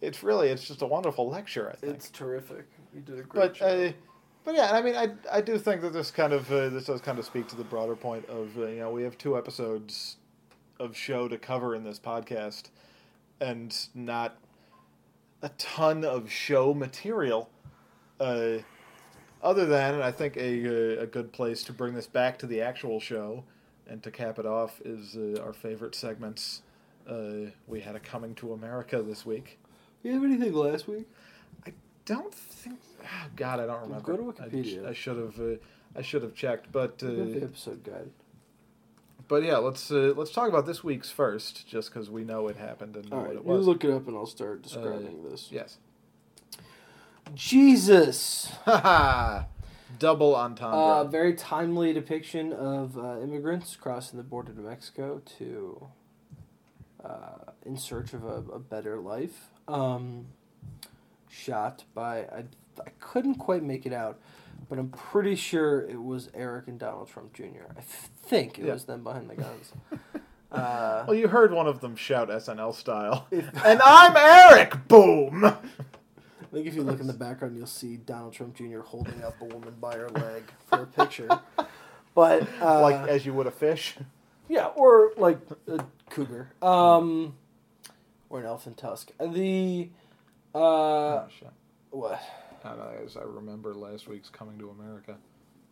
it's 0.00 0.22
really 0.22 0.48
it's 0.48 0.66
just 0.66 0.82
a 0.82 0.86
wonderful 0.86 1.28
lecture. 1.28 1.70
I 1.70 1.76
think. 1.76 1.94
it's 1.94 2.10
terrific. 2.10 2.64
You 2.94 3.00
did 3.02 3.18
a 3.18 3.22
great 3.22 3.40
but 3.40 3.54
job. 3.54 3.88
uh, 3.90 3.92
but 4.44 4.54
yeah, 4.56 4.72
I 4.72 4.82
mean, 4.82 4.96
I 4.96 5.10
I 5.30 5.40
do 5.40 5.56
think 5.58 5.82
that 5.82 5.92
this 5.92 6.10
kind 6.10 6.32
of 6.32 6.50
uh, 6.50 6.68
this 6.70 6.86
does 6.86 7.00
kind 7.00 7.18
of 7.18 7.24
speak 7.24 7.46
to 7.48 7.56
the 7.56 7.64
broader 7.64 7.94
point 7.94 8.24
of 8.28 8.56
uh, 8.58 8.66
you 8.66 8.80
know 8.80 8.90
we 8.90 9.02
have 9.04 9.16
two 9.18 9.36
episodes 9.38 10.16
of 10.80 10.96
show 10.96 11.28
to 11.28 11.38
cover 11.38 11.76
in 11.76 11.84
this 11.84 12.00
podcast, 12.00 12.64
and 13.40 13.76
not 13.94 14.36
a 15.42 15.48
ton 15.50 16.04
of 16.04 16.30
show 16.30 16.74
material. 16.74 17.50
Uh, 18.18 18.58
other 19.42 19.66
than, 19.66 19.94
and 19.94 20.02
I 20.02 20.10
think 20.12 20.36
a 20.36 20.98
uh, 20.98 21.02
a 21.02 21.06
good 21.06 21.32
place 21.32 21.62
to 21.64 21.72
bring 21.72 21.94
this 21.94 22.06
back 22.06 22.38
to 22.40 22.46
the 22.46 22.60
actual 22.60 23.00
show, 23.00 23.44
and 23.88 24.02
to 24.02 24.10
cap 24.10 24.38
it 24.38 24.46
off 24.46 24.80
is 24.84 25.16
uh, 25.16 25.42
our 25.42 25.52
favorite 25.52 25.94
segments. 25.94 26.62
Uh, 27.08 27.50
we 27.66 27.80
had 27.80 27.96
a 27.96 28.00
coming 28.00 28.34
to 28.36 28.52
America 28.52 29.02
this 29.02 29.26
week. 29.26 29.58
you 30.02 30.12
have 30.12 30.22
anything 30.22 30.52
last 30.52 30.86
week? 30.86 31.08
I 31.66 31.72
don't 32.04 32.32
think. 32.32 32.78
Oh 33.04 33.26
God, 33.34 33.58
I 33.58 33.66
don't 33.66 33.82
remember. 33.82 34.16
Go 34.16 34.32
to 34.32 34.42
Wikipedia. 34.42 34.86
I, 34.86 34.92
should 34.92 35.16
have. 35.16 35.40
Uh, 35.40 35.56
I 35.96 36.02
should 36.02 36.22
have 36.22 36.34
checked, 36.34 36.70
but 36.70 36.98
the 36.98 37.40
uh, 37.40 37.44
episode 37.44 37.82
guide. 37.82 38.10
but 39.28 39.42
yeah, 39.42 39.56
let's 39.56 39.90
uh, 39.90 40.14
let's 40.16 40.30
talk 40.30 40.48
about 40.48 40.66
this 40.66 40.84
week's 40.84 41.10
first, 41.10 41.66
just 41.66 41.92
because 41.92 42.08
we 42.08 42.22
know 42.22 42.46
it 42.48 42.56
happened 42.56 42.96
and 42.96 43.10
know 43.10 43.16
All 43.16 43.22
what 43.22 43.28
right, 43.30 43.38
it 43.38 43.44
you 43.44 43.54
look 43.54 43.84
it 43.84 43.90
up, 43.90 44.06
and 44.06 44.16
I'll 44.16 44.26
start 44.26 44.62
describing 44.62 45.28
this. 45.28 45.48
yes. 45.50 45.78
Jesus. 47.34 48.52
Double 49.98 50.34
Uh, 50.34 50.38
entendre. 50.44 51.04
very 51.10 51.34
timely 51.34 51.92
depiction 51.92 52.52
of 52.52 52.98
uh, 52.98 53.20
immigrants 53.20 53.76
crossing 53.76 54.16
the 54.16 54.22
border 54.24 54.52
to 54.52 54.60
Mexico 54.60 55.20
to 55.38 55.86
uh, 57.04 57.52
in 57.64 57.76
search 57.76 58.12
of 58.12 58.24
a, 58.24 58.42
a 58.52 58.58
better 58.58 58.98
life. 58.98 59.50
Um, 59.68 60.26
shot 61.28 61.84
by 61.94 62.18
I, 62.24 62.44
I 62.84 62.90
couldn't 63.00 63.36
quite 63.36 63.62
make 63.62 63.86
it 63.86 63.92
out, 63.92 64.18
but 64.68 64.78
I'm 64.78 64.88
pretty 64.90 65.36
sure 65.36 65.82
it 65.82 66.02
was 66.02 66.28
Eric 66.34 66.66
and 66.68 66.78
Donald 66.78 67.08
Trump 67.08 67.32
Jr. 67.32 67.64
I 67.76 67.80
think 67.80 68.58
it 68.58 68.64
Yeah. 68.66 68.72
was 68.72 68.84
them 68.84 69.02
behind 69.04 69.30
the 69.30 69.36
guns. 69.36 69.72
uh, 70.52 71.04
well, 71.06 71.14
you 71.14 71.28
heard 71.28 71.52
one 71.52 71.66
of 71.68 71.80
them 71.80 71.94
shout 71.96 72.28
SNL 72.28 72.74
style, 72.74 73.26
if, 73.30 73.46
and 73.64 73.80
I'm 73.82 74.16
Eric. 74.16 74.88
Boom. 74.88 75.56
I 76.52 76.56
think 76.56 76.66
if 76.66 76.74
you 76.74 76.82
look 76.82 77.00
in 77.00 77.06
the 77.06 77.14
background, 77.14 77.56
you'll 77.56 77.66
see 77.66 77.96
Donald 77.96 78.34
Trump 78.34 78.54
Jr. 78.54 78.80
holding 78.80 79.24
up 79.24 79.40
a 79.40 79.44
woman 79.46 79.74
by 79.80 79.96
her 79.96 80.10
leg 80.10 80.42
for 80.66 80.82
a 80.82 80.86
picture. 80.86 81.28
But 82.14 82.46
uh, 82.60 82.82
like 82.82 83.08
as 83.08 83.24
you 83.24 83.32
would 83.32 83.46
a 83.46 83.50
fish. 83.50 83.96
Yeah, 84.46 84.66
or 84.66 85.12
like 85.16 85.38
a 85.66 85.82
cougar, 86.10 86.50
um, 86.60 87.34
or 88.28 88.40
an 88.40 88.44
elephant 88.44 88.76
tusk. 88.76 89.12
The 89.18 89.88
Uh, 90.54 90.58
oh, 90.58 91.24
shit. 91.38 91.48
what? 91.90 92.20
I 92.62 92.68
don't 92.68 92.78
know, 92.80 92.92
as 93.06 93.16
I 93.16 93.22
remember 93.22 93.72
last 93.72 94.08
week's 94.08 94.28
Coming 94.28 94.58
to 94.58 94.68
America. 94.68 95.16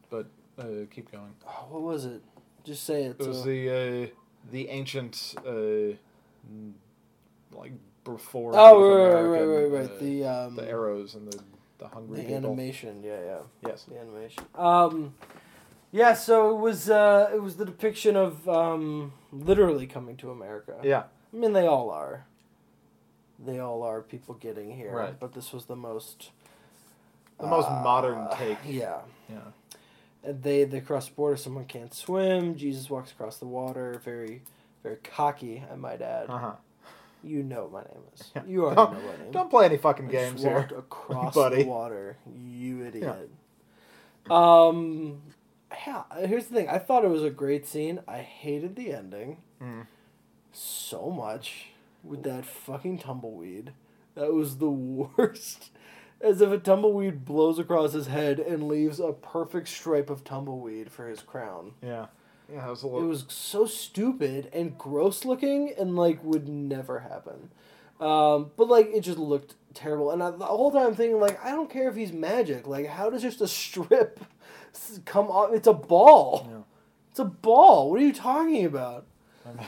But 0.08 0.28
uh, 0.58 0.86
keep 0.90 1.12
going. 1.12 1.34
Oh, 1.46 1.66
what 1.68 1.82
was 1.82 2.06
it? 2.06 2.22
Just 2.64 2.84
say 2.84 3.04
it. 3.04 3.16
It 3.20 3.26
was 3.28 3.40
so- 3.40 3.44
the 3.44 3.68
uh, 3.68 4.06
the 4.50 4.68
ancient 4.70 5.34
uh, 5.46 5.94
like 7.54 7.72
before. 8.04 8.52
Oh, 8.54 8.78
Native 8.80 9.14
right, 9.14 9.22
right, 9.22 9.44
right, 9.44 9.62
right, 9.62 9.80
right. 9.80 9.90
uh, 9.90 10.00
The 10.00 10.24
um, 10.24 10.56
the 10.56 10.68
arrows 10.68 11.14
and 11.14 11.30
the 11.32 11.42
the 11.78 11.88
hungry 11.88 12.22
the 12.22 12.34
animation. 12.34 13.02
Yeah, 13.02 13.20
yeah. 13.24 13.38
Yes. 13.66 13.84
The 13.84 13.98
animation. 13.98 14.44
Um, 14.54 15.14
yeah. 15.90 16.14
So 16.14 16.50
it 16.50 16.60
was. 16.60 16.90
Uh, 16.90 17.30
it 17.34 17.42
was 17.42 17.56
the 17.56 17.64
depiction 17.64 18.16
of 18.16 18.48
um, 18.48 19.12
literally 19.32 19.86
coming 19.86 20.16
to 20.18 20.30
America. 20.30 20.76
Yeah. 20.82 21.04
I 21.32 21.36
mean, 21.36 21.52
they 21.52 21.66
all 21.66 21.90
are. 21.90 22.26
They 23.38 23.58
all 23.58 23.82
are 23.82 24.02
people 24.02 24.34
getting 24.34 24.76
here. 24.76 24.92
Right. 24.92 25.18
But 25.18 25.32
this 25.32 25.52
was 25.52 25.64
the 25.66 25.76
most. 25.76 26.30
The 27.38 27.46
most 27.46 27.68
uh, 27.70 27.80
modern 27.82 28.28
take. 28.36 28.58
Yeah. 28.66 28.98
Yeah. 29.30 29.38
And 30.22 30.42
they 30.42 30.64
they 30.64 30.80
cross 30.80 31.08
the 31.08 31.14
border. 31.14 31.36
Someone 31.36 31.64
can't 31.64 31.94
swim. 31.94 32.54
Jesus 32.56 32.90
walks 32.90 33.12
across 33.12 33.38
the 33.38 33.46
water. 33.46 33.98
Very, 34.04 34.42
very 34.82 34.96
cocky. 34.96 35.64
I 35.72 35.76
might 35.76 36.02
add. 36.02 36.28
Uh 36.28 36.38
huh. 36.38 36.52
You 37.22 37.42
know 37.42 37.64
what 37.64 37.72
my 37.72 37.80
name 37.94 38.02
is. 38.14 38.32
Yeah. 38.34 38.42
You 38.46 38.64
already 38.64 38.76
Don't- 38.76 38.92
know 38.94 39.00
my 39.00 39.16
name. 39.24 39.30
Don't 39.32 39.50
play 39.50 39.64
any 39.66 39.76
fucking 39.76 40.08
I 40.08 40.10
games 40.10 40.42
here. 40.42 40.68
across 40.78 41.34
buddy. 41.34 41.62
the 41.64 41.68
water. 41.68 42.16
You 42.34 42.84
idiot. 42.86 43.30
Um, 44.30 45.22
yeah. 45.86 46.02
Here's 46.26 46.46
the 46.46 46.54
thing. 46.54 46.68
I 46.68 46.78
thought 46.78 47.04
it 47.04 47.10
was 47.10 47.22
a 47.22 47.30
great 47.30 47.66
scene. 47.66 48.00
I 48.08 48.18
hated 48.18 48.76
the 48.76 48.92
ending 48.92 49.38
Mm. 49.62 49.86
so 50.52 51.10
much 51.10 51.66
with 52.02 52.22
that 52.22 52.46
fucking 52.46 52.98
tumbleweed. 52.98 53.72
That 54.14 54.32
was 54.32 54.56
the 54.58 54.70
worst. 54.70 55.70
As 56.22 56.40
if 56.42 56.50
a 56.50 56.58
tumbleweed 56.58 57.24
blows 57.24 57.58
across 57.58 57.92
his 57.94 58.06
head 58.06 58.38
and 58.40 58.68
leaves 58.68 59.00
a 59.00 59.12
perfect 59.12 59.68
stripe 59.68 60.10
of 60.10 60.22
tumbleweed 60.24 60.90
for 60.92 61.08
his 61.08 61.20
crown. 61.22 61.72
Yeah. 61.82 62.06
Yeah, 62.52 62.66
it 62.66 62.70
was 62.70 62.82
a 62.84 62.86
It 62.88 63.02
was 63.04 63.24
so 63.28 63.66
stupid 63.66 64.50
and 64.52 64.76
gross 64.76 65.24
looking 65.24 65.72
and 65.78 65.96
like 65.96 66.22
would 66.24 66.48
never 66.48 67.00
happen. 67.00 67.50
Um, 68.00 68.50
but 68.56 68.68
like 68.68 68.90
it 68.92 69.00
just 69.02 69.18
looked 69.18 69.54
terrible. 69.74 70.10
And 70.10 70.22
I, 70.22 70.30
the 70.30 70.44
whole 70.46 70.70
time 70.72 70.88
I'm 70.88 70.94
thinking 70.94 71.20
like 71.20 71.42
I 71.44 71.50
don't 71.50 71.70
care 71.70 71.88
if 71.88 71.96
he's 71.96 72.12
magic. 72.12 72.66
Like 72.66 72.86
how 72.86 73.10
does 73.10 73.22
just 73.22 73.40
a 73.40 73.48
strip 73.48 74.20
come 75.04 75.26
off? 75.26 75.52
It's 75.52 75.66
a 75.66 75.72
ball. 75.72 76.48
Yeah. 76.50 76.58
It's 77.10 77.18
a 77.20 77.24
ball. 77.24 77.90
What 77.90 78.00
are 78.00 78.04
you 78.04 78.12
talking 78.12 78.64
about? 78.64 79.06
I'm, 79.46 79.58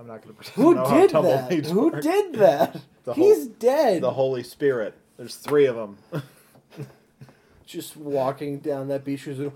I'm 0.00 0.06
not 0.06 0.22
going 0.22 0.34
to 0.34 0.42
pretend 0.42 0.54
Who 0.56 0.74
to 0.74 0.80
know 0.80 0.86
how 0.86 0.94
did 1.00 1.10
that? 1.10 1.12
tumbleweeds 1.12 1.70
Who 1.70 1.88
work. 1.90 2.02
did 2.02 2.32
that? 2.34 2.80
The 3.04 3.14
he's 3.14 3.36
whole- 3.44 3.54
dead. 3.58 4.02
The 4.02 4.10
Holy 4.10 4.42
Spirit. 4.42 4.94
There's 5.16 5.36
three 5.36 5.64
of 5.64 5.76
them. 5.76 5.96
just 7.66 7.96
walking 7.96 8.58
down 8.58 8.88
that 8.88 9.02
beach. 9.04 9.22
He 9.22 9.30
was 9.30 9.38
like, 9.38 9.52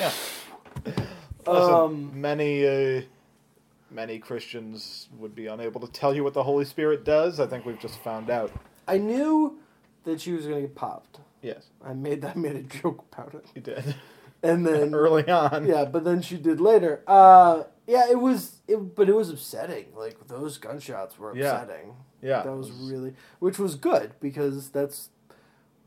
yeah. 0.00 0.10
Listen, 1.46 1.74
Um, 1.74 2.20
many 2.20 2.66
uh, 2.66 3.02
many 3.90 4.18
Christians 4.18 5.08
would 5.18 5.34
be 5.34 5.46
unable 5.46 5.80
to 5.80 5.88
tell 5.92 6.14
you 6.14 6.24
what 6.24 6.34
the 6.34 6.42
Holy 6.42 6.64
Spirit 6.64 7.04
does. 7.04 7.38
I 7.40 7.46
think 7.46 7.64
we've 7.64 7.78
just 7.78 7.98
found 8.00 8.30
out. 8.30 8.50
I 8.88 8.98
knew 8.98 9.58
that 10.04 10.20
she 10.20 10.32
was 10.32 10.46
gonna 10.46 10.62
get 10.62 10.74
popped. 10.74 11.20
Yes, 11.42 11.66
I 11.84 11.92
made 11.92 12.24
I 12.24 12.34
made 12.34 12.56
a 12.56 12.62
joke 12.62 13.04
about 13.12 13.34
it, 13.34 13.46
you 13.54 13.60
did 13.62 13.94
and 14.42 14.66
then 14.66 14.94
early 15.04 15.28
on. 15.28 15.66
yeah, 15.66 15.84
but 15.84 16.04
then 16.04 16.20
she 16.22 16.36
did 16.36 16.60
later. 16.60 17.02
Uh, 17.06 17.64
yeah, 17.86 18.10
it 18.10 18.18
was, 18.20 18.56
it, 18.68 18.94
but 18.96 19.08
it 19.08 19.14
was 19.14 19.30
upsetting. 19.30 19.86
Like 19.96 20.26
those 20.28 20.58
gunshots 20.58 21.18
were 21.18 21.34
Yeah. 21.36 21.52
upsetting. 21.62 21.94
yeah. 22.20 22.42
that 22.42 22.52
was 22.54 22.68
it 22.68 22.74
really, 22.80 23.14
which 23.38 23.58
was 23.58 23.76
good 23.76 24.12
because 24.20 24.70
that's 24.70 25.08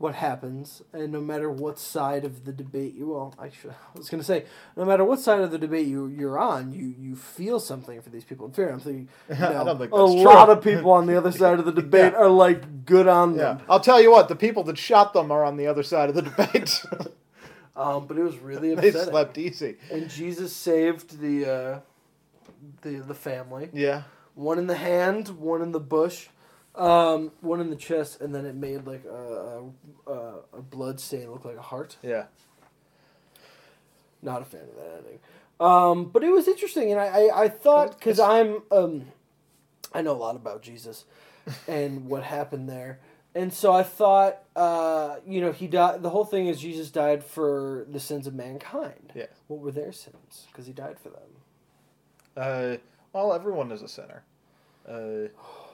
what 0.00 0.14
happens. 0.14 0.82
And 0.94 1.12
no 1.12 1.20
matter 1.20 1.50
what 1.50 1.78
side 1.78 2.24
of 2.24 2.46
the 2.46 2.52
debate 2.52 2.94
you, 2.94 3.08
well, 3.10 3.34
I, 3.38 3.50
should, 3.50 3.70
I 3.70 3.98
was 3.98 4.08
gonna 4.08 4.24
say, 4.24 4.46
no 4.74 4.84
matter 4.86 5.04
what 5.04 5.20
side 5.20 5.40
of 5.40 5.50
the 5.50 5.58
debate 5.58 5.86
you 5.86 6.06
you're 6.06 6.38
on, 6.38 6.72
you 6.72 6.94
you 6.98 7.14
feel 7.14 7.60
something 7.60 8.00
for 8.00 8.08
these 8.08 8.24
people. 8.24 8.46
In 8.46 8.52
fair, 8.52 8.70
I'm 8.72 8.80
thinking, 8.80 9.08
you 9.28 9.34
know, 9.38 9.76
think 9.78 9.92
a 9.92 9.96
that's 9.98 10.12
lot 10.12 10.48
of 10.48 10.64
people 10.64 10.90
on 10.90 11.06
the 11.06 11.16
other 11.18 11.30
side 11.30 11.58
of 11.58 11.66
the 11.66 11.72
debate 11.82 12.12
Yeah. 12.14 12.18
are 12.18 12.30
like 12.30 12.86
good 12.86 13.06
on 13.08 13.34
Yeah, 13.34 13.54
them. 13.54 13.60
I'll 13.68 13.78
tell 13.80 14.00
you 14.00 14.10
what. 14.10 14.28
The 14.28 14.36
people 14.36 14.64
that 14.64 14.78
shot 14.78 15.12
them 15.12 15.30
are 15.30 15.44
on 15.44 15.58
the 15.58 15.66
other 15.66 15.82
side 15.82 16.08
of 16.08 16.14
the 16.14 16.22
debate. 16.22 16.82
Um, 17.76 18.06
but 18.06 18.18
it 18.18 18.22
was 18.22 18.36
really 18.38 18.74
they 18.74 18.88
upsetting. 18.88 19.10
slept 19.10 19.38
easy. 19.38 19.76
And 19.90 20.10
Jesus 20.10 20.54
saved 20.54 21.18
the 21.20 21.46
uh, 21.50 21.80
the 22.82 22.98
the 22.98 23.14
family. 23.14 23.70
Yeah, 23.72 24.02
One 24.34 24.58
in 24.58 24.66
the 24.66 24.76
hand, 24.76 25.28
one 25.38 25.62
in 25.62 25.72
the 25.72 25.80
bush, 25.80 26.28
um, 26.74 27.32
one 27.40 27.60
in 27.60 27.70
the 27.70 27.76
chest, 27.76 28.20
and 28.20 28.34
then 28.34 28.46
it 28.46 28.54
made 28.54 28.86
like 28.86 29.04
a 29.04 29.62
a, 30.06 30.12
a- 30.54 30.62
blood 30.62 31.00
stain 31.00 31.30
look 31.30 31.44
like 31.44 31.56
a 31.56 31.62
heart. 31.62 31.96
yeah. 32.02 32.24
Not 34.22 34.42
a 34.42 34.44
fan 34.44 34.60
of 34.62 34.76
that 34.76 34.96
ending. 34.98 35.18
Um, 35.58 36.04
but 36.10 36.22
it 36.22 36.30
was 36.30 36.46
interesting, 36.46 36.90
and 36.92 37.00
I 37.00 37.06
I, 37.28 37.42
I 37.44 37.48
thought 37.48 37.98
because 37.98 38.20
I'm 38.20 38.62
um, 38.70 39.06
I 39.94 40.02
know 40.02 40.12
a 40.12 40.18
lot 40.18 40.36
about 40.36 40.62
Jesus 40.62 41.04
and 41.68 42.06
what 42.06 42.22
happened 42.22 42.68
there. 42.68 43.00
And 43.32 43.52
so 43.52 43.72
I 43.72 43.84
thought, 43.84 44.42
uh, 44.56 45.16
you 45.24 45.40
know, 45.40 45.52
he 45.52 45.68
died. 45.68 46.02
The 46.02 46.10
whole 46.10 46.24
thing 46.24 46.48
is 46.48 46.60
Jesus 46.60 46.90
died 46.90 47.22
for 47.22 47.86
the 47.88 48.00
sins 48.00 48.26
of 48.26 48.34
mankind. 48.34 49.12
Yeah. 49.14 49.26
What 49.46 49.60
were 49.60 49.70
their 49.70 49.92
sins? 49.92 50.46
Because 50.50 50.66
he 50.66 50.72
died 50.72 50.98
for 50.98 51.10
them. 51.10 51.28
Uh, 52.36 52.76
well, 53.12 53.32
everyone 53.32 53.70
is 53.70 53.82
a 53.82 53.88
sinner. 53.88 54.24
Uh, 54.88 55.28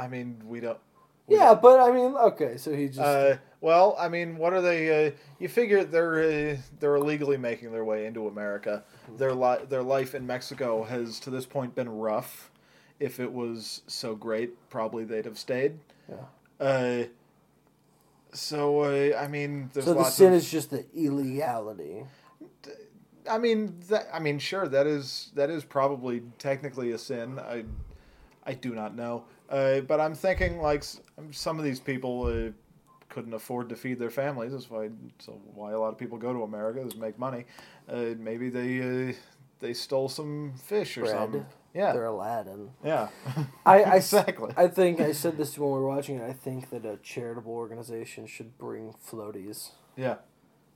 I 0.00 0.08
mean, 0.08 0.42
we 0.46 0.60
don't. 0.60 0.78
we 1.26 1.36
Yeah, 1.36 1.54
but 1.54 1.78
I 1.80 1.92
mean, 1.92 2.14
okay, 2.16 2.56
so 2.56 2.74
he 2.74 2.86
just 2.88 3.00
Uh, 3.00 3.36
well, 3.60 3.94
I 3.98 4.08
mean, 4.08 4.38
what 4.38 4.52
are 4.54 4.62
they? 4.62 5.08
Uh, 5.08 5.10
you 5.38 5.48
figure 5.48 5.84
they're 5.84 6.20
uh, 6.20 6.56
they're 6.78 6.96
illegally 6.96 7.36
making 7.36 7.72
their 7.72 7.84
way 7.84 8.06
into 8.06 8.26
America. 8.26 8.82
Their 9.18 9.34
li- 9.34 9.64
their 9.68 9.82
life 9.82 10.14
in 10.14 10.26
Mexico 10.26 10.84
has 10.84 11.20
to 11.20 11.30
this 11.30 11.44
point 11.46 11.74
been 11.74 11.88
rough. 11.88 12.50
If 12.98 13.20
it 13.20 13.32
was 13.32 13.82
so 13.86 14.14
great, 14.14 14.68
probably 14.70 15.04
they'd 15.04 15.24
have 15.26 15.38
stayed. 15.38 15.78
Yeah. 16.08 16.66
Uh, 16.66 17.04
so 18.32 18.80
uh, 18.80 19.18
I 19.18 19.28
mean, 19.28 19.70
there's 19.74 19.86
so 19.86 19.94
the 19.94 20.04
sin 20.04 20.28
of. 20.28 20.34
is 20.34 20.50
just 20.50 20.70
the 20.70 20.84
illegality. 20.94 22.04
I 23.28 23.38
mean, 23.38 23.78
that, 23.88 24.08
I 24.12 24.18
mean, 24.18 24.38
sure, 24.38 24.66
that 24.68 24.86
is 24.86 25.30
that 25.34 25.50
is 25.50 25.64
probably 25.64 26.22
technically 26.38 26.90
a 26.90 26.98
sin. 26.98 27.38
I 27.38 27.64
I 28.44 28.54
do 28.54 28.74
not 28.74 28.96
know, 28.96 29.24
uh, 29.50 29.80
but 29.80 30.00
I'm 30.00 30.14
thinking 30.14 30.60
like 30.60 30.84
some 31.32 31.58
of 31.58 31.64
these 31.64 31.80
people 31.80 32.24
uh, 32.26 32.50
couldn't 33.08 33.34
afford 33.34 33.68
to 33.70 33.76
feed 33.76 33.98
their 33.98 34.10
families. 34.10 34.52
That's 34.52 34.70
why 34.70 34.90
so 35.18 35.32
why 35.54 35.72
a 35.72 35.78
lot 35.78 35.88
of 35.88 35.98
people 35.98 36.18
go 36.18 36.32
to 36.32 36.42
America 36.42 36.80
is 36.80 36.94
make 36.96 37.18
money. 37.18 37.44
Uh, 37.88 38.14
maybe 38.18 38.48
they 38.50 39.10
uh, 39.10 39.12
they 39.60 39.72
stole 39.74 40.08
some 40.08 40.54
fish 40.64 40.96
or 40.96 41.02
Bread. 41.02 41.12
something. 41.14 41.46
Yeah, 41.72 41.92
They're 41.92 42.06
Aladdin. 42.06 42.70
yeah, 42.84 43.08
I, 43.64 43.82
I 43.84 43.96
s- 43.98 44.12
exactly. 44.12 44.52
I 44.56 44.66
think 44.66 45.00
I 45.00 45.12
said 45.12 45.36
this 45.38 45.56
when 45.56 45.70
we 45.70 45.78
were 45.78 45.86
watching 45.86 46.16
it. 46.16 46.24
I 46.28 46.32
think 46.32 46.70
that 46.70 46.84
a 46.84 46.96
charitable 46.96 47.52
organization 47.52 48.26
should 48.26 48.58
bring 48.58 48.92
floaties. 49.08 49.70
yeah, 49.96 50.16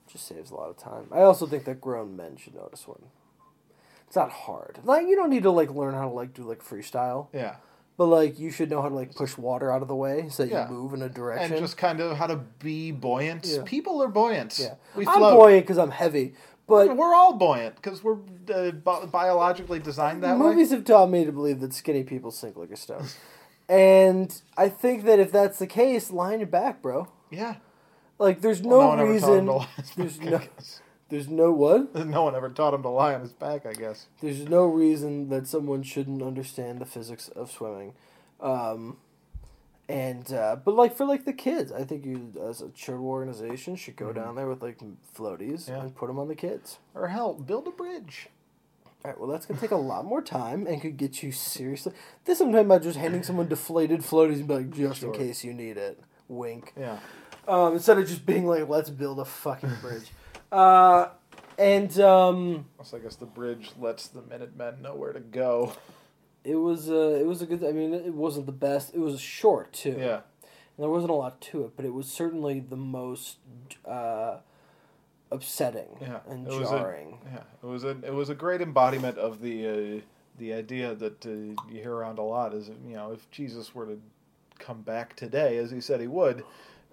Just 0.06 0.28
saves 0.28 0.52
a 0.52 0.54
lot 0.54 0.70
of 0.70 0.76
time. 0.76 1.06
I 1.10 1.22
also 1.22 1.46
think 1.46 1.64
that 1.64 1.80
grown 1.80 2.14
men 2.14 2.36
should 2.36 2.54
know 2.54 2.68
to 2.70 2.76
swim. 2.76 3.06
It's 4.06 4.14
not 4.14 4.30
hard. 4.30 4.78
Like 4.84 5.08
you 5.08 5.16
don't 5.16 5.30
need 5.30 5.42
to 5.42 5.50
like 5.50 5.70
learn 5.70 5.94
how 5.94 6.08
to 6.08 6.14
like 6.14 6.32
do 6.32 6.44
like 6.44 6.62
freestyle, 6.62 7.26
yeah, 7.32 7.56
but 7.96 8.06
like 8.06 8.38
you 8.38 8.50
should 8.50 8.70
know 8.70 8.82
how 8.82 8.88
to 8.88 8.94
like 8.94 9.14
push 9.14 9.36
water 9.38 9.70
out 9.72 9.82
of 9.82 9.88
the 9.88 9.94
way 9.96 10.28
so 10.28 10.44
that 10.44 10.50
Yeah. 10.52 10.68
you 10.68 10.74
move 10.74 10.94
in 10.94 11.02
a 11.02 11.08
direction. 11.08 11.52
and 11.52 11.60
just 11.62 11.76
kind 11.76 12.00
of 12.00 12.16
how 12.16 12.26
to 12.26 12.36
be 12.58 12.90
buoyant. 12.92 13.46
Yeah. 13.46 13.62
People 13.64 14.02
are 14.02 14.08
buoyant. 14.08 14.58
yeah, 14.60 14.74
we 14.96 15.06
I'm 15.06 15.20
buoyant 15.20 15.64
because 15.64 15.78
I'm 15.78 15.90
heavy, 15.90 16.34
but 16.66 16.96
we're 16.96 17.14
all 17.14 17.34
buoyant 17.34 17.76
because 17.76 18.02
we're 18.02 18.18
uh, 18.54 18.70
bi- 18.72 19.06
biologically 19.06 19.78
designed 19.78 20.22
that 20.22 20.38
way. 20.38 20.46
movies 20.48 20.70
have 20.70 20.84
taught 20.84 21.10
me 21.10 21.24
to 21.24 21.32
believe 21.32 21.60
that 21.60 21.72
skinny 21.74 22.02
people 22.02 22.30
sink 22.30 22.56
like 22.56 22.70
a 22.70 22.76
stone. 22.76 23.06
and 23.68 24.40
I 24.56 24.68
think 24.68 25.04
that 25.04 25.18
if 25.18 25.30
that's 25.32 25.58
the 25.58 25.66
case, 25.66 26.10
line 26.10 26.40
your 26.40 26.46
back, 26.48 26.82
bro. 26.82 27.08
Yeah. 27.30 27.56
Like, 28.18 28.40
there's 28.42 28.60
Well, 28.62 28.80
no, 28.80 28.96
taught 28.96 29.02
reason. 29.08 29.38
him 29.40 29.46
to 29.46 29.52
lie 29.52 29.68
There's 29.96 30.20
no. 30.20 30.40
There's 31.10 31.28
no 31.28 31.52
what? 31.52 31.94
No 32.06 32.24
one 32.24 32.34
ever 32.34 32.48
taught 32.48 32.74
him 32.74 32.82
to 32.82 32.88
lie 32.88 33.14
on 33.14 33.20
his 33.20 33.32
back, 33.32 33.66
I 33.66 33.72
guess. 33.72 34.06
There's 34.20 34.48
no 34.48 34.64
reason 34.66 35.28
that 35.28 35.46
someone 35.46 35.82
shouldn't 35.82 36.22
understand 36.22 36.80
the 36.80 36.86
physics 36.86 37.28
of 37.28 37.50
swimming. 37.50 37.92
Um, 38.40 38.96
and 39.88 40.32
uh, 40.32 40.56
but 40.64 40.74
like 40.74 40.96
for 40.96 41.04
like 41.04 41.24
the 41.26 41.32
kids, 41.32 41.70
I 41.70 41.84
think 41.84 42.06
you 42.06 42.32
as 42.48 42.62
a 42.62 42.70
charitable 42.70 43.08
organization 43.10 43.76
should 43.76 43.96
go 43.96 44.12
down 44.12 44.34
there 44.34 44.48
with 44.48 44.62
like 44.62 44.78
floaties 45.16 45.68
Yeah. 45.68 45.82
and 45.82 45.94
put 45.94 46.06
them 46.06 46.18
on 46.18 46.28
the 46.28 46.34
kids. 46.34 46.78
Or 46.94 47.08
hell, 47.08 47.34
build 47.34 47.66
a 47.68 47.70
bridge. 47.70 48.28
All 49.04 49.10
right, 49.10 49.20
well 49.20 49.28
that's 49.28 49.44
gonna 49.44 49.60
take 49.60 49.72
a 49.72 49.76
lot 49.76 50.06
more 50.06 50.22
time 50.22 50.66
and 50.66 50.80
could 50.80 50.96
get 50.96 51.22
you 51.22 51.30
seriously. 51.32 51.92
This 52.24 52.40
I'm 52.40 52.50
talking 52.50 52.64
about 52.64 52.82
just 52.82 52.96
handing 52.98 53.22
someone 53.22 53.46
deflated 53.48 54.00
floaties 54.00 54.36
and 54.36 54.48
be 54.48 54.54
like, 54.54 54.70
just 54.70 55.00
Sure. 55.00 55.12
in 55.12 55.18
case 55.20 55.44
you 55.44 55.52
need 55.52 55.76
it. 55.76 56.00
Wink. 56.28 56.72
Yeah. 56.80 56.98
Um, 57.46 57.74
instead 57.74 57.98
of 57.98 58.08
just 58.08 58.24
being 58.24 58.46
like, 58.46 58.66
let's 58.66 58.88
build 58.88 59.18
a 59.20 59.26
fucking 59.26 59.74
bridge. 59.82 60.06
Uh, 60.54 61.08
and 61.58 61.98
um, 62.00 62.66
So 62.82 62.96
I 62.96 63.00
guess 63.00 63.16
the 63.16 63.26
bridge 63.26 63.70
lets 63.80 64.08
the 64.08 64.22
Minutemen 64.22 64.82
know 64.82 64.94
where 64.94 65.12
to 65.12 65.20
go. 65.20 65.72
it 66.44 66.56
was 66.56 66.90
uh, 66.90 67.18
it 67.20 67.26
was 67.26 67.42
a 67.42 67.46
good. 67.46 67.64
I 67.64 67.72
mean, 67.72 67.94
it 67.94 68.14
wasn't 68.14 68.46
the 68.46 68.52
best. 68.52 68.94
It 68.94 69.00
was 69.00 69.20
short 69.20 69.72
too. 69.72 69.96
Yeah. 69.98 70.20
And 70.76 70.82
There 70.82 70.90
wasn't 70.90 71.10
a 71.10 71.14
lot 71.14 71.40
to 71.42 71.64
it, 71.64 71.72
but 71.76 71.84
it 71.84 71.94
was 71.94 72.06
certainly 72.08 72.58
the 72.60 72.76
most 72.76 73.38
uh, 73.86 74.38
upsetting 75.30 75.96
Yeah, 76.00 76.18
and 76.28 76.46
it 76.46 76.52
was 76.52 76.70
a- 76.70 76.78
jarring. 76.78 77.18
Yeah, 77.32 77.42
it 77.62 77.66
was 77.66 77.84
a 77.84 77.90
it 78.04 78.12
was 78.14 78.28
a 78.30 78.34
great 78.34 78.60
embodiment 78.60 79.18
of 79.18 79.40
the 79.40 79.68
uh, 79.68 80.00
the 80.38 80.52
idea 80.52 80.94
that 80.96 81.24
uh, 81.26 81.30
you 81.30 81.80
hear 81.82 81.92
around 81.94 82.18
a 82.18 82.22
lot 82.22 82.54
is 82.54 82.68
you 82.86 82.94
know 82.96 83.12
if 83.12 83.30
Jesus 83.30 83.74
were 83.74 83.86
to 83.86 84.00
come 84.58 84.82
back 84.82 85.14
today 85.16 85.56
as 85.58 85.70
he 85.70 85.80
said 85.80 86.00
he 86.00 86.06
would, 86.06 86.44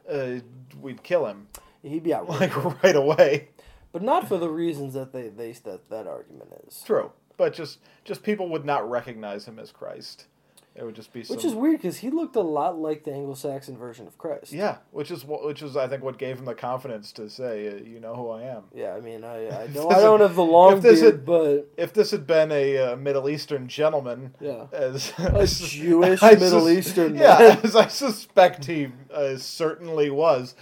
uh, 0.10 0.36
we'd 0.82 1.02
kill 1.04 1.26
him 1.28 1.48
He'd 1.84 2.04
be 2.04 2.14
out, 2.14 2.30
like 2.42 2.84
right 2.84 2.96
away. 2.96 3.50
but 3.92 4.02
not 4.02 4.28
for 4.28 4.38
the 4.38 4.50
reasons 4.50 4.94
that 4.94 5.12
they, 5.14 5.30
they 5.30 5.52
that 5.54 5.90
that 5.90 6.08
argument 6.08 6.52
is. 6.68 6.82
True, 6.86 7.12
but 7.38 7.54
just 7.54 7.80
just 8.04 8.24
people 8.24 8.50
would 8.50 8.66
not 8.66 8.90
recognize 8.90 9.46
him 9.46 9.58
as 9.60 9.72
Christ. 9.72 10.26
It 10.74 10.86
would 10.86 10.96
just 10.96 11.12
be 11.12 11.22
some, 11.22 11.36
Which 11.36 11.44
is 11.44 11.54
weird 11.54 11.82
because 11.82 11.98
he 11.98 12.10
looked 12.10 12.38
a 12.38 12.42
lot 12.42 12.80
like 12.80 13.04
the 13.04 13.12
Anglo-Saxon 13.12 13.78
version 13.78 14.08
of 14.08 14.18
Christ. 14.18 14.54
yeah, 14.54 14.78
which 14.92 15.12
is 15.12 15.26
what 15.26 15.44
which 15.46 15.62
is 15.62 15.76
I 15.76 15.90
think 15.90 16.02
what 16.02 16.18
gave 16.18 16.40
him 16.40 16.46
the 16.46 16.54
confidence 16.56 17.12
to 17.14 17.30
say 17.30 17.68
uh, 17.68 17.84
you 17.84 18.00
know 18.00 18.16
who 18.16 18.30
I 18.30 18.44
am. 18.44 18.64
Yeah, 18.74 18.94
I 18.96 19.02
mean, 19.02 19.26
I, 19.26 19.48
I 19.64 19.68
this 19.68 19.86
I 19.86 20.00
don't 20.00 20.22
have 20.22 20.36
the 20.36 20.46
long 20.46 20.78
if 20.78 20.82
this 20.82 21.02
beard, 21.02 21.14
had- 21.16 21.26
but 21.26 21.68
If 21.76 21.92
this 21.92 22.12
had 22.12 22.26
been 22.26 22.54
a 22.54 22.78
uh, 22.78 22.96
Middle 22.96 23.28
Eastern 23.28 23.68
gentleman, 23.68 24.34
yeah, 24.40 24.68
as 24.72 25.12
a 25.18 25.46
Jewish 25.68 26.24
I 26.24 26.36
Middle 26.36 26.62
sus- 26.62 26.70
Eastern 26.70 27.16
yeah, 27.16 27.38
man. 27.38 27.60
as 27.64 27.76
I 27.76 27.88
suspect 27.88 28.64
he 28.64 28.94
uh, 29.14 29.36
certainly 29.36 30.10
was. 30.10 30.56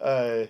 Uh, 0.00 0.46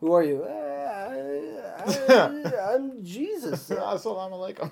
Who 0.00 0.12
are 0.12 0.22
you? 0.22 0.42
Uh, 0.44 1.84
I, 1.86 2.74
am 2.74 2.92
Jesus. 3.04 3.70
Uh, 3.70 3.76
Assalamu 3.94 4.32
alaikum. 4.32 4.70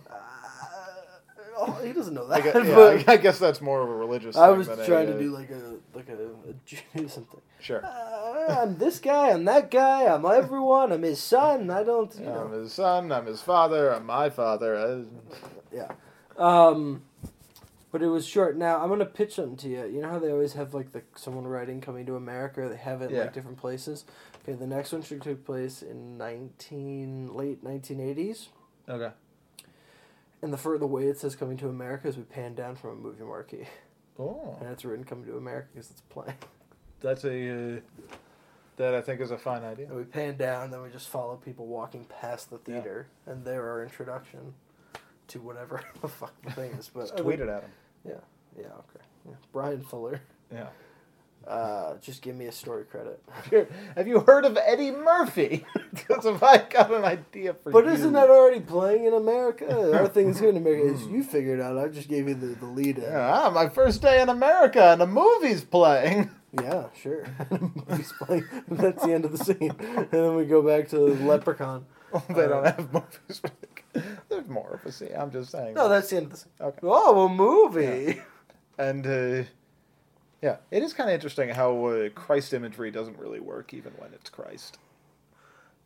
oh, 1.57 1.81
he 1.85 1.93
doesn't 1.93 2.14
know 2.14 2.27
I 2.31 2.41
that. 2.41 2.53
guess, 2.53 2.66
yeah, 2.66 3.05
I, 3.09 3.12
I 3.14 3.16
guess 3.16 3.39
that's 3.39 3.61
more 3.61 3.83
of 3.83 3.89
a 3.89 3.95
religious. 3.95 4.37
I 4.37 4.51
was 4.51 4.66
trying 4.66 5.09
uh, 5.09 5.12
to 5.12 5.18
do 5.18 5.31
like 5.31 5.51
a 5.51 5.77
like 5.95 6.09
a, 6.09 6.14
a 6.51 6.55
Judaism 6.66 7.25
thing. 7.25 7.41
sure. 7.61 7.85
Uh, 7.85 8.62
I'm 8.62 8.77
this 8.79 8.99
guy. 8.99 9.31
I'm 9.31 9.45
that 9.47 9.70
guy. 9.70 10.05
I'm 10.07 10.25
everyone. 10.27 10.93
I'm 10.93 11.03
his 11.03 11.20
son. 11.20 11.70
I 11.70 11.83
don't. 11.85 12.14
You 12.18 12.29
I'm 12.29 12.53
his 12.53 12.72
son. 12.72 13.11
I'm 13.12 13.27
his 13.27 13.41
father. 13.41 13.91
I'm 13.95 14.07
my 14.07 14.31
father. 14.31 14.75
Uh, 14.77 15.03
Yeah. 15.72 15.91
Um, 16.37 17.03
but 17.95 18.03
it 18.03 18.09
was 18.09 18.27
short. 18.27 18.57
Now 18.57 18.81
I'm 18.83 18.89
gonna 18.89 19.05
pitch 19.07 19.37
something 19.37 19.57
to 19.59 19.69
you. 19.69 19.85
You 19.87 20.03
know 20.03 20.09
how 20.09 20.19
they 20.19 20.33
always 20.33 20.55
have 20.55 20.75
like 20.75 20.91
the 20.91 21.03
someone 21.15 21.47
writing 21.47 21.81
coming 21.81 22.05
to 22.07 22.17
America. 22.17 22.69
They 22.69 22.77
have 22.77 23.03
it 23.03 23.11
in 23.11 23.15
Yeah. 23.17 23.21
like 23.23 23.33
different 23.33 23.57
places. 23.59 24.05
Okay, 24.43 24.55
the 24.59 24.67
next 24.67 24.91
one 24.91 25.01
should 25.03 25.23
take 25.23 25.45
place 25.45 25.81
in 25.81 26.19
nineteen 26.19 27.33
late 27.35 27.63
nineteen 27.63 28.01
eighties. 28.01 28.49
okay. 28.89 29.13
And 30.43 30.53
the 30.53 30.57
fur 30.59 30.77
the 30.77 30.89
way 30.89 31.05
it 31.05 31.19
says 31.21 31.37
coming 31.37 31.57
to 31.59 31.69
America 31.69 32.09
is 32.09 32.17
we 32.17 32.25
pan 32.25 32.55
down 32.57 32.75
from 32.75 32.91
a 32.91 32.95
movie 32.97 33.23
marquee, 33.23 33.69
Oh, 34.19 34.57
and 34.61 34.69
it's 34.71 34.85
written 34.85 35.05
coming 35.05 35.27
to 35.27 35.37
America 35.37 35.69
because 35.73 35.91
it's 35.93 36.01
playing. 36.03 36.35
that's 37.01 37.25
a 37.25 37.77
uh, 37.77 37.81
that 38.77 38.93
I 38.97 39.03
think 39.03 39.21
is 39.21 39.31
a 39.31 39.39
fine 39.39 39.63
idea. 39.63 39.87
And 39.87 39.97
we 39.97 40.03
pan 40.03 40.37
down, 40.37 40.73
then 40.73 40.83
we 40.83 40.89
just 40.91 41.09
follow 41.09 41.37
people 41.37 41.67
walking 41.69 42.07
past 42.07 42.51
the 42.51 42.59
Yeah. 42.67 42.81
theater, 42.81 43.07
and 43.25 43.45
they're 43.45 43.71
our 43.71 43.85
introduction 43.85 44.55
to 45.29 45.41
whatever 45.41 45.81
the 46.03 46.09
fuck 46.09 46.35
the 46.43 46.51
thing 46.51 46.73
is. 46.73 46.91
But 46.93 47.17
tweet 47.17 47.39
it 47.39 47.49
at 47.49 47.63
him. 47.63 47.71
Yeah, 48.07 48.15
yeah, 48.59 48.67
okay. 48.67 49.05
Yeah. 49.27 49.35
Bryan 49.53 49.83
Fuller, 49.83 50.21
Yeah. 50.53 50.67
uh, 51.47 51.97
just 52.03 52.23
give 52.23 52.37
me 52.37 52.47
a 52.47 52.53
story 52.53 52.85
credit. 52.85 53.23
Have 53.97 54.07
you 54.07 54.21
heard 54.21 54.45
of 54.45 54.57
Eddie 54.57 54.91
Murphy? 54.93 55.65
Because 55.95 56.27
if 56.27 56.43
I 56.43 56.59
got 56.59 56.93
an 56.93 57.05
idea 57.05 57.55
for 57.55 57.71
But 57.71 57.85
you, 57.85 57.93
isn't 57.93 58.13
that 58.15 58.29
already 58.29 58.59
playing 58.61 59.05
in 59.05 59.15
America? 59.15 59.93
Our 59.99 60.09
thing's 60.09 60.41
here 60.41 60.49
in 60.51 60.57
America. 60.57 60.93
Is 60.93 61.07
you 61.07 61.23
figured 61.23 61.61
out. 61.61 61.79
I 61.79 61.87
just 61.89 62.09
gave 62.09 62.29
you 62.29 62.35
the, 62.35 62.49
the 62.49 62.67
lead 62.67 62.99
in. 62.99 63.05
Yeah, 63.05 63.43
ah, 63.45 63.51
my 63.51 63.69
first 63.69 64.03
day 64.03 64.21
in 64.21 64.29
America 64.29 64.83
and 64.93 65.01
a 65.03 65.07
movie's 65.07 65.63
playing. 65.65 66.31
Yeah, 66.61 66.87
sure. 67.01 67.25
Movie's 67.51 68.13
playing. 68.13 68.45
That's 68.69 69.05
the 69.05 69.13
end 69.13 69.25
of 69.25 69.37
the 69.39 69.45
scene, 69.45 69.75
and 69.81 70.09
then 70.11 70.35
we 70.37 70.45
go 70.47 70.63
back 70.63 70.89
to 70.91 70.99
Leprechaun. 70.99 71.85
they 72.29 72.45
Uh, 72.45 72.49
don't 72.49 72.65
have 72.67 72.93
movies. 72.93 73.41
There's 74.29 74.49
more 74.49 74.81
of 74.83 74.85
a 74.87 74.93
scene. 74.93 75.13
I'm 75.17 75.31
just 75.31 75.51
saying. 75.51 75.75
No, 75.75 75.89
that's 75.89 76.11
the 76.11 76.17
end 76.17 76.27
of 76.27 76.33
the 76.33 76.37
scene. 76.39 76.53
Okay. 76.61 76.79
Oh, 76.83 77.27
a 77.27 77.29
movie. 77.29 78.21
and 78.79 79.07
uh, 79.07 79.49
yeah, 80.43 80.57
it 80.71 80.83
is 80.83 80.93
kind 80.93 81.09
of 81.11 81.15
interesting 81.15 81.49
how 81.51 81.85
uh, 81.87 82.09
Christ 82.11 82.53
imagery 82.53 82.91
doesn't 82.91 83.19
really 83.19 83.41
work 83.41 83.73
even 83.73 83.93
when 83.99 84.13
it's 84.13 84.29
Christ. 84.31 84.79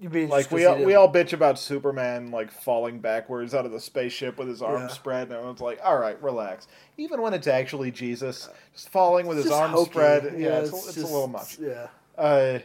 You 0.01 0.11
mean 0.11 0.29
Like 0.29 0.53
we 0.53 0.65
all, 0.65 0.77
we 0.85 0.95
all 0.95 1.13
bitch 1.13 1.33
about 1.33 1.59
Superman 1.59 2.31
like 2.31 2.53
falling 2.53 3.01
backwards 3.01 3.53
out 3.53 3.67
of 3.67 3.73
the 3.73 3.81
spaceship 3.81 4.39
with 4.39 4.47
his 4.47 4.63
arms 4.63 4.83
Yeah. 4.91 4.95
spread, 4.95 5.23
and 5.25 5.33
everyone's 5.33 5.61
like, 5.61 5.81
"All 5.83 5.99
right, 5.99 6.21
relax." 6.23 6.69
Even 6.99 7.21
when 7.21 7.35
it's 7.35 7.49
actually 7.49 7.91
Jesus, 7.91 8.49
just 8.73 8.89
falling 8.91 9.27
with 9.27 9.39
It's 9.39 9.47
his 9.49 9.53
arms 9.53 9.75
hokey. 9.75 9.91
spread, 9.91 10.23
yeah, 10.39 10.61
it's, 10.61 10.73
a- 10.73 10.77
it's 10.77 10.85
just- 10.95 10.99
a 10.99 11.03
little 11.13 11.27
much. 11.27 11.59
Yeah, 11.59 11.89
Uh, 12.17 12.61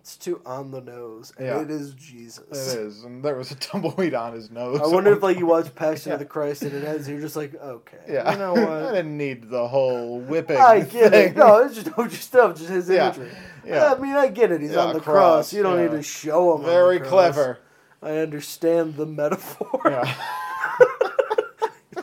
it's 0.00 0.16
too 0.16 0.40
on 0.46 0.70
the 0.70 0.80
nose, 0.80 1.32
and 1.36 1.46
Yeah. 1.46 1.60
it 1.60 1.70
is 1.70 1.92
Jesus. 1.94 2.74
it 2.74 2.78
is, 2.80 3.04
and 3.04 3.22
there 3.22 3.36
was 3.36 3.50
a 3.50 3.54
tumbleweed 3.56 4.14
on 4.14 4.32
his 4.32 4.50
nose. 4.50 4.80
I 4.82 4.86
wonder 4.86 5.12
if 5.12 5.22
like 5.22 5.38
you 5.38 5.46
watch 5.46 5.74
Passion 5.74 6.10
Yeah. 6.10 6.14
of 6.14 6.18
the 6.20 6.24
Christ 6.26 6.62
and 6.62 6.72
it 6.72 6.84
ends, 6.84 7.08
you're 7.08 7.20
just 7.20 7.36
like, 7.36 7.54
okay, 7.54 7.98
yeah, 8.08 8.32
you 8.32 8.38
know 8.38 8.52
what? 8.54 8.62
I 8.68 8.82
what? 8.84 8.92
didn't 8.92 9.16
need 9.18 9.50
the 9.50 9.68
whole 9.68 10.18
whipping. 10.20 10.56
I 10.56 10.80
get 10.80 11.12
thing. 11.12 11.30
it. 11.32 11.36
No, 11.36 11.58
it's 11.58 11.74
just 11.74 11.96
OG 11.98 12.10
stuff, 12.12 12.56
just 12.56 12.70
his 12.70 12.88
Yeah. 12.88 13.06
imagery. 13.08 13.30
Yeah. 13.66 13.92
I 13.94 13.98
mean, 13.98 14.16
I 14.16 14.28
get 14.28 14.50
it. 14.52 14.62
He's 14.62 14.72
Yeah, 14.72 14.84
on 14.86 14.94
the 14.94 15.00
cross, 15.00 15.50
cross. 15.50 15.52
You 15.52 15.62
don't 15.62 15.76
yeah. 15.78 15.84
need 15.84 15.90
to 15.92 16.02
show 16.02 16.52
him. 16.54 16.60
on 16.60 16.62
the 16.62 16.68
very 16.70 16.98
cross. 16.98 17.10
clever. 17.10 17.58
I 18.02 18.12
understand 18.18 18.96
the 18.96 19.04
metaphor. 19.06 19.80
Yeah. 19.84 20.14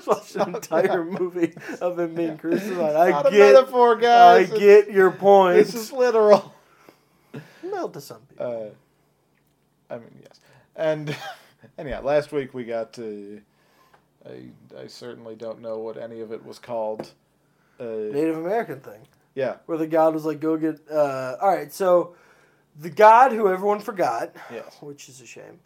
Watch 0.05 0.35
an 0.35 0.55
entire 0.55 1.03
movie 1.03 1.53
of 1.81 1.99
him 1.99 2.15
being 2.15 2.37
crucified. 2.37 2.95
I 2.95 3.09
Not 3.09 3.27
a 3.27 3.31
get. 3.31 3.53
metaphor, 3.53 3.97
I 3.97 4.01
guys. 4.01 4.49
get 4.51 4.89
your 4.91 5.11
point. 5.11 5.57
This 5.57 5.73
is 5.75 5.91
literal. 5.91 6.53
Well, 7.87 7.93
to 7.93 8.01
some 8.01 8.21
people. 8.29 8.73
Uh, 9.89 9.93
I 9.93 9.97
mean, 9.97 10.09
yes. 10.21 10.39
And 10.75 11.15
anyhow, 11.77 12.01
last 12.03 12.31
week 12.31 12.53
we 12.53 12.63
got 12.65 12.93
to. 12.93 13.41
I, 14.25 14.49
I 14.77 14.87
certainly 14.87 15.35
don't 15.35 15.61
know 15.61 15.77
what 15.79 15.97
any 15.97 16.19
of 16.19 16.31
it 16.33 16.45
was 16.45 16.59
called. 16.59 17.11
Uh, 17.79 17.85
Native 18.11 18.37
American 18.37 18.79
thing. 18.81 18.99
yeah, 19.35 19.57
where 19.67 19.77
the 19.77 19.87
god 19.87 20.13
was 20.13 20.25
like, 20.25 20.39
"Go 20.41 20.57
get." 20.57 20.81
Uh, 20.91 21.37
all 21.39 21.47
right, 21.49 21.71
so 21.71 22.15
the 22.77 22.89
god 22.89 23.31
who 23.31 23.47
everyone 23.47 23.79
forgot, 23.79 24.35
yes. 24.51 24.75
which 24.81 25.07
is 25.07 25.21
a 25.21 25.25
shame. 25.25 25.59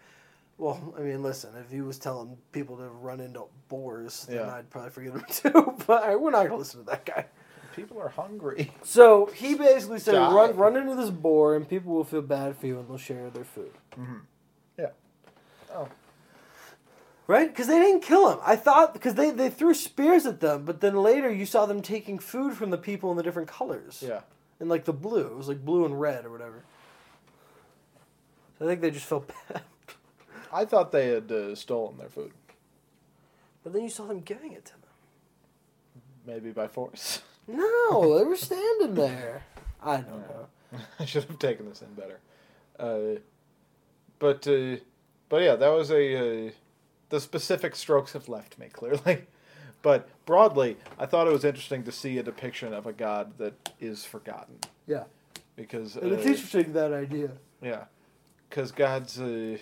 Well, 0.60 0.94
I 0.96 1.02
mean, 1.02 1.24
listen, 1.24 1.52
if 1.60 1.72
he 1.72 1.82
was 1.82 1.98
telling 1.98 2.38
people 2.52 2.78
to 2.78 2.84
run 2.90 3.20
into 3.20 3.46
boars, 3.68 4.26
then 4.30 4.36
Yeah. 4.46 4.54
I'd 4.56 4.70
probably 4.70 4.92
forget 4.92 5.14
him 5.14 5.26
too. 5.30 5.74
But 5.88 6.04
all 6.04 6.08
right, 6.10 6.20
we're 6.20 6.30
not 6.32 6.44
gonna 6.44 6.58
listen 6.58 6.82
to 6.82 6.86
that 6.92 7.04
guy. 7.06 7.26
People 7.76 8.00
are 8.00 8.10
hungry. 8.10 8.72
So 8.84 9.28
he 9.28 9.56
basically 9.56 10.00
said, 10.00 10.14
Die. 10.14 10.34
"Run, 10.34 10.56
run 10.56 10.76
into 10.78 10.96
this 10.96 11.10
boar, 11.10 11.56
and 11.56 11.68
people 11.68 11.94
will 11.94 12.04
feel 12.04 12.22
bad 12.22 12.58
for 12.58 12.68
you, 12.68 12.80
and 12.80 12.88
they'll 12.88 12.98
share 12.98 13.30
their 13.30 13.44
food." 13.46 13.72
Mm-hmm. 13.98 14.18
Yeah. 14.78 14.90
Oh. 15.74 15.88
Right? 17.28 17.48
Because 17.48 17.68
they 17.68 17.80
didn't 17.80 18.02
kill 18.02 18.30
him. 18.32 18.40
I 18.44 18.56
thought 18.58 18.94
because 18.94 19.14
they 19.16 19.32
they 19.32 19.50
threw 19.50 19.74
spears 19.74 20.26
at 20.26 20.40
them, 20.42 20.66
but 20.66 20.82
then 20.82 20.96
later 20.96 21.32
you 21.32 21.46
saw 21.46 21.66
them 21.66 21.82
taking 21.82 22.20
food 22.20 22.56
from 22.56 22.72
the 22.72 22.78
people 22.78 23.10
in 23.12 23.18
the 23.18 23.24
different 23.24 23.48
colors. 23.48 24.04
Yeah. 24.06 24.22
and 24.60 24.68
like 24.70 24.86
the 24.86 24.94
blue. 24.94 25.28
It 25.28 25.36
was 25.38 25.48
like 25.48 25.64
blue 25.64 25.86
and 25.86 26.00
red 26.00 26.26
or 26.26 26.30
whatever. 26.32 26.64
So 28.60 28.66
I 28.66 28.68
think 28.68 28.82
they 28.82 28.92
just 28.92 29.06
felt 29.06 29.28
bad. 29.50 29.62
I 30.52 30.66
thought 30.66 30.92
they 30.92 31.08
had 31.08 31.32
uh, 31.32 31.56
stolen 31.56 31.98
their 31.98 32.10
food, 32.10 32.32
But 33.64 33.72
then 33.74 33.84
you 33.84 33.90
saw 33.90 34.06
them 34.06 34.20
giving 34.20 34.52
it 34.52 34.66
to 34.66 34.74
them. 34.74 34.92
maybe 36.26 36.52
by 36.52 36.68
force. 36.68 37.22
No, 37.58 38.18
they 38.18 38.24
were 38.24 38.36
standing 38.36 38.96
there. 38.96 39.44
I 39.84 39.98
don't 39.98 40.22
know. 40.30 40.48
I 41.00 41.06
should 41.06 41.26
have 41.26 41.40
taken 41.40 41.68
this 41.70 41.82
in 41.82 41.94
better. 41.94 42.20
Uh, 42.80 43.20
but 44.20 44.48
uh, 44.48 44.78
but 45.30 45.42
yeah, 45.44 45.56
that 45.56 45.70
was 45.70 45.92
a 45.92 46.48
uh, 46.48 46.52
the 47.10 47.20
specific 47.20 47.76
strokes 47.76 48.14
have 48.14 48.30
left 48.30 48.58
me 48.60 48.68
clearly. 48.72 49.26
But 49.84 50.08
broadly, 50.28 50.78
I 51.00 51.08
thought 51.08 51.26
it 51.26 51.34
was 51.34 51.44
interesting 51.44 51.82
to 51.86 51.92
see 51.92 52.20
a 52.20 52.22
depiction 52.24 52.72
of 52.72 52.86
a 52.86 52.94
god 52.94 53.40
that 53.40 53.72
is 53.80 54.06
forgotten 54.06 54.60
Yeah. 54.86 55.06
because 55.56 55.96
And 55.96 56.12
it's 56.12 56.24
uh, 56.24 56.30
interesting 56.30 56.74
that 56.74 56.94
idea. 56.94 57.32
yeah, 57.64 57.86
because 58.48 58.72
God's 58.72 59.20
uh, 59.20 59.58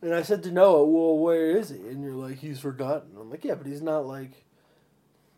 And 0.00 0.14
I 0.14 0.22
said 0.22 0.42
to 0.44 0.50
Noah, 0.50 0.82
well, 0.86 1.18
where 1.18 1.50
is 1.58 1.68
he? 1.68 1.76
And 1.76 2.02
you're 2.02 2.14
like, 2.14 2.38
he's 2.38 2.58
forgotten. 2.60 3.10
I'm 3.20 3.28
like, 3.30 3.44
yeah, 3.44 3.54
but 3.54 3.66
he's 3.66 3.82
not 3.82 4.06
like. 4.06 4.30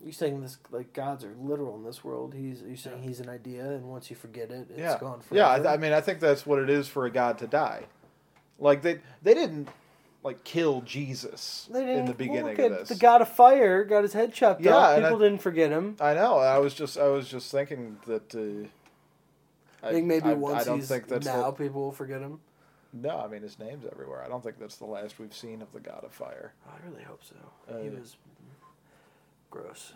You 0.05 0.12
saying 0.12 0.40
this 0.40 0.57
like 0.70 0.92
gods 0.94 1.24
are 1.24 1.34
literal 1.38 1.76
in 1.76 1.84
this 1.84 2.03
world? 2.03 2.32
He's 2.34 2.62
you're 2.62 2.76
saying 2.76 3.03
he's 3.03 3.20
an 3.20 3.28
idea, 3.28 3.64
and 3.70 3.84
once 3.84 4.09
you 4.09 4.16
forget 4.16 4.51
it, 4.51 4.68
it's 4.70 4.78
yeah 4.78 4.98
gone 4.98 5.20
yeah. 5.30 5.46
forever. 5.57 5.68
I, 5.68 5.74
I 5.74 5.76
mean, 5.76 5.92
I 5.92 6.01
think 6.01 6.20
that's 6.20 6.46
what 6.46 6.59
it 6.59 6.70
is 6.70 6.88
for 6.88 7.05
a 7.07 7.11
god 7.11 7.38
to 7.38 7.46
die. 7.46 7.84
Like 8.59 8.80
they 8.82 9.01
they 9.22 9.34
didn't 9.34 9.68
like 10.22 10.42
kill 10.44 10.80
Jesus 10.82 11.68
in 11.74 12.07
the 12.07 12.14
beginning 12.14 12.59
of 12.61 12.78
this. 12.78 12.88
The 12.88 12.94
god 12.94 13.20
of 13.20 13.28
fire 13.28 13.84
got 13.84 14.03
his 14.03 14.12
head 14.14 14.32
chopped 14.32 14.62
Yeah, 14.62 14.74
off. 14.74 14.96
People 15.03 15.16
I- 15.16 15.18
didn't 15.28 15.42
forget 15.42 15.70
him. 15.70 15.96
I 16.01 16.14
know. 16.14 16.38
I 16.38 16.59
was 16.59 16.72
just 16.74 16.96
I 16.98 17.09
was 17.09 17.28
just 17.28 17.51
thinking 17.51 17.98
that. 18.07 18.34
Uh, 18.34 18.68
I 19.86 19.92
think 19.92 20.07
maybe 20.07 20.28
I, 20.30 20.34
once 20.34 20.66
I 20.66 20.76
he's 20.76 20.88
think 20.88 21.09
that's 21.09 21.26
now 21.26 21.42
what- 21.42 21.59
people 21.59 21.82
will 21.82 21.92
forget 21.92 22.20
him. 22.20 22.40
no, 22.92 23.18
I 23.18 23.28
mean 23.28 23.42
his 23.42 23.59
name's 23.59 23.84
everywhere. 23.90 24.22
I 24.24 24.28
don't 24.28 24.42
think 24.42 24.59
that's 24.59 24.76
the 24.76 24.84
last 24.86 25.18
we've 25.18 25.34
seen 25.34 25.61
of 25.62 25.72
the 25.72 25.80
God 25.80 26.05
of 26.05 26.12
Fire. 26.12 26.53
I 26.66 26.86
really 26.88 27.03
hope 27.03 27.22
so. 27.22 27.34
he 27.82 27.88
Uh, 27.88 27.92
was 27.92 28.16
gross. 29.51 29.92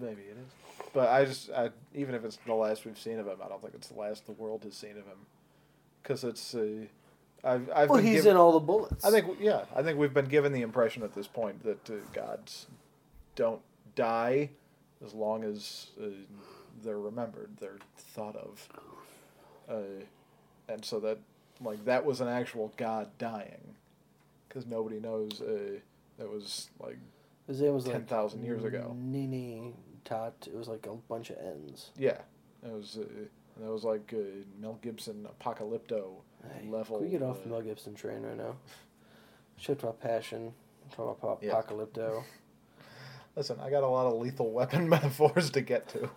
Maybe 0.00 0.22
it 0.22 0.36
is, 0.38 0.84
but 0.94 1.08
I 1.10 1.24
just 1.26 1.50
I, 1.50 1.70
even 1.94 2.14
if 2.14 2.24
it's 2.24 2.38
the 2.46 2.54
last 2.54 2.86
we've 2.86 2.98
seen 2.98 3.18
of 3.18 3.26
him, 3.26 3.36
I 3.44 3.48
don't 3.48 3.60
think 3.60 3.74
it's 3.74 3.88
the 3.88 3.98
last 3.98 4.24
the 4.24 4.32
world 4.32 4.62
has 4.64 4.74
seen 4.74 4.92
of 4.92 5.04
him, 5.04 5.26
because 6.02 6.24
it's 6.24 6.54
uh, 6.54 6.86
I've 7.42 7.68
I've 7.74 7.90
Well, 7.90 8.00
he's 8.00 8.22
given- 8.22 8.30
in 8.32 8.36
all 8.38 8.52
the 8.52 8.60
bullets. 8.60 9.04
I 9.04 9.10
think 9.10 9.36
yeah, 9.40 9.64
I 9.76 9.82
think 9.82 9.98
we've 9.98 10.14
been 10.14 10.24
given 10.26 10.52
the 10.52 10.62
impression 10.62 11.02
at 11.02 11.14
this 11.14 11.26
point 11.26 11.62
that 11.64 11.90
uh, 11.90 11.94
gods 12.14 12.66
don't 13.36 13.60
die 13.94 14.50
as 15.04 15.12
long 15.12 15.44
as 15.44 15.88
uh, 16.02 16.06
they're 16.82 16.98
remembered, 16.98 17.50
they're 17.60 17.78
thought 17.98 18.36
of, 18.36 18.68
uh, 19.68 20.02
and 20.68 20.82
so 20.82 20.98
that 21.00 21.18
like 21.60 21.84
that 21.84 22.06
was 22.06 22.22
an 22.22 22.28
actual 22.28 22.72
god 22.78 23.08
dying, 23.18 23.74
because 24.48 24.64
nobody 24.66 24.98
knows 24.98 25.42
uh, 25.42 25.78
that 26.18 26.30
was 26.30 26.70
like 26.80 26.96
his 27.46 27.60
name 27.60 27.74
was 27.74 27.86
like 27.86 27.94
10,000 27.96 28.44
years 28.44 28.64
ago. 28.64 28.94
Nini 28.98 29.74
Tot. 30.04 30.34
It 30.46 30.54
was 30.54 30.68
like 30.68 30.86
a 30.86 30.94
bunch 31.08 31.30
of 31.30 31.36
N's. 31.38 31.90
yeah, 31.98 32.18
it 32.62 32.72
was 32.72 32.98
uh, 33.00 33.04
that 33.60 33.70
was 33.70 33.84
like 33.84 34.12
uh, 34.14 34.20
Mel 34.60 34.78
Gibson 34.82 35.26
apocalypto 35.40 36.06
Hey, 36.42 36.68
level. 36.68 36.98
Can 36.98 37.06
we 37.06 37.10
get 37.12 37.22
off 37.22 37.38
uh, 37.38 37.44
the 37.44 37.48
Mel 37.50 37.62
Gibson 37.62 37.94
train 37.94 38.22
right 38.22 38.36
now? 38.36 38.56
Shit 39.56 39.82
about 39.82 40.00
passion. 40.00 40.52
Talk 40.94 41.22
about 41.22 41.38
Yeah. 41.42 41.52
apocalypto. 41.52 42.22
Listen, 43.36 43.58
I 43.60 43.70
got 43.70 43.82
a 43.82 43.88
lot 43.88 44.06
of 44.06 44.20
lethal 44.20 44.50
weapon 44.52 44.88
metaphors 44.90 45.50
to 45.50 45.60
get 45.60 45.88
to. 45.88 46.10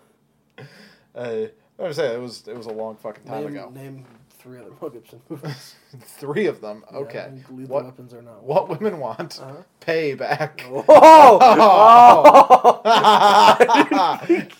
Uh, 1.15 1.47
I 1.80 1.84
was 1.84 1.95
saying 1.95 2.15
it 2.15 2.21
was 2.21 2.47
it 2.47 2.57
was 2.57 2.65
a 2.67 2.71
long 2.73 2.95
fucking 2.97 3.23
time 3.23 3.43
Name, 3.45 3.53
ago. 3.55 3.71
name 3.73 4.05
three 4.47 4.59
other 4.59 4.71
Mel 4.79 4.89
Gibson 4.89 5.21
movies. 5.29 5.75
Three 5.99 6.45
of 6.47 6.61
them. 6.61 6.85
Okay. 6.93 7.29
Lethal 7.49 7.75
what 7.75 7.85
weapons 7.85 8.13
are 8.13 8.21
not. 8.21 8.43
what 8.43 8.69
women 8.69 8.99
want? 8.99 9.39
Uh-huh. 9.41 9.63
Payback. 9.81 10.61
Oh! 10.87 11.39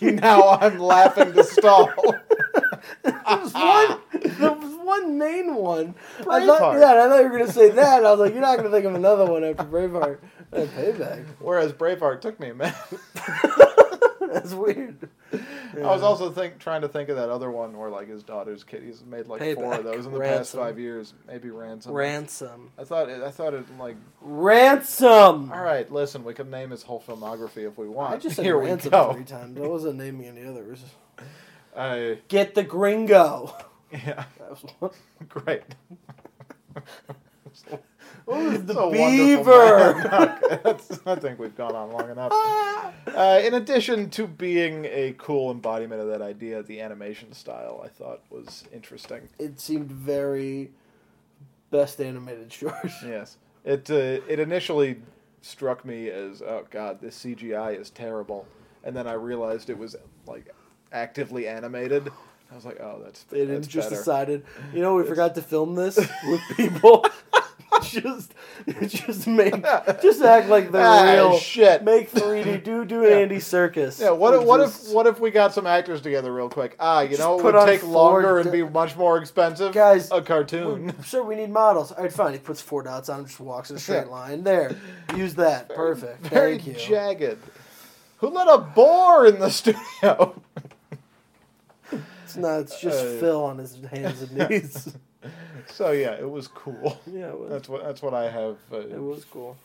now 0.00 0.58
I'm 0.60 0.78
laughing 0.78 1.32
to 1.32 1.44
stall. 1.44 1.90
there 3.02 3.22
was 3.26 3.54
one. 3.54 3.98
There 4.12 4.52
was 4.52 4.74
one 4.84 5.18
main 5.18 5.54
one. 5.54 5.94
I 6.20 6.44
thought, 6.44 6.60
Braveheart. 6.60 6.80
yeah, 6.80 7.04
I 7.04 7.08
thought 7.08 7.22
you 7.22 7.30
were 7.30 7.38
gonna 7.38 7.52
say 7.52 7.70
that. 7.70 8.04
I 8.04 8.10
was 8.10 8.20
like, 8.20 8.32
you're 8.32 8.42
not 8.42 8.58
gonna 8.58 8.70
think 8.70 8.84
of 8.84 8.94
another 8.94 9.24
one 9.24 9.44
after 9.44 9.64
Braveheart. 9.64 10.18
Uh, 10.52 10.66
payback. 10.76 11.24
Whereas 11.38 11.72
Braveheart 11.72 12.20
took 12.20 12.38
me 12.38 12.50
a 12.50 12.54
minute. 12.54 12.74
That's 14.20 14.52
weird. 14.52 15.08
I 15.76 15.80
was 15.80 16.02
also 16.02 16.30
think 16.30 16.58
trying 16.58 16.80
to 16.82 16.88
think 16.88 17.08
of 17.10 17.16
that 17.16 17.28
other 17.28 17.50
one 17.50 17.76
where 17.76 17.90
like 17.90 18.08
his 18.08 18.22
daughter's 18.22 18.64
kid. 18.64 18.82
He's 18.82 19.04
made 19.04 19.26
like 19.26 19.40
four 19.54 19.74
of 19.74 19.84
those 19.84 20.06
in 20.06 20.12
the 20.12 20.18
past 20.20 20.30
Ransom. 20.54 20.60
five 20.60 20.78
years. 20.78 21.14
Maybe 21.26 21.50
ransom. 21.50 21.92
ransom. 21.92 22.70
I 22.78 22.84
thought 22.84 23.08
it, 23.10 23.22
I 23.22 23.30
thought 23.30 23.52
it 23.54 23.64
like 23.78 23.96
Ransom. 24.20 25.52
all 25.52 25.62
right. 25.62 25.90
Listen, 25.92 26.24
we 26.24 26.34
can 26.34 26.50
name 26.50 26.70
his 26.70 26.82
whole 26.82 27.00
filmography 27.06 27.66
if 27.68 27.76
we 27.78 27.88
want. 27.88 28.14
I 28.14 28.16
just 28.18 28.36
said 28.36 28.44
Here 28.44 28.56
ransom 28.58 28.86
we 28.86 28.90
go. 28.90 29.12
three 29.14 29.24
times. 29.24 29.58
I 29.58 29.66
wasn't 29.66 29.96
naming 29.98 30.26
any 30.26 30.46
others. 30.46 30.82
I 31.76 32.18
Get 32.28 32.54
the 32.54 32.62
gringo. 32.64 33.54
yeah, 33.92 34.24
That 34.38 34.50
was 34.50 34.64
one. 34.78 34.90
great. 35.28 35.62
Was 38.28 38.64
the 38.64 38.72
It's 38.72 38.76
wonderful 38.76 38.90
beaver? 38.90 39.94
man. 39.94 40.38
Okay, 40.44 40.60
that's- 40.64 41.00
I 41.06 41.14
think 41.16 41.38
we've 41.38 41.56
gone 41.56 41.74
on 41.74 41.90
long 41.92 42.10
enough. 42.10 42.32
Uh, 42.32 43.40
in 43.42 43.54
addition 43.54 44.10
to 44.10 44.26
being 44.26 44.84
a 44.86 45.14
cool 45.18 45.50
embodiment 45.50 46.00
of 46.02 46.08
that 46.08 46.20
idea, 46.22 46.62
the 46.62 46.80
animation 46.80 47.32
style 47.32 47.80
I 47.84 47.88
thought 47.88 48.20
was 48.30 48.64
interesting. 48.72 49.28
it 49.38 49.58
seemed 49.58 49.90
very 49.90 50.70
best 51.70 52.00
animated 52.00 52.52
short. 52.60 52.76
Yes, 53.04 53.36
it 53.64 53.90
uh, 53.90 53.94
it 54.28 54.38
initially 54.38 55.00
struck 55.40 55.84
me 55.84 56.10
as 56.10 56.42
oh 56.42 56.66
god, 56.70 57.00
this 57.00 57.18
CGI 57.24 57.78
is 57.80 57.90
terrible, 57.90 58.46
and 58.84 58.94
then 58.94 59.06
I 59.06 59.14
realized 59.14 59.70
it 59.70 59.78
was 59.78 59.96
like 60.26 60.54
actively 60.92 61.48
animated. 61.48 62.10
I 62.50 62.54
was 62.54 62.64
like, 62.64 62.80
oh, 62.80 63.00
that's 63.04 63.24
They 63.24 63.44
that's 63.44 63.66
didn't 63.66 63.68
just 63.68 63.90
better. 63.90 64.00
decided, 64.00 64.44
you 64.72 64.80
know, 64.80 64.94
we 64.94 65.04
forgot 65.04 65.34
to 65.34 65.42
film 65.42 65.74
this 65.74 65.96
with 66.26 66.40
people. 66.56 67.04
just, 68.02 68.34
just 68.88 69.26
make, 69.26 69.54
just 70.02 70.22
act 70.22 70.48
like 70.48 70.70
they're 70.72 70.84
Ah, 70.86 71.12
real. 71.12 71.38
shit. 71.38 71.82
Make 71.84 72.10
3D. 72.10 72.62
Do 72.64 72.84
do 72.84 73.02
Yeah. 73.08 73.16
Andy 73.16 73.36
Serkis. 73.36 74.00
Yeah, 74.00 74.10
what 74.10 74.34
if, 74.34 74.42
what 74.42 74.60
just- 74.60 74.88
if 74.88 74.94
what 74.94 75.06
if 75.06 75.20
we 75.20 75.30
got 75.30 75.52
some 75.54 75.66
actors 75.66 76.00
together 76.00 76.32
real 76.32 76.48
quick? 76.48 76.76
Ah, 76.78 77.00
you 77.00 77.16
know, 77.18 77.38
it 77.38 77.42
would 77.44 77.66
take 77.66 77.82
longer 77.86 78.38
and 78.38 78.50
be 78.52 78.62
much 78.62 78.96
more 78.96 79.18
expensive. 79.18 79.72
Guys, 79.72 80.10
a 80.10 80.22
cartoon. 80.22 80.94
Sure, 81.04 81.22
we 81.24 81.34
need 81.36 81.50
models. 81.50 81.92
All 81.92 82.02
right, 82.02 82.12
fine. 82.12 82.32
He 82.34 82.38
puts 82.38 82.60
four 82.60 82.82
dots 82.82 83.08
on 83.08 83.20
him, 83.20 83.26
just 83.26 83.40
walks 83.40 83.70
in 83.70 83.76
a 83.76 83.78
straight 83.78 84.08
line. 84.08 84.42
There, 84.44 84.76
use 85.16 85.34
that. 85.36 85.68
Perfect. 85.70 86.26
Very 86.26 86.58
Thank 86.58 86.66
you. 86.66 86.74
jagged. 86.74 87.38
Who 88.18 88.28
let 88.28 88.48
a 88.48 88.58
boar 88.58 89.26
in 89.26 89.38
the 89.38 89.48
studio? 89.50 90.40
It's 92.24 92.36
not. 92.36 92.60
It's 92.60 92.80
just 92.80 92.98
Uh, 92.98 93.20
Phil 93.20 93.42
on 93.44 93.58
his 93.58 93.78
hands 93.90 94.20
and 94.22 94.50
knees. 94.50 94.94
So 95.66 95.90
yeah, 95.92 96.12
it 96.12 96.28
was 96.30 96.48
cool. 96.48 96.98
yeah, 97.06 97.28
it 97.28 97.38
was. 97.38 97.50
That's 97.50 97.68
what 97.68 97.84
that's 97.84 98.02
what 98.02 98.14
I 98.14 98.30
have. 98.30 98.56
Uh, 98.72 98.78
It 98.78 99.02
was 99.02 99.24
cool. 99.24 99.56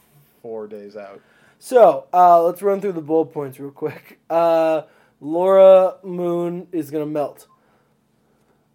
four 0.42 0.68
days 0.68 0.96
out. 0.98 1.22
So 1.60 2.06
uh, 2.14 2.44
let's 2.44 2.62
run 2.62 2.82
through 2.82 2.92
the 2.94 3.02
bullet 3.02 3.28
points 3.28 3.60
real 3.60 3.72
quick. 3.72 4.20
Uh, 4.30 4.84
Laura 5.22 5.96
Moon 6.04 6.68
is 6.72 6.92
gonna 6.92 7.06
melt. 7.06 7.48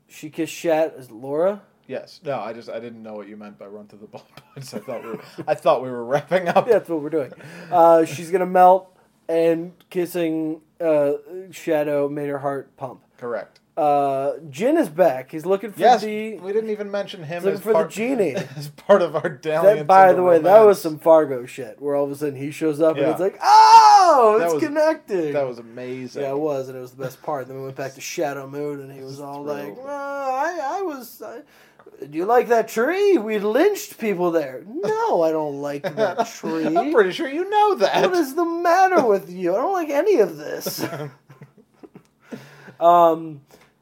She 0.06 0.30
kissed 0.30 0.52
Shat. 0.54 0.94
Is 0.96 1.10
Laura? 1.10 1.62
Yes. 1.86 2.20
No, 2.24 2.38
I 2.38 2.52
just 2.52 2.68
I 2.70 2.80
didn't 2.80 3.02
know 3.02 3.14
what 3.14 3.28
you 3.28 3.36
meant 3.36 3.58
by 3.58 3.66
run 3.66 3.86
through 3.88 4.00
the 4.00 4.06
bullet 4.08 4.26
points. 4.54 4.72
I 4.74 4.78
thought 4.78 5.02
we 5.04 5.10
were 5.10 5.20
I 5.46 5.54
thought 5.54 5.82
we 5.82 5.90
were 5.90 6.04
wrapping 6.04 6.48
up. 6.48 6.66
Yeah, 6.66 6.74
that's 6.74 6.88
what 6.88 7.02
we're 7.02 7.10
doing. 7.10 7.32
Uh, 7.70 8.04
she's 8.04 8.30
gonna 8.30 8.46
melt, 8.46 8.96
and 9.28 9.72
kissing 9.90 10.60
uh, 10.80 11.12
Shadow 11.50 12.08
made 12.08 12.28
her 12.28 12.38
heart 12.38 12.76
pump. 12.76 13.02
Correct. 13.18 13.60
Uh, 13.78 14.38
Jin 14.50 14.76
is 14.76 14.88
back. 14.88 15.30
He's 15.30 15.46
looking 15.46 15.70
for 15.70 15.78
Yes, 15.78 16.00
the. 16.02 16.34
we 16.38 16.52
didn't 16.52 16.70
even 16.70 16.90
mention 16.90 17.22
him 17.22 17.44
looking 17.44 17.58
as 17.58 17.62
for 17.62 17.72
part, 17.72 17.90
the 17.90 17.94
genie. 17.94 18.34
as 18.56 18.70
part 18.70 19.02
of 19.02 19.14
our 19.14 19.28
dalliance. 19.28 19.78
That, 19.78 19.86
by 19.86 20.08
into 20.10 20.16
the 20.16 20.22
way, 20.24 20.38
that 20.40 20.60
was 20.66 20.80
some 20.82 20.98
Fargo 20.98 21.46
shit. 21.46 21.80
Where 21.80 21.94
all 21.94 22.04
of 22.04 22.10
a 22.10 22.16
sudden 22.16 22.34
he 22.34 22.50
shows 22.50 22.80
up 22.80 22.96
and 22.96 23.06
it's 23.06 23.20
like, 23.20 23.38
oh, 23.40 24.36
That 24.40 24.46
it's 24.46 24.54
was- 24.54 24.62
connecting. 24.64 25.32
That 25.32 25.46
was 25.46 25.60
amazing. 25.60 26.22
Yeah, 26.22 26.30
it 26.30 26.38
was, 26.38 26.68
and 26.68 26.76
it 26.76 26.80
was 26.80 26.90
the 26.90 27.04
best 27.04 27.22
part. 27.22 27.46
Then 27.46 27.56
we 27.58 27.62
went 27.62 27.76
back 27.76 27.94
to 27.94 28.00
Shadow 28.00 28.48
Moon, 28.48 28.80
and 28.80 28.90
he 28.90 29.00
was 29.00 29.20
all 29.20 29.44
like, 29.44 29.62
thrilled. 29.62 29.78
well, 29.84 30.30
I, 30.34 30.78
I 30.80 30.82
was. 30.82 31.22
I, 31.22 31.42
do 32.04 32.18
you 32.18 32.24
like 32.24 32.48
that 32.48 32.66
tree? 32.66 33.16
We 33.16 33.38
lynched 33.38 33.98
people 33.98 34.32
there. 34.32 34.64
No, 34.66 35.22
I 35.22 35.30
don't 35.30 35.60
like 35.62 35.82
that 35.96 36.26
tree. 36.26 36.66
I'm 36.66 36.92
pretty 36.92 37.12
sure 37.12 37.28
you 37.28 37.48
know 37.48 37.76
that. 37.76 38.02
What 38.10 38.14
is 38.18 38.34
the 38.34 38.44
matter 38.44 39.06
with 39.06 39.30
you? 39.30 39.52
I 39.54 39.56
don't 39.58 39.72
like 39.72 39.90
any 39.90 40.18
of 40.18 40.36
this. 40.36 40.84
um, 42.80 43.40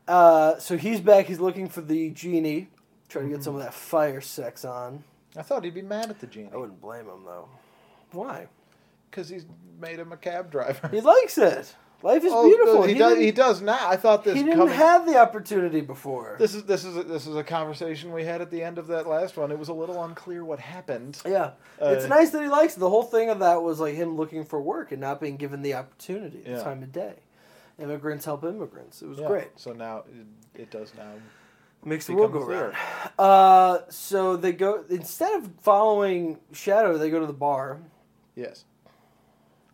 uh, 0.08 0.58
so 0.58 0.76
he's 0.76 1.00
back. 1.00 1.26
He's 1.26 1.40
looking 1.40 1.68
for 1.68 1.80
the 1.80 2.10
genie, 2.10 2.68
trying 3.08 3.28
to 3.28 3.34
get 3.34 3.44
some 3.44 3.54
of 3.56 3.62
that 3.62 3.74
fire 3.74 4.20
sex 4.20 4.64
on. 4.64 5.02
I 5.36 5.42
thought 5.42 5.64
he'd 5.64 5.74
be 5.74 5.82
mad 5.82 6.10
at 6.10 6.20
the 6.20 6.26
genie 6.26 6.50
I 6.52 6.56
wouldn't 6.56 6.80
blame 6.80 7.06
him 7.06 7.24
though. 7.24 7.48
Why? 8.12 8.46
because 9.10 9.28
he's 9.30 9.46
made 9.80 9.98
him 9.98 10.12
a 10.12 10.16
cab 10.16 10.50
driver. 10.50 10.88
He 10.88 11.00
likes 11.00 11.38
it. 11.38 11.74
Life 12.02 12.22
is 12.22 12.32
Oh, 12.34 12.46
beautiful. 12.46 12.82
He, 12.82 12.92
he 12.92 12.98
does. 12.98 13.12
didn't, 13.14 13.24
He 13.24 13.30
does 13.32 13.62
now. 13.62 13.88
I 13.88 13.96
thought 13.96 14.24
this 14.24 14.36
he 14.36 14.42
didn't 14.42 14.58
coming. 14.58 14.74
have 14.74 15.06
the 15.06 15.16
opportunity 15.18 15.80
before. 15.80 16.36
this 16.38 16.54
is 16.54 16.64
this 16.64 16.84
is 16.84 16.96
a, 16.98 17.02
this 17.02 17.26
is 17.26 17.34
a 17.36 17.42
conversation 17.42 18.12
we 18.12 18.24
had 18.24 18.42
at 18.42 18.50
the 18.50 18.62
end 18.62 18.76
of 18.76 18.88
that 18.88 19.06
last 19.06 19.38
one. 19.38 19.50
It 19.50 19.58
was 19.58 19.68
a 19.68 19.72
little 19.72 20.04
unclear 20.04 20.44
what 20.44 20.58
happened. 20.58 21.18
Yeah, 21.24 21.52
it's 21.80 22.04
Uh, 22.04 22.08
nice 22.08 22.30
that 22.30 22.42
he 22.42 22.48
likes 22.48 22.76
it. 22.76 22.80
The 22.80 22.90
whole 22.90 23.04
thing 23.04 23.30
of 23.30 23.38
that 23.38 23.62
was 23.62 23.80
like 23.80 23.94
him 23.94 24.16
looking 24.16 24.44
for 24.44 24.60
work 24.60 24.92
and 24.92 25.00
not 25.00 25.18
being 25.20 25.36
given 25.36 25.62
the 25.62 25.72
opportunity, 25.74 26.42
the 26.42 26.50
Yeah. 26.50 26.62
time 26.62 26.82
of 26.82 26.92
day. 26.92 27.14
Immigrants 27.78 28.24
help 28.24 28.44
immigrants. 28.44 29.02
It 29.02 29.06
was 29.08 29.18
Yeah, 29.18 29.26
great. 29.28 29.48
So 29.56 29.72
now 29.72 30.04
it, 30.54 30.60
it 30.62 30.70
does 30.70 30.92
now. 30.96 31.12
Makes 31.84 32.06
the 32.06 32.14
world 32.14 32.32
go 32.32 32.44
round. 32.44 32.74
Uh, 33.18 33.80
so 33.90 34.36
they 34.36 34.52
go 34.52 34.84
instead 34.88 35.34
of 35.34 35.50
following 35.60 36.38
Shadow, 36.52 36.96
they 36.98 37.10
go 37.10 37.20
to 37.20 37.26
the 37.26 37.32
bar. 37.32 37.80
Yes. 38.34 38.64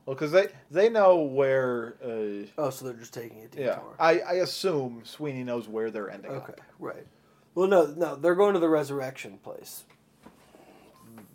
Well, 0.05 0.15
because 0.17 0.33
they 0.33 0.49
they 0.71 0.89
know 0.91 1.21
where. 1.23 1.95
Uh, 2.05 2.47
Oh, 2.59 2.71
so 2.71 2.85
they're 2.87 2.95
just 2.95 3.15
taking 3.15 3.41
detour. 3.49 3.65
yeah, 3.65 3.79
I, 3.99 4.19
I 4.21 4.33
assume 4.35 5.03
Sweeney 5.05 5.45
knows 5.45 5.69
where 5.69 5.91
they're 5.91 6.11
ending 6.11 6.33
up. 6.33 6.43
Okay, 6.43 6.53
up. 6.55 6.61
right. 6.81 7.07
Well, 7.55 7.69
no, 7.69 7.87
no, 7.87 8.17
they're 8.17 8.35
going 8.35 8.55
to 8.55 8.61
the 8.61 8.69
resurrection 8.69 9.39
place. 9.43 9.85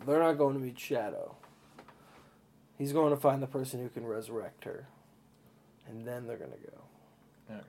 They're 0.06 0.18
not 0.20 0.34
going 0.34 0.54
to 0.54 0.60
meet 0.60 0.78
Shadow. 0.78 1.34
He's 2.76 2.92
going 2.92 3.10
to 3.10 3.16
find 3.20 3.42
the 3.42 3.46
person 3.46 3.80
who 3.82 3.88
can 3.88 4.04
resurrect 4.06 4.64
her, 4.64 4.86
and 5.88 6.06
then 6.06 6.26
they're 6.26 6.36
gonna 6.36 6.50
go. 6.50 7.54
Okay. 7.54 7.60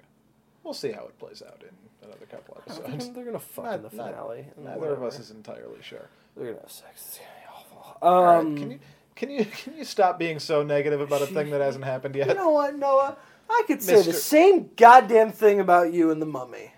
We'll 0.64 0.74
see 0.74 0.92
how 0.92 1.04
it 1.06 1.18
plays 1.20 1.42
out 1.46 1.62
in 1.64 2.08
another 2.08 2.26
couple 2.26 2.58
episodes. 2.66 3.10
they're 3.12 3.26
gonna 3.26 3.40
fuck 3.40 3.66
Not- 3.66 3.76
in 3.76 3.82
the 3.84 3.96
not- 3.96 4.10
finale. 4.12 4.46
and 4.56 4.66
Neither 4.66 4.94
of 4.94 5.04
us 5.04 5.20
is 5.20 5.32
entirely 5.32 5.82
sure. 5.82 6.10
They're 6.36 6.48
gonna 6.48 6.62
have 6.62 6.72
sex. 6.72 6.92
It's 7.08 7.18
gonna 7.18 7.30
be 7.40 7.76
awful. 7.76 7.98
All 8.02 8.24
right, 8.24 8.38
Um, 8.40 8.56
can 8.58 8.72
you 8.72 8.80
can 9.16 9.30
you 9.32 9.46
can 9.46 9.76
you 9.78 9.84
stop 9.84 10.18
being 10.20 10.40
so 10.40 10.64
negative 10.64 11.02
about 11.02 11.22
a 11.22 11.28
thing 11.28 11.50
that 11.52 11.62
hasn't 11.62 11.86
happened 11.86 12.16
yet? 12.16 12.28
You 12.28 12.34
know 12.36 12.50
what, 12.52 12.76
Noah? 12.78 13.18
I 13.50 13.64
could 13.66 13.82
say 13.82 14.02
the 14.04 14.14
same 14.14 14.70
goddamn 14.78 15.32
thing 15.32 15.60
about 15.60 15.92
you 15.92 16.12
and 16.12 16.22
the 16.22 16.26
mummy. 16.28 16.72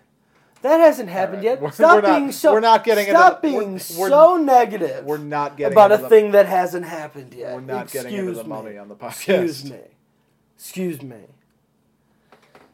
That 0.61 0.79
hasn't 0.79 1.09
happened 1.09 1.37
right, 1.37 1.43
yet. 1.43 1.59
we're- 1.61 1.71
Stop 1.73 1.95
we're 2.03 2.07
not- 2.09 2.17
being 2.19 2.31
so. 2.31 2.53
we're 2.53 2.59
not 2.59 2.83
getting 2.83 3.07
into 3.07 3.19
Stop 3.19 3.41
the- 3.41 3.47
being 3.47 3.57
we're- 3.71 3.79
so 3.79 4.37
negative. 4.37 5.03
We're 5.05 5.17
not 5.17 5.57
getting 5.57 5.73
about 5.73 5.91
a 5.91 5.97
the- 5.97 6.07
thing 6.07 6.31
that 6.31 6.45
hasn't 6.45 6.85
happened 6.85 7.33
yet. 7.33 7.55
We're 7.55 7.61
not 7.61 7.91
getting 7.91 8.13
into 8.13 8.29
Excuse 8.29 8.37
the 8.37 8.43
me. 8.43 8.49
mummy 8.49 8.77
on 8.77 8.87
the 8.87 8.95
podcast. 8.95 9.07
Excuse 9.43 9.71
me. 9.71 9.79
Excuse 10.61 11.01
me. 11.01 11.21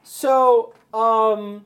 So, 0.04 0.74
um, 0.94 1.66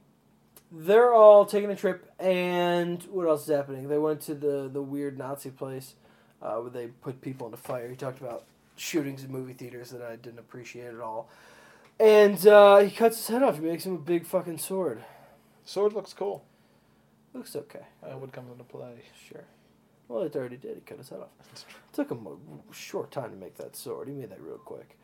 they're 0.72 1.15
all 1.15 1.47
taking 1.47 1.72
a 1.72 1.76
trip, 1.76 2.11
and 2.19 3.01
what 3.09 3.28
else 3.28 3.49
is 3.49 3.55
happening? 3.55 3.89
They 3.89 3.97
went 3.97 4.22
to 4.22 4.36
the 4.36 4.69
the 4.72 4.84
weird 4.84 5.17
Nazi 5.17 5.49
place 5.49 5.95
uh, 6.39 6.57
where 6.57 6.69
they 6.69 6.88
put 6.88 7.22
people 7.22 7.47
into 7.47 7.57
fire. 7.57 7.89
He 7.89 7.95
talked 7.95 8.22
about 8.22 8.43
shootings 8.76 9.24
in 9.24 9.32
movie 9.32 9.53
theaters 9.53 9.89
that 9.89 10.03
I 10.03 10.15
didn't 10.15 10.38
appreciate 10.38 10.93
at 10.93 10.99
all. 10.99 11.28
And 11.99 12.45
uh, 12.45 12.78
he 12.78 12.91
cuts 12.91 13.17
his 13.17 13.28
head 13.28 13.41
off. 13.41 13.55
He 13.55 13.61
makes 13.61 13.88
him 13.88 13.95
a 13.95 13.97
big 13.97 14.28
fucking 14.28 14.59
sword. 14.59 15.03
Sword 15.65 15.93
looks 15.93 16.13
cool. 16.13 16.43
Looks 17.34 17.55
okay. 17.55 17.86
That 18.03 18.22
would 18.22 18.32
come 18.32 18.45
into 18.51 18.63
play. 18.63 19.05
Sure. 19.28 19.45
Well, 20.07 20.22
it 20.22 20.36
already 20.36 20.57
did. 20.57 20.76
He 20.76 20.82
cut 20.82 20.99
his 20.99 21.09
head 21.09 21.22
off. 21.22 21.30
It 21.51 21.65
took 21.93 22.11
him 22.11 22.28
a 22.28 22.74
short 22.74 23.09
time 23.09 23.32
to 23.32 23.38
make 23.38 23.55
that 23.55 23.76
sword. 23.76 24.07
He 24.07 24.13
made 24.13 24.30
that 24.30 24.41
real 24.41 24.59
quick. 24.59 24.97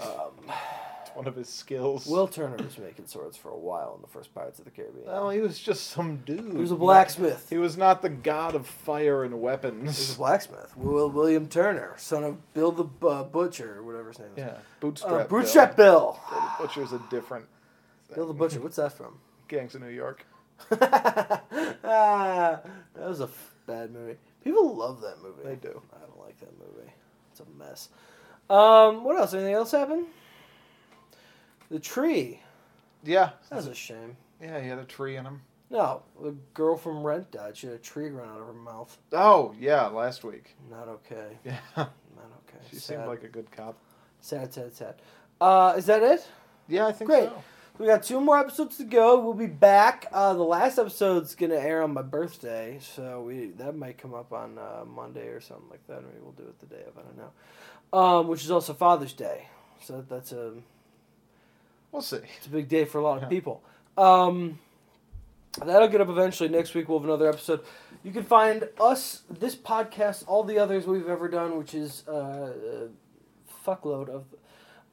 Um, 0.00 0.52
one 1.14 1.26
of 1.26 1.34
his 1.36 1.48
skills. 1.48 2.06
Will 2.06 2.28
Turner 2.28 2.56
was 2.56 2.78
making 2.78 3.06
swords 3.06 3.36
for 3.36 3.50
a 3.50 3.56
while 3.58 3.94
in 3.96 4.02
the 4.02 4.08
first 4.08 4.32
Pirates 4.34 4.58
of 4.58 4.64
the 4.64 4.70
Caribbean. 4.70 5.06
well, 5.06 5.30
he 5.30 5.40
was 5.40 5.58
just 5.58 5.88
some 5.88 6.16
dude. 6.18 6.52
he 6.52 6.58
was 6.58 6.70
a 6.70 6.76
blacksmith. 6.76 7.46
He 7.50 7.56
was 7.58 7.76
not 7.76 8.02
the 8.02 8.08
god 8.08 8.54
of 8.54 8.66
fire 8.66 9.24
and 9.24 9.40
weapons. 9.40 9.80
He 9.80 9.86
was 9.86 10.14
a 10.14 10.18
blacksmith. 10.18 10.76
Will 10.76 11.10
William 11.10 11.48
Turner, 11.48 11.94
son 11.96 12.24
of 12.24 12.54
Bill 12.54 12.70
the 12.72 13.06
uh, 13.06 13.24
Butcher, 13.24 13.78
or 13.78 13.82
whatever 13.82 14.08
his 14.08 14.18
name 14.18 14.28
is. 14.36 14.38
Yeah, 14.38 14.58
bootstrap. 14.80 15.12
Uh, 15.12 15.16
Bill. 15.18 15.26
Bootstrap 15.28 15.76
Bill. 15.76 16.20
Bill 16.30 16.40
the 16.40 16.62
Butcher's 16.66 16.92
a 16.92 17.02
different. 17.10 17.46
Bill 18.14 18.26
the 18.26 18.34
Butcher. 18.34 18.60
What's 18.60 18.76
that 18.76 18.92
from? 18.92 19.18
Gangs 19.48 19.74
of 19.74 19.80
New 19.82 19.88
York. 19.88 20.24
ah, 20.70 21.40
that 21.82 23.08
was 23.08 23.20
a 23.20 23.24
f- 23.24 23.54
bad 23.66 23.92
movie. 23.92 24.16
People 24.44 24.74
love 24.76 25.00
that 25.00 25.22
movie. 25.22 25.42
They 25.44 25.56
do. 25.56 25.80
I 25.94 26.00
don't 26.06 26.18
like 26.24 26.38
that 26.40 26.52
movie. 26.58 26.90
It's 27.30 27.40
a 27.40 27.44
mess. 27.58 27.88
Um, 28.50 29.04
what 29.04 29.18
else? 29.18 29.34
Anything 29.34 29.54
else 29.54 29.72
happen? 29.72 30.06
The 31.70 31.78
tree. 31.78 32.40
Yeah, 33.04 33.30
That's 33.50 33.66
a 33.66 33.74
shame. 33.74 34.16
yeah. 34.42 34.60
He 34.60 34.68
had 34.68 34.78
a 34.78 34.84
tree 34.84 35.16
in 35.16 35.24
him. 35.24 35.42
No, 35.70 36.02
the 36.20 36.34
girl 36.54 36.76
from 36.76 37.02
Rent 37.04 37.30
died. 37.30 37.56
She 37.56 37.66
had 37.66 37.76
a 37.76 37.78
tree 37.78 38.08
growing 38.08 38.30
out 38.30 38.40
of 38.40 38.46
her 38.46 38.52
mouth. 38.54 38.96
Oh 39.12 39.54
yeah, 39.58 39.86
last 39.86 40.24
week. 40.24 40.56
Not 40.70 40.88
okay. 40.88 41.38
Yeah, 41.44 41.58
Not 41.76 41.92
okay. 42.48 42.58
she 42.70 42.76
sad. 42.76 42.96
seemed 42.96 43.06
like 43.06 43.22
a 43.22 43.28
good 43.28 43.50
cop. 43.52 43.76
sad, 44.20 44.52
sad, 44.52 44.74
sad. 44.74 44.94
Uh, 45.40 45.74
is 45.76 45.86
that 45.86 46.02
it? 46.02 46.26
Yeah, 46.68 46.86
I 46.86 46.92
think 46.92 47.10
Great. 47.10 47.28
so. 47.28 47.42
We 47.78 47.86
got 47.86 48.02
two 48.02 48.20
more 48.20 48.38
episodes 48.38 48.78
to 48.78 48.84
go. 48.84 49.20
We'll 49.20 49.34
be 49.34 49.46
back. 49.46 50.06
Uh, 50.10 50.32
the 50.34 50.42
last 50.42 50.78
episode's 50.78 51.34
gonna 51.36 51.54
air 51.54 51.82
on 51.82 51.92
my 51.94 52.02
birthday, 52.02 52.78
so 52.80 53.22
we 53.22 53.50
that 53.58 53.76
might 53.76 53.98
come 53.98 54.14
up 54.14 54.32
on 54.32 54.58
uh, 54.58 54.84
Monday 54.86 55.28
or 55.28 55.40
something 55.40 55.68
like 55.70 55.86
that. 55.86 56.02
Maybe 56.02 56.16
we'll 56.22 56.32
do 56.32 56.42
it 56.44 56.58
the 56.58 56.66
day 56.66 56.82
of. 56.88 56.98
I 56.98 57.02
don't 57.02 57.16
know. 57.18 57.30
Um, 57.92 58.28
which 58.28 58.44
is 58.44 58.50
also 58.50 58.74
Father's 58.74 59.12
Day, 59.14 59.46
so 59.80 60.04
that's 60.08 60.32
a 60.32 60.52
We'll 61.90 62.02
see. 62.02 62.18
it's 62.36 62.46
a 62.46 62.50
big 62.50 62.68
day 62.68 62.84
for 62.84 62.98
a 62.98 63.02
lot 63.02 63.16
of 63.16 63.22
Yeah. 63.24 63.28
people. 63.28 63.62
Um, 63.96 64.58
that'll 65.64 65.88
get 65.88 66.00
up 66.02 66.08
eventually. 66.10 66.50
Next 66.50 66.74
week 66.74 66.88
we'll 66.88 66.98
have 66.98 67.08
another 67.08 67.28
episode. 67.30 67.60
You 68.04 68.12
can 68.12 68.24
find 68.24 68.68
us, 68.78 69.22
this 69.30 69.56
podcast, 69.56 70.24
all 70.26 70.44
the 70.44 70.58
others 70.58 70.86
we've 70.86 71.08
ever 71.08 71.28
done, 71.28 71.56
which 71.56 71.72
is 71.74 72.04
uh, 72.06 72.52
a 72.84 72.88
fuckload 73.66 74.08
of, 74.10 74.24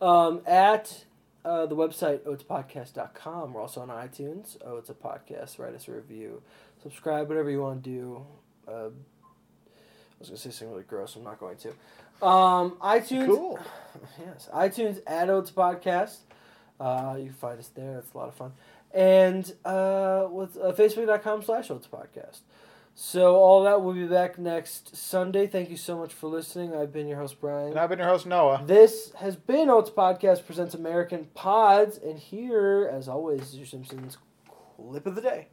um, 0.01 0.41
at 0.47 1.03
uh, 1.43 1.65
the 1.65 1.75
website 1.75 2.19
oatspodcast.com. 2.19 3.53
We're 3.53 3.61
also 3.61 3.81
on 3.81 3.89
iTunes. 3.89 4.57
Oh, 4.65 4.77
it's 4.77 4.89
a 4.89 4.93
podcast. 4.93 5.59
Write 5.59 5.75
us 5.75 5.87
a 5.89 5.91
review. 5.91 6.41
Subscribe, 6.81 7.27
whatever 7.27 7.49
you 7.51 7.61
want 7.61 7.83
to 7.83 7.89
do. 7.89 8.25
Uh, 8.67 8.71
I 8.71 10.19
was 10.19 10.29
going 10.29 10.37
to 10.37 10.41
say 10.41 10.49
something 10.49 10.71
really 10.71 10.83
gross. 10.83 11.15
I'm 11.17 11.23
not 11.25 11.39
going 11.39 11.57
to. 11.57 11.73
Um, 12.21 12.71
iTunes. 12.81 13.27
Cool. 13.27 13.59
Yes. 14.19 14.49
iTunes 14.53 14.99
at 15.07 15.29
Oats 15.29 15.51
Podcast. 15.51 16.17
Uh, 16.79 17.15
you 17.17 17.25
can 17.25 17.33
find 17.33 17.59
us 17.59 17.69
there. 17.69 17.97
It's 17.99 18.13
a 18.13 18.17
lot 18.17 18.27
of 18.27 18.35
fun. 18.35 18.51
And 18.93 19.51
uh, 19.65 20.27
with 20.29 20.57
uh, 20.57 20.73
Facebook.com 20.73 21.43
slash 21.43 21.71
Oats 21.71 21.87
Podcast. 21.87 22.39
So 22.93 23.35
all 23.35 23.63
that 23.63 23.81
will 23.81 23.93
be 23.93 24.05
back 24.05 24.37
next 24.37 24.95
Sunday. 24.95 25.47
Thank 25.47 25.69
you 25.69 25.75
so 25.77 25.97
much 25.97 26.13
for 26.13 26.27
listening. 26.27 26.75
I've 26.75 26.93
been 26.93 27.07
your 27.07 27.17
host, 27.17 27.41
Brian. 27.41 27.69
And 27.71 27.79
I've 27.79 27.89
been 27.89 27.99
your 27.99 28.07
host 28.07 28.25
Noah. 28.25 28.63
This 28.65 29.11
has 29.15 29.35
been 29.35 29.69
Oats 29.69 29.89
Podcast 29.89 30.45
Presents 30.45 30.73
American 30.75 31.27
Pods. 31.33 31.97
And 31.97 32.19
here, 32.19 32.89
as 32.91 33.07
always, 33.09 33.41
is 33.41 33.55
your 33.55 33.65
Simpsons 33.67 34.17
clip 34.77 35.05
of 35.05 35.15
the 35.15 35.21
day. 35.21 35.47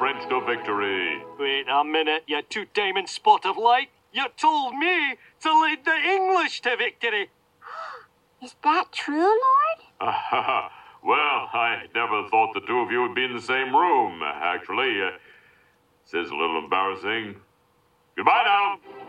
French 0.00 0.26
to 0.30 0.40
victory. 0.46 1.22
Wait 1.38 1.66
a 1.70 1.84
minute, 1.84 2.22
you 2.26 2.40
two 2.40 2.64
diamond 2.72 3.06
spot 3.06 3.44
of 3.44 3.58
light. 3.58 3.90
You 4.14 4.28
told 4.38 4.74
me 4.78 5.16
to 5.42 5.60
lead 5.60 5.84
the 5.84 5.94
English 5.94 6.62
to 6.62 6.74
victory. 6.74 7.28
Is 8.42 8.56
that 8.64 8.92
true, 8.92 9.18
Lord? 9.18 9.78
well, 11.04 11.50
I 11.52 11.82
never 11.94 12.26
thought 12.30 12.54
the 12.54 12.62
two 12.66 12.78
of 12.78 12.90
you 12.90 13.02
would 13.02 13.14
be 13.14 13.24
in 13.24 13.34
the 13.34 13.42
same 13.42 13.76
room. 13.76 14.22
Actually, 14.24 15.02
uh, 15.02 15.10
this 16.10 16.24
is 16.24 16.30
a 16.30 16.34
little 16.34 16.60
embarrassing. 16.64 17.36
Goodbye 18.16 18.42
now. 18.46 18.99